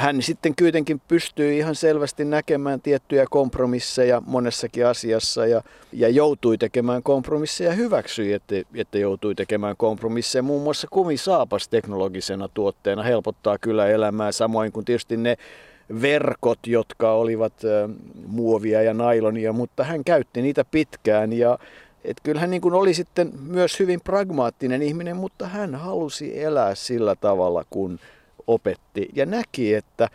hän 0.00 0.22
sitten 0.22 0.54
kuitenkin 0.58 1.00
pystyy 1.08 1.52
ihan 1.52 1.74
selvästi 1.74 2.24
näkemään 2.24 2.80
tiettyjä 2.80 3.26
kompromisseja 3.30 4.22
monessakin 4.26 4.86
asiassa 4.86 5.46
ja, 5.46 5.62
ja 5.92 6.08
joutui 6.08 6.58
tekemään 6.58 7.02
kompromisseja 7.02 7.70
ja 7.70 7.76
hyväksyi, 7.76 8.32
että, 8.32 8.54
että 8.74 8.98
joutui 8.98 9.34
tekemään 9.34 9.76
kompromisseja. 9.76 10.42
Muun 10.42 10.62
muassa 10.62 10.88
kumisaapas 10.90 11.68
teknologisena 11.68 12.48
tuotteena 12.48 13.02
helpottaa 13.02 13.58
kyllä 13.58 13.88
elämää, 13.88 14.32
samoin 14.32 14.72
kuin 14.72 14.84
tietysti 14.84 15.16
ne 15.16 15.36
verkot, 16.02 16.58
jotka 16.66 17.12
olivat 17.12 17.54
muovia 18.26 18.82
ja 18.82 18.94
nailonia, 18.94 19.52
mutta 19.52 19.84
hän 19.84 20.04
käytti 20.04 20.42
niitä 20.42 20.64
pitkään 20.64 21.32
ja 21.32 21.58
et 22.04 22.16
kyllä 22.22 22.40
hän 22.40 22.50
niin 22.50 22.60
kuin 22.60 22.74
oli 22.74 22.94
sitten 22.94 23.32
myös 23.46 23.80
hyvin 23.80 24.00
pragmaattinen 24.00 24.82
ihminen, 24.82 25.16
mutta 25.16 25.48
hän 25.48 25.74
halusi 25.74 26.42
elää 26.42 26.74
sillä 26.74 27.16
tavalla, 27.16 27.64
kun 27.70 27.98
opetti 28.46 29.08
ja 29.14 29.26
näki, 29.26 29.74
että, 29.74 30.08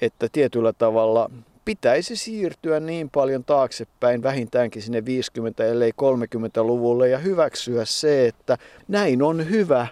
että 0.00 0.28
tietyllä 0.32 0.72
tavalla 0.72 1.30
pitäisi 1.64 2.16
siirtyä 2.16 2.80
niin 2.80 3.10
paljon 3.10 3.44
taaksepäin, 3.44 4.22
vähintäänkin 4.22 4.82
sinne 4.82 5.04
50 5.04 5.64
ellei 5.64 5.90
30-luvulle 5.90 7.08
ja 7.08 7.18
hyväksyä 7.18 7.84
se, 7.84 8.26
että 8.26 8.58
näin 8.88 9.22
on 9.22 9.50
hyvä, 9.50 9.86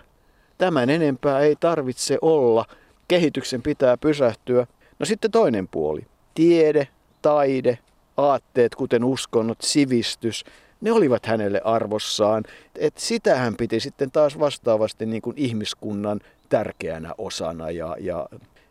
tämän 0.58 0.90
enempää 0.90 1.40
ei 1.40 1.56
tarvitse 1.56 2.18
olla, 2.22 2.64
kehityksen 3.08 3.62
pitää 3.62 3.96
pysähtyä. 3.96 4.66
No 4.98 5.06
sitten 5.06 5.30
toinen 5.30 5.68
puoli, 5.68 6.06
tiede, 6.34 6.88
taide, 7.22 7.78
aatteet, 8.16 8.74
kuten 8.74 9.04
uskonnot, 9.04 9.58
sivistys, 9.62 10.44
ne 10.80 10.92
olivat 10.92 11.26
hänelle 11.26 11.60
arvossaan. 11.64 12.44
Et 12.76 12.98
sitä 12.98 13.36
hän 13.36 13.56
piti 13.56 13.80
sitten 13.80 14.10
taas 14.10 14.38
vastaavasti 14.38 15.06
niin 15.06 15.22
kuin 15.22 15.38
ihmiskunnan 15.38 16.20
tärkeänä 16.48 17.14
osana 17.18 17.70
ja, 17.70 17.96
ja, 18.00 18.28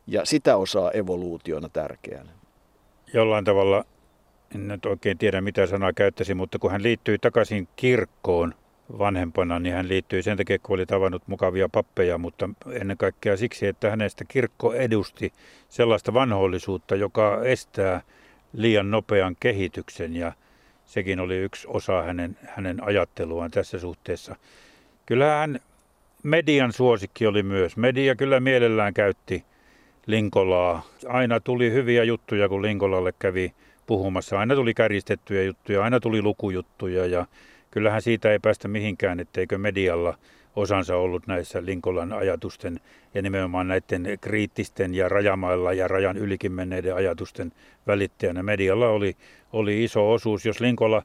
ja 0.08 0.26
sitä 0.26 0.58
osaa 0.58 0.92
evoluutiona 0.92 1.70
tärkeänä. 1.70 2.30
Jollain 3.14 3.46
tavalla, 3.46 3.86
en 4.56 4.68
nyt 4.68 4.86
oikein 4.86 5.18
tiedä 5.18 5.42
mitä 5.42 5.66
sanaa 5.66 5.94
käyttäisi, 5.94 6.34
mutta 6.34 6.60
kun 6.60 6.72
hän 6.72 6.84
liittyi 6.84 7.18
takaisin 7.20 7.68
kirkkoon 7.76 8.54
vanhempana, 8.98 9.60
niin 9.60 9.76
hän 9.76 9.88
liittyi 9.88 10.24
sen 10.24 10.38
takia, 10.38 10.60
kun 10.60 10.74
oli 10.74 10.86
tavannut 10.86 11.28
mukavia 11.28 11.70
pappeja, 11.70 12.18
mutta 12.18 12.50
ennen 12.72 12.98
kaikkea 12.98 13.38
siksi, 13.38 13.68
että 13.68 13.90
hänestä 13.90 14.26
kirkko 14.28 14.74
edusti 14.74 15.34
sellaista 15.70 16.14
vanhollisuutta, 16.14 16.96
joka 16.96 17.42
estää 17.44 18.02
liian 18.54 18.92
nopean 18.92 19.36
kehityksen 19.40 20.16
ja, 20.16 20.32
sekin 20.86 21.20
oli 21.20 21.38
yksi 21.38 21.68
osa 21.68 22.02
hänen, 22.02 22.38
hänen 22.44 22.84
ajatteluaan 22.84 23.52
tässä 23.52 23.80
suhteessa. 23.80 24.36
Kyllähän 25.06 25.60
median 26.28 26.74
suosikki 26.74 27.28
oli 27.28 27.44
myös. 27.44 27.78
Media 27.78 28.16
kyllä 28.16 28.40
mielellään 28.40 28.94
käytti 28.94 29.46
Linkolaa. 30.06 30.88
Aina 31.08 31.40
tuli 31.40 31.72
hyviä 31.72 32.04
juttuja, 32.04 32.50
kun 32.50 32.62
Linkolalle 32.62 33.14
kävi 33.20 33.54
puhumassa. 33.86 34.40
Aina 34.40 34.56
tuli 34.56 34.74
kärjistettyjä 34.74 35.44
juttuja, 35.44 35.84
aina 35.84 36.00
tuli 36.00 36.22
lukujuttuja 36.22 37.06
ja 37.06 37.26
kyllähän 37.72 38.02
siitä 38.02 38.32
ei 38.32 38.40
päästä 38.40 38.68
mihinkään, 38.68 39.20
etteikö 39.20 39.58
medialla 39.58 40.18
osansa 40.58 40.96
ollut 40.96 41.28
näissä 41.28 41.66
Linkolan 41.66 42.14
ajatusten 42.14 42.80
ja 43.14 43.22
nimenomaan 43.22 43.68
näiden 43.68 44.08
kriittisten 44.22 44.96
ja 44.96 45.10
rajamailla 45.10 45.74
ja 45.74 45.88
rajan 45.88 46.18
ylikin 46.18 46.52
menneiden 46.52 46.96
ajatusten 46.96 47.52
välittäjänä. 47.88 48.44
Medialla 48.44 48.90
oli, 48.90 49.16
oli 49.54 49.84
iso 49.84 50.12
osuus. 50.12 50.46
Jos 50.46 50.60
Linkola 50.60 51.04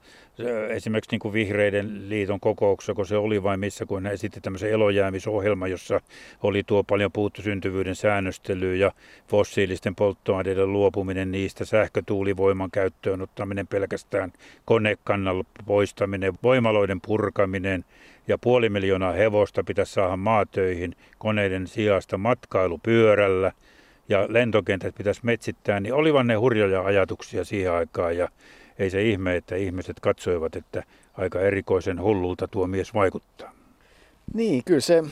esimerkiksi 0.68 1.10
niin 1.10 1.20
kuin 1.20 1.34
Vihreiden 1.34 2.08
liiton 2.08 2.40
kokouksessa, 2.40 2.94
kun 2.94 3.06
se 3.06 3.16
oli 3.16 3.42
vain 3.42 3.60
missä, 3.60 3.86
kun 3.86 4.02
hän 4.02 4.12
esitti 4.12 4.40
tämmöisen 4.40 4.70
elojäämisohjelma, 4.70 5.68
jossa 5.68 6.00
oli 6.42 6.62
tuo 6.66 6.84
paljon 6.84 7.12
puuttu 7.12 7.42
syntyvyyden 7.42 7.96
säännöstely 7.96 8.76
ja 8.76 8.92
fossiilisten 9.28 9.94
polttoaineiden 9.94 10.72
luopuminen 10.72 11.32
niistä, 11.32 11.64
sähkötuulivoiman 11.64 12.70
käyttöön 12.70 13.22
ottaminen 13.22 13.66
pelkästään, 13.66 14.32
konekannalla 14.64 15.44
poistaminen, 15.66 16.32
voimaloiden 16.42 17.00
purkaminen, 17.00 17.84
ja 18.28 18.38
puoli 18.38 18.68
miljoonaa 18.68 19.12
hevosta 19.12 19.64
pitäisi 19.64 19.92
saada 19.92 20.16
maatöihin 20.16 20.96
koneiden 21.18 21.66
sijasta 21.66 22.18
matkailupyörällä 22.18 23.52
ja 24.08 24.26
lentokentät 24.28 24.94
pitäisi 24.94 25.20
metsittää, 25.24 25.80
niin 25.80 25.94
olivat 25.94 26.26
ne 26.26 26.34
hurjoja 26.34 26.82
ajatuksia 26.82 27.44
siihen 27.44 27.72
aikaan 27.72 28.16
ja 28.16 28.28
ei 28.78 28.90
se 28.90 29.02
ihme, 29.02 29.36
että 29.36 29.56
ihmiset 29.56 30.00
katsoivat, 30.00 30.56
että 30.56 30.82
aika 31.14 31.40
erikoisen 31.40 32.02
hullulta 32.02 32.48
tuo 32.48 32.66
mies 32.66 32.94
vaikuttaa. 32.94 33.52
Niin, 34.34 34.62
kyllä 34.64 34.80
se 34.80 35.02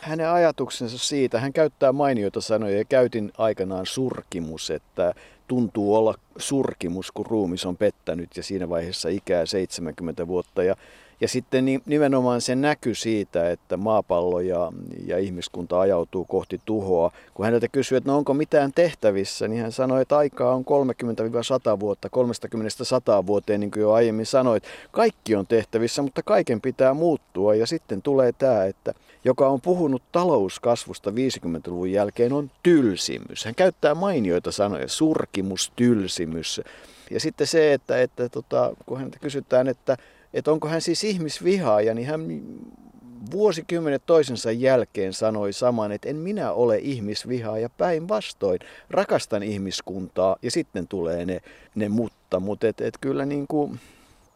hänen 0.00 0.28
ajatuksensa 0.28 0.98
siitä, 0.98 1.40
hän 1.40 1.52
käyttää 1.52 1.92
mainioita 1.92 2.40
sanoja 2.40 2.78
ja 2.78 2.84
käytin 2.84 3.32
aikanaan 3.38 3.86
surkimus, 3.86 4.70
että 4.70 5.14
tuntuu 5.48 5.96
olla 5.96 6.14
surkimus, 6.36 7.12
kun 7.12 7.26
ruumis 7.26 7.66
on 7.66 7.76
pettänyt 7.76 8.36
ja 8.36 8.42
siinä 8.42 8.68
vaiheessa 8.68 9.08
ikää 9.08 9.46
70 9.46 10.26
vuotta. 10.26 10.62
Ja 10.62 10.76
ja 11.20 11.28
sitten 11.28 11.64
nimenomaan 11.86 12.40
se 12.40 12.54
näky 12.54 12.94
siitä, 12.94 13.50
että 13.50 13.76
maapallo 13.76 14.40
ja, 14.40 14.72
ja 15.06 15.18
ihmiskunta 15.18 15.80
ajautuu 15.80 16.24
kohti 16.24 16.60
tuhoa. 16.64 17.12
Kun 17.34 17.44
häneltä 17.44 17.68
kysyi, 17.68 17.96
että 17.98 18.10
no 18.10 18.16
onko 18.16 18.34
mitään 18.34 18.72
tehtävissä, 18.72 19.48
niin 19.48 19.62
hän 19.62 19.72
sanoi, 19.72 20.02
että 20.02 20.16
aikaa 20.16 20.54
on 20.54 20.64
30-100 21.76 21.80
vuotta, 21.80 22.08
30-100 23.22 23.26
vuoteen, 23.26 23.60
niin 23.60 23.70
kuin 23.70 23.80
jo 23.80 23.92
aiemmin 23.92 24.26
sanoit. 24.26 24.64
Kaikki 24.90 25.34
on 25.34 25.46
tehtävissä, 25.46 26.02
mutta 26.02 26.22
kaiken 26.22 26.60
pitää 26.60 26.94
muuttua. 26.94 27.54
Ja 27.54 27.66
sitten 27.66 28.02
tulee 28.02 28.32
tämä, 28.32 28.64
että 28.64 28.94
joka 29.24 29.48
on 29.48 29.60
puhunut 29.60 30.02
talouskasvusta 30.12 31.10
50-luvun 31.10 31.92
jälkeen, 31.92 32.32
on 32.32 32.50
tylsimys. 32.62 33.44
Hän 33.44 33.54
käyttää 33.54 33.94
mainioita 33.94 34.52
sanoja, 34.52 34.88
surkimus, 34.88 35.72
tylsimys. 35.76 36.60
Ja 37.10 37.20
sitten 37.20 37.46
se, 37.46 37.72
että, 37.72 38.00
että 38.00 38.28
tota, 38.28 38.72
kun 38.86 38.98
häntä 38.98 39.18
kysytään, 39.18 39.68
että 39.68 39.96
että 40.36 40.52
onko 40.52 40.68
hän 40.68 40.80
siis 40.80 41.04
ihmisvihaaja, 41.04 41.94
niin 41.94 42.06
hän 42.06 42.20
vuosikymmenet 43.30 44.02
toisensa 44.06 44.52
jälkeen 44.52 45.12
sanoi 45.12 45.52
saman, 45.52 45.92
että 45.92 46.08
en 46.08 46.16
minä 46.16 46.52
ole 46.52 46.78
ihmisvihaaja 46.78 47.70
päinvastoin. 47.78 48.58
Rakastan 48.90 49.42
ihmiskuntaa 49.42 50.36
ja 50.42 50.50
sitten 50.50 50.88
tulee 50.88 51.26
ne, 51.26 51.40
ne 51.74 51.88
mutta. 51.88 52.40
Mutta 52.40 52.68
et, 52.68 52.80
et 52.80 52.94
kyllä 53.00 53.26
niin 53.26 53.46
kuin, 53.46 53.80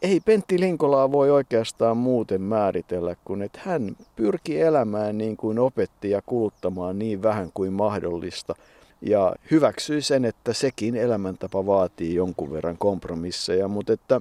ei 0.02 0.20
Pentti 0.20 0.60
Linkolaa 0.60 1.12
voi 1.12 1.30
oikeastaan 1.30 1.96
muuten 1.96 2.42
määritellä, 2.42 3.16
kun 3.24 3.42
että 3.42 3.60
hän 3.64 3.96
pyrki 4.16 4.60
elämään 4.60 5.18
niin 5.18 5.36
kuin 5.36 5.58
opetti 5.58 6.10
ja 6.10 6.22
kuluttamaan 6.26 6.98
niin 6.98 7.22
vähän 7.22 7.50
kuin 7.54 7.72
mahdollista. 7.72 8.54
Ja 9.02 9.34
hyväksyi 9.50 10.02
sen, 10.02 10.24
että 10.24 10.52
sekin 10.52 10.96
elämäntapa 10.96 11.66
vaatii 11.66 12.14
jonkun 12.14 12.52
verran 12.52 12.78
kompromisseja, 12.78 13.68
mutta 13.68 13.92
että 13.92 14.20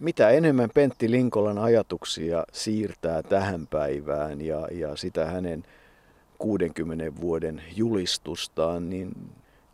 mitä 0.00 0.30
enemmän 0.30 0.70
Pentti 0.74 1.10
Linkolan 1.10 1.58
ajatuksia 1.58 2.44
siirtää 2.52 3.22
tähän 3.22 3.66
päivään 3.66 4.40
ja, 4.40 4.68
ja 4.72 4.96
sitä 4.96 5.26
hänen 5.26 5.64
60 6.38 7.20
vuoden 7.20 7.62
julistustaan, 7.76 8.90
niin 8.90 9.12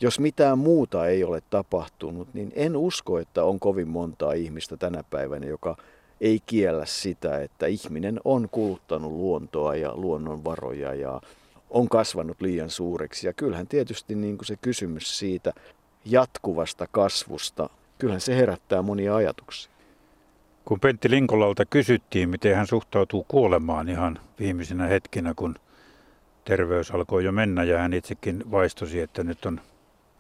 jos 0.01 0.21
mitään 0.21 0.59
muuta 0.59 1.07
ei 1.07 1.25
ole 1.25 1.43
tapahtunut, 1.51 2.35
niin 2.35 2.53
en 2.55 2.77
usko, 2.77 3.19
että 3.19 3.45
on 3.45 3.61
kovin 3.61 3.89
montaa 3.89 4.33
ihmistä 4.33 4.77
tänä 4.77 5.05
päivänä, 5.11 5.47
joka 5.47 5.77
ei 6.21 6.41
kiellä 6.47 6.87
sitä, 6.87 7.39
että 7.39 7.67
ihminen 7.67 8.21
on 8.25 8.49
kuluttanut 8.51 9.13
luontoa 9.13 9.75
ja 9.75 9.97
luonnonvaroja 9.97 10.95
ja 10.95 11.21
on 11.71 11.89
kasvanut 11.89 12.41
liian 12.41 12.71
suureksi. 12.71 13.27
Ja 13.27 13.33
kyllähän 13.33 13.67
tietysti 13.67 14.15
niin 14.15 14.39
kuin 14.39 14.47
se 14.47 14.57
kysymys 14.57 15.19
siitä 15.19 15.53
jatkuvasta 16.05 16.87
kasvusta, 16.91 17.71
kyllähän 17.99 18.21
se 18.21 18.37
herättää 18.37 18.83
monia 18.83 19.17
ajatuksia. 19.17 19.72
Kun 20.65 20.81
Pentti 20.81 21.11
Linkolalta 21.11 21.65
kysyttiin, 21.65 22.29
miten 22.29 22.57
hän 22.57 22.67
suhtautuu 22.67 23.25
kuolemaan 23.29 23.89
ihan 23.89 24.19
viimeisinä 24.39 24.87
hetkinä, 24.87 25.35
kun 25.37 25.57
terveys 26.45 26.91
alkoi 26.91 27.25
jo 27.25 27.33
mennä 27.33 27.65
ja 27.65 27.79
hän 27.79 27.93
itsekin 27.93 28.51
vaistosi, 28.51 29.01
että 29.01 29.25
nyt 29.25 29.47
on 29.47 29.61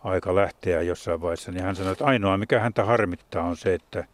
aika 0.04 0.34
lähteä 0.34 0.82
jossain 0.82 1.20
vaiheessa, 1.20 1.52
niin 1.52 1.64
hän 1.64 1.76
sanoi, 1.76 1.92
että 1.92 2.04
ainoa 2.04 2.36
mikä 2.36 2.60
häntä 2.60 2.84
harmittaa 2.84 3.44
on 3.44 3.56
se, 3.56 3.74
että 3.74 4.04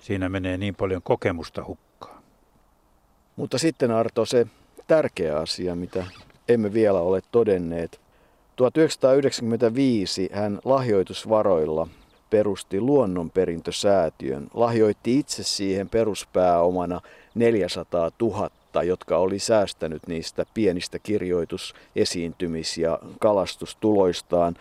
siinä 0.00 0.28
menee 0.28 0.56
niin 0.56 0.74
paljon 0.74 1.02
kokemusta 1.02 1.64
hukkaan. 1.64 2.22
Mutta 3.36 3.58
sitten 3.58 3.90
Arto, 3.90 4.24
se 4.24 4.46
tärkeä 4.86 5.38
asia, 5.38 5.74
mitä 5.74 6.06
emme 6.48 6.72
vielä 6.72 7.00
ole 7.00 7.20
todenneet. 7.32 8.00
1995 8.56 10.30
hän 10.32 10.58
lahjoitusvaroilla 10.64 11.88
perusti 12.30 12.80
luonnonperintösäätiön, 12.80 14.46
lahjoitti 14.54 15.18
itse 15.18 15.42
siihen 15.42 15.88
peruspääomana 15.88 17.00
400 17.34 18.10
000, 18.20 18.50
jotka 18.82 19.18
oli 19.18 19.38
säästänyt 19.38 20.06
niistä 20.06 20.46
pienistä 20.54 20.98
kirjoitusesiintymis- 20.98 22.80
ja 22.80 22.98
kalastustuloistaan. 23.20 24.56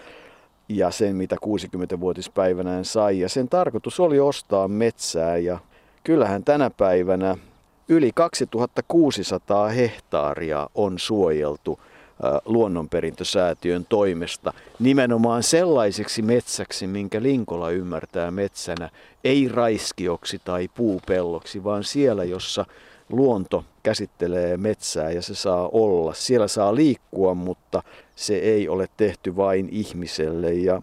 Ja 0.69 0.91
sen, 0.91 1.15
mitä 1.15 1.35
60-vuotispäivänään 1.45 2.85
sai. 2.85 3.19
Ja 3.19 3.29
sen 3.29 3.49
tarkoitus 3.49 3.99
oli 3.99 4.19
ostaa 4.19 4.67
metsää. 4.67 5.37
Ja 5.37 5.59
kyllähän 6.03 6.43
tänä 6.43 6.69
päivänä 6.69 7.37
yli 7.89 8.11
2600 8.15 9.69
hehtaaria 9.69 10.69
on 10.75 10.99
suojeltu– 10.99 11.79
luonnonperintösäätiön 12.45 13.85
toimesta 13.89 14.53
nimenomaan 14.79 15.43
sellaiseksi 15.43 16.21
metsäksi, 16.21 16.87
minkä 16.87 17.21
Linkola 17.21 17.69
ymmärtää 17.69 18.31
metsänä, 18.31 18.89
ei 19.23 19.47
raiskioksi 19.47 20.41
tai 20.45 20.67
puupelloksi, 20.75 21.63
vaan 21.63 21.83
siellä, 21.83 22.23
jossa 22.23 22.65
luonto 23.09 23.65
käsittelee 23.83 24.57
metsää 24.57 25.11
ja 25.11 25.21
se 25.21 25.35
saa 25.35 25.69
olla. 25.71 26.13
Siellä 26.13 26.47
saa 26.47 26.75
liikkua, 26.75 27.33
mutta 27.33 27.83
se 28.15 28.35
ei 28.35 28.69
ole 28.69 28.87
tehty 28.97 29.35
vain 29.35 29.69
ihmiselle. 29.71 30.53
Ja 30.53 30.81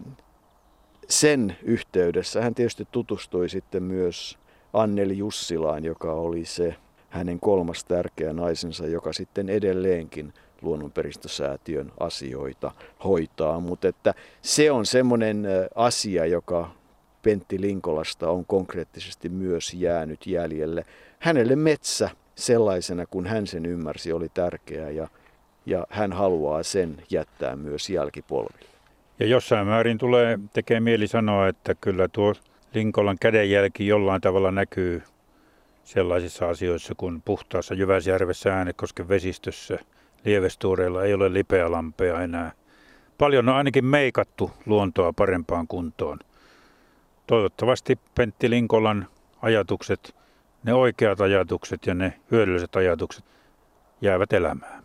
sen 1.09 1.57
yhteydessä 1.63 2.41
hän 2.41 2.55
tietysti 2.55 2.87
tutustui 2.91 3.49
sitten 3.49 3.83
myös 3.83 4.37
Anneli 4.73 5.17
Jussilaan, 5.17 5.83
joka 5.83 6.13
oli 6.13 6.45
se 6.45 6.75
hänen 7.09 7.39
kolmas 7.39 7.83
tärkeä 7.83 8.33
naisensa, 8.33 8.87
joka 8.87 9.13
sitten 9.13 9.49
edelleenkin 9.49 10.33
luonnonperistösäätiön 10.63 11.91
asioita 11.99 12.71
hoitaa, 13.03 13.59
mutta 13.59 13.87
että 13.87 14.13
se 14.41 14.71
on 14.71 14.85
semmoinen 14.85 15.47
asia, 15.75 16.25
joka 16.25 16.71
Pentti 17.23 17.61
Linkolasta 17.61 18.29
on 18.29 18.45
konkreettisesti 18.45 19.29
myös 19.29 19.73
jäänyt 19.73 20.27
jäljelle. 20.27 20.85
Hänelle 21.19 21.55
metsä 21.55 22.09
sellaisena, 22.35 23.05
kun 23.05 23.27
hän 23.27 23.47
sen 23.47 23.65
ymmärsi, 23.65 24.13
oli 24.13 24.29
tärkeä 24.33 24.89
ja, 24.89 25.07
ja 25.65 25.87
hän 25.89 26.13
haluaa 26.13 26.63
sen 26.63 26.97
jättää 27.09 27.55
myös 27.55 27.89
jälkipolville. 27.89 28.73
Ja 29.19 29.25
jossain 29.25 29.67
määrin 29.67 29.97
tulee, 29.97 30.39
tekee 30.53 30.79
mieli 30.79 31.07
sanoa, 31.07 31.47
että 31.47 31.75
kyllä 31.75 32.07
tuo 32.07 32.33
Linkolan 32.73 33.17
kädenjälki 33.21 33.87
jollain 33.87 34.21
tavalla 34.21 34.51
näkyy 34.51 35.01
sellaisissa 35.83 36.49
asioissa 36.49 36.93
kuin 36.97 37.21
puhtaassa 37.21 37.73
Jyväsjärvessä 37.73 38.55
Äänekosken 38.55 39.09
vesistössä– 39.09 39.79
Lievestuureilla 40.25 41.03
ei 41.03 41.13
ole 41.13 41.33
lipeälampeja 41.33 42.21
enää. 42.21 42.51
Paljon 43.17 43.49
on 43.49 43.55
ainakin 43.55 43.85
meikattu 43.85 44.51
luontoa 44.65 45.13
parempaan 45.13 45.67
kuntoon. 45.67 46.19
Toivottavasti 47.27 47.99
Pentti 48.15 48.49
Linkolan 48.49 49.07
ajatukset, 49.41 50.15
ne 50.63 50.73
oikeat 50.73 51.21
ajatukset 51.21 51.85
ja 51.85 51.93
ne 51.93 52.19
hyödylliset 52.31 52.75
ajatukset 52.75 53.25
jäävät 54.01 54.33
elämään. 54.33 54.83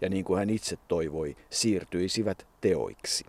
Ja 0.00 0.08
niin 0.08 0.24
kuin 0.24 0.38
hän 0.38 0.50
itse 0.50 0.78
toivoi, 0.88 1.36
siirtyisivät 1.50 2.46
teoiksi. 2.60 3.24